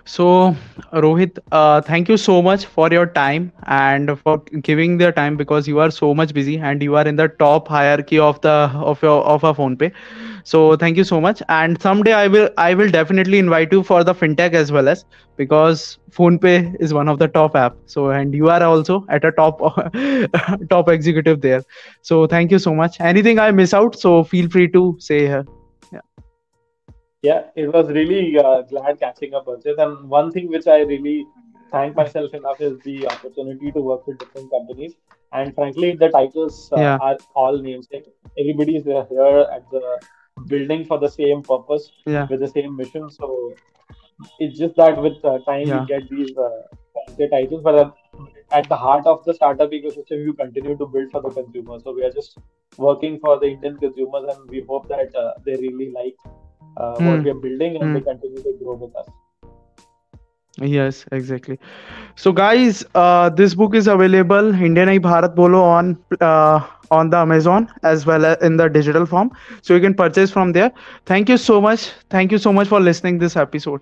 So, 0.09 0.56
Rohit, 0.94 1.38
uh, 1.52 1.82
thank 1.82 2.09
you 2.09 2.16
so 2.16 2.40
much 2.40 2.64
for 2.64 2.88
your 2.90 3.04
time 3.06 3.52
and 3.66 4.18
for 4.20 4.38
giving 4.62 4.96
the 4.96 5.12
time 5.12 5.36
because 5.36 5.68
you 5.68 5.80
are 5.80 5.90
so 5.90 6.14
much 6.14 6.32
busy 6.32 6.56
and 6.59 6.82
you 6.82 6.96
are 6.96 7.06
in 7.06 7.16
the 7.16 7.28
top 7.28 7.68
hierarchy 7.68 8.18
of 8.18 8.40
the 8.40 8.70
of 8.92 9.02
your 9.02 9.22
of 9.24 9.44
our 9.44 9.54
PhonePe. 9.54 9.92
So, 10.44 10.76
thank 10.76 10.96
you 10.96 11.04
so 11.04 11.20
much. 11.20 11.42
And 11.50 11.80
someday 11.82 12.14
I 12.14 12.26
will 12.28 12.48
I 12.56 12.72
will 12.72 12.90
definitely 12.90 13.38
invite 13.38 13.70
you 13.70 13.82
for 13.82 14.02
the 14.02 14.14
fintech 14.14 14.54
as 14.54 14.72
well 14.72 14.88
as 14.88 15.04
because 15.36 15.98
PhonePe 16.11 16.74
is 16.80 16.94
one 16.94 17.09
of 17.09 17.18
the 17.18 17.28
top 17.28 17.54
app. 17.54 17.76
So, 17.84 18.09
and 18.11 18.34
you 18.34 18.48
are 18.48 18.62
also 18.62 19.04
at 19.11 19.26
a 19.26 19.32
top 19.32 19.61
top 20.70 20.88
executive 20.88 21.42
there. 21.42 21.62
So, 22.00 22.26
thank 22.26 22.50
you 22.50 22.59
so 22.59 22.74
much. 22.74 22.98
Anything 22.98 23.38
I 23.38 23.50
miss 23.50 23.74
out, 23.74 23.98
so 24.00 24.24
feel 24.24 24.48
free 24.48 24.68
to 24.72 24.96
say 24.98 25.20
here. 25.26 25.46
Yeah, 27.23 27.47
it 27.57 27.73
was 27.73 27.89
really 27.89 28.39
uh, 28.39 28.62
glad 28.62 29.01
catching 29.01 29.35
up 29.35 29.47
with 29.47 29.66
it. 29.66 29.79
And 29.79 30.09
one 30.09 30.31
thing 30.31 30.49
which 30.49 30.66
I 30.69 30.81
really 30.81 31.27
thank 31.73 31.97
myself 31.97 32.33
enough 32.33 32.61
is 32.61 32.79
the 32.85 33.09
opportunity 33.09 33.73
to 33.73 33.81
work 33.81 34.07
with 34.07 34.19
different 34.19 34.51
companies. 34.51 34.95
And 35.33 35.55
frankly, 35.55 35.97
the 35.97 36.09
titles 36.11 36.71
uh, 36.73 36.81
Yeah. 36.81 36.99
are 37.01 37.19
all 37.35 37.59
namesake. 37.61 38.07
Everybody 38.39 38.77
is 38.77 38.87
uh, 38.87 39.05
here 39.11 39.47
at 39.57 39.69
the 39.71 39.83
building 40.47 40.85
for 40.85 40.99
the 40.99 41.09
same 41.09 41.43
purpose 41.43 41.91
Yeah. 42.07 42.27
with 42.31 42.41
the 42.41 42.49
same 42.49 42.77
mission. 42.77 43.11
So 43.11 43.55
it's 44.39 44.59
just 44.59 44.77
that 44.77 45.03
with 45.03 45.25
uh, 45.25 45.39
time 45.51 45.66
Yeah. 45.66 45.81
you 45.81 45.87
get 45.87 46.09
these 46.09 46.37
uh, 46.37 46.62
fancy 46.95 47.29
titles, 47.29 47.62
but 47.64 47.75
uh, 47.75 47.91
at 48.53 48.69
the 48.69 48.77
heart 48.77 49.07
of 49.07 49.25
the 49.25 49.35
startup 49.35 49.71
ecosystem, 49.73 50.25
you 50.25 50.33
continue 50.35 50.77
to 50.79 50.87
build 50.87 51.11
for 51.11 51.21
the 51.21 51.31
consumer. 51.31 51.81
So 51.81 51.93
we 51.93 52.05
are 52.05 52.12
just 52.12 52.39
working 52.77 53.19
for 53.19 53.39
the 53.41 53.47
Indian 53.47 53.77
consumers, 53.79 54.35
and 54.35 54.49
we 54.49 54.64
hope 54.69 54.89
that 54.89 55.14
uh, 55.14 55.33
they 55.45 55.57
really 55.57 55.91
like 56.01 56.16
uh, 56.79 56.99
what 57.07 57.18
Hmm. 57.18 57.24
we 57.24 57.31
are 57.31 57.41
building 57.47 57.76
and 57.76 57.85
Hmm. 57.89 57.95
they 57.95 58.01
continue 58.01 58.43
to 58.43 58.53
grow 58.62 58.74
with 58.74 58.97
us. 58.97 59.09
Yes, 60.61 61.05
exactly. 61.12 61.59
So, 62.16 62.33
guys, 62.33 62.85
uh, 62.95 63.29
this 63.31 63.55
book 63.55 63.74
is 63.76 63.87
available 63.87 64.55
India 64.55 64.85
Nahi 64.87 64.99
Bharat 65.01 65.35
Bolo 65.37 65.61
on 65.62 65.97
uh, 66.20 66.61
on 66.91 67.11
the 67.11 67.16
Amazon 67.16 67.68
as 67.83 68.07
well 68.07 68.24
as 68.24 68.39
in 68.43 68.57
the 68.57 68.68
digital 68.68 69.07
form. 69.07 69.31
So 69.62 69.74
you 69.74 69.81
can 69.81 69.95
purchase 69.95 70.31
from 70.31 70.53
there. 70.53 70.72
Thank 71.07 71.29
you 71.29 71.37
so 71.37 71.61
much. 71.61 71.91
Thank 72.11 72.33
you 72.33 72.39
so 72.39 72.53
much 72.53 72.66
for 72.68 72.81
listening 72.81 73.18
this 73.18 73.37
episode. 73.37 73.81